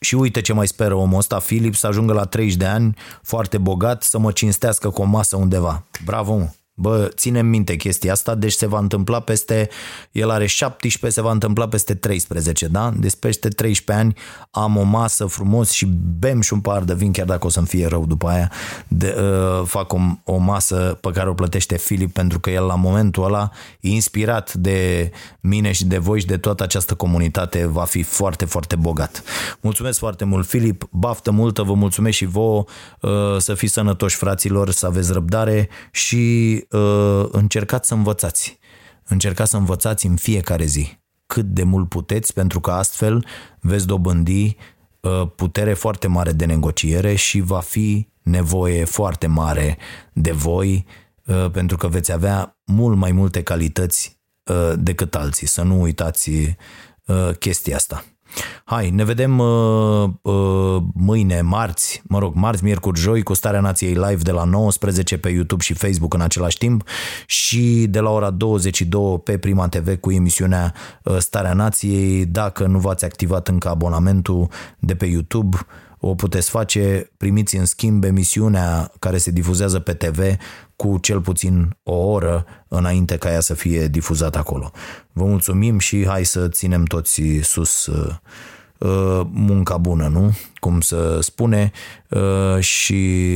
Și 0.00 0.14
uite 0.14 0.40
ce 0.40 0.52
mai 0.52 0.66
speră 0.66 0.94
omul 0.94 1.18
ăsta, 1.18 1.38
Filip, 1.38 1.74
să 1.74 1.86
ajungă 1.86 2.12
la 2.12 2.24
30 2.24 2.56
de 2.56 2.64
ani, 2.66 2.96
foarte 3.22 3.58
bogat, 3.58 4.02
să 4.02 4.18
mă 4.18 4.32
cinstească 4.32 4.90
cu 4.90 5.02
o 5.02 5.04
masă 5.04 5.36
undeva. 5.36 5.84
Bravo, 6.04 6.36
mă! 6.36 6.48
Bă, 6.76 7.08
ținem 7.14 7.46
minte 7.46 7.76
chestia 7.76 8.12
asta, 8.12 8.34
deci 8.34 8.52
se 8.52 8.66
va 8.66 8.78
întâmpla 8.78 9.20
peste, 9.20 9.68
el 10.12 10.30
are 10.30 10.46
17, 10.46 11.20
se 11.20 11.26
va 11.26 11.32
întâmpla 11.32 11.68
peste 11.68 11.94
13, 11.94 12.66
da? 12.66 12.92
Deci 12.96 13.14
peste 13.14 13.48
13 13.48 14.04
ani 14.04 14.16
am 14.50 14.76
o 14.76 14.82
masă 14.82 15.26
frumos 15.26 15.70
și 15.70 15.86
bem 16.18 16.40
și 16.40 16.52
un 16.52 16.60
par 16.60 16.82
de 16.82 16.94
vin, 16.94 17.12
chiar 17.12 17.26
dacă 17.26 17.46
o 17.46 17.48
să-mi 17.48 17.66
fie 17.66 17.86
rău 17.86 18.06
după 18.06 18.28
aia, 18.28 18.52
de, 18.88 19.16
uh, 19.18 19.66
fac 19.66 19.92
o, 19.92 19.98
o 20.24 20.36
masă 20.36 20.98
pe 21.00 21.10
care 21.10 21.28
o 21.28 21.34
plătește 21.34 21.76
Filip 21.76 22.12
pentru 22.12 22.40
că 22.40 22.50
el 22.50 22.64
la 22.64 22.74
momentul 22.74 23.24
ăla, 23.24 23.50
inspirat 23.80 24.54
de 24.54 25.10
mine 25.40 25.72
și 25.72 25.84
de 25.84 25.98
voi 25.98 26.20
și 26.20 26.26
de 26.26 26.36
toată 26.36 26.62
această 26.62 26.94
comunitate, 26.94 27.66
va 27.66 27.84
fi 27.84 28.02
foarte, 28.02 28.44
foarte 28.44 28.76
bogat. 28.76 29.22
Mulțumesc 29.60 29.98
foarte 29.98 30.24
mult, 30.24 30.46
Filip, 30.46 30.88
baftă 30.90 31.30
multă, 31.30 31.62
vă 31.62 31.74
mulțumesc 31.74 32.16
și 32.16 32.24
vouă, 32.24 32.64
uh, 33.00 33.10
să 33.38 33.54
fiți 33.54 33.72
sănătoși, 33.72 34.16
fraților, 34.16 34.70
să 34.70 34.86
aveți 34.86 35.12
răbdare 35.12 35.68
și 35.90 36.63
uh, 36.70 37.24
încercați 37.30 37.88
să 37.88 37.94
învățați. 37.94 38.58
Încercați 39.04 39.50
să 39.50 39.56
învățați 39.56 40.06
în 40.06 40.16
fiecare 40.16 40.64
zi 40.64 41.02
cât 41.26 41.46
de 41.46 41.62
mult 41.62 41.88
puteți, 41.88 42.32
pentru 42.32 42.60
că 42.60 42.70
astfel 42.70 43.26
veți 43.60 43.86
dobândi 43.86 44.56
uh, 45.00 45.28
putere 45.36 45.74
foarte 45.74 46.06
mare 46.06 46.32
de 46.32 46.44
negociere 46.44 47.14
și 47.14 47.40
va 47.40 47.60
fi 47.60 48.08
nevoie 48.22 48.84
foarte 48.84 49.26
mare 49.26 49.78
de 50.12 50.32
voi, 50.32 50.86
uh, 51.26 51.50
pentru 51.50 51.76
că 51.76 51.88
veți 51.88 52.12
avea 52.12 52.58
mult 52.64 52.96
mai 52.96 53.12
multe 53.12 53.42
calități 53.42 54.20
uh, 54.44 54.72
decât 54.76 55.14
alții. 55.14 55.46
Să 55.46 55.62
nu 55.62 55.80
uitați 55.80 56.30
uh, 57.06 57.30
chestia 57.38 57.76
asta. 57.76 58.04
Hai, 58.64 58.90
ne 58.90 59.04
vedem 59.04 59.38
uh, 59.38 60.08
uh, 60.22 60.82
mâine, 60.94 61.40
marți, 61.40 62.02
mă 62.08 62.18
rog, 62.18 62.34
marți, 62.34 62.64
miercuri, 62.64 63.00
joi, 63.00 63.22
cu 63.22 63.34
Starea 63.34 63.60
Nației 63.60 63.92
Live 63.92 64.22
de 64.22 64.30
la 64.30 64.44
19 64.44 65.18
pe 65.18 65.28
YouTube 65.28 65.62
și 65.62 65.74
Facebook 65.74 66.14
în 66.14 66.20
același 66.20 66.58
timp 66.58 66.88
și 67.26 67.86
de 67.88 68.00
la 68.00 68.10
ora 68.10 68.30
22 68.30 69.20
pe 69.24 69.38
Prima 69.38 69.68
TV 69.68 70.00
cu 70.00 70.10
emisiunea 70.10 70.74
uh, 71.02 71.16
Starea 71.18 71.52
Nației. 71.52 72.26
Dacă 72.26 72.66
nu 72.66 72.78
v-ați 72.78 73.04
activat 73.04 73.48
încă 73.48 73.68
abonamentul 73.68 74.48
de 74.78 74.94
pe 74.94 75.06
YouTube, 75.06 75.56
o 76.06 76.14
puteți 76.14 76.50
face, 76.50 77.10
primiți 77.16 77.56
în 77.56 77.64
schimb 77.64 78.04
emisiunea 78.04 78.92
care 78.98 79.18
se 79.18 79.30
difuzează 79.30 79.78
pe 79.78 79.94
TV 79.94 80.36
cu 80.76 80.98
cel 80.98 81.20
puțin 81.20 81.76
o 81.82 81.94
oră 81.94 82.46
înainte 82.68 83.16
ca 83.16 83.32
ea 83.32 83.40
să 83.40 83.54
fie 83.54 83.86
difuzată 83.86 84.38
acolo. 84.38 84.70
Vă 85.12 85.24
mulțumim 85.24 85.78
și 85.78 86.06
hai 86.06 86.24
să 86.24 86.48
ținem 86.48 86.84
toți 86.84 87.22
sus 87.42 87.86
uh, 87.86 88.14
uh, 88.78 89.20
munca 89.30 89.76
bună, 89.76 90.08
nu? 90.08 90.36
Cum 90.54 90.80
să 90.80 91.18
spune 91.20 91.72
uh, 92.08 92.60
și 92.60 93.34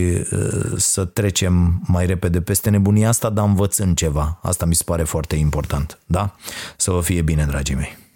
să 0.77 1.05
trecem 1.05 1.81
mai 1.87 2.07
repede 2.07 2.41
peste 2.41 2.71
nebunia 2.71 3.09
asta, 3.09 3.31
dar 3.31 3.47
învățând 3.47 3.97
ceva. 3.97 4.39
Asta 4.43 4.67
mi 4.67 4.75
se 4.75 4.83
pare 4.87 5.03
foarte 5.03 5.37
important, 5.37 5.99
da? 6.07 6.35
Să 6.77 6.91
vă 6.91 7.01
fie 7.01 7.23
bine, 7.23 7.45
dragii 7.45 7.75
mei! 7.75 8.08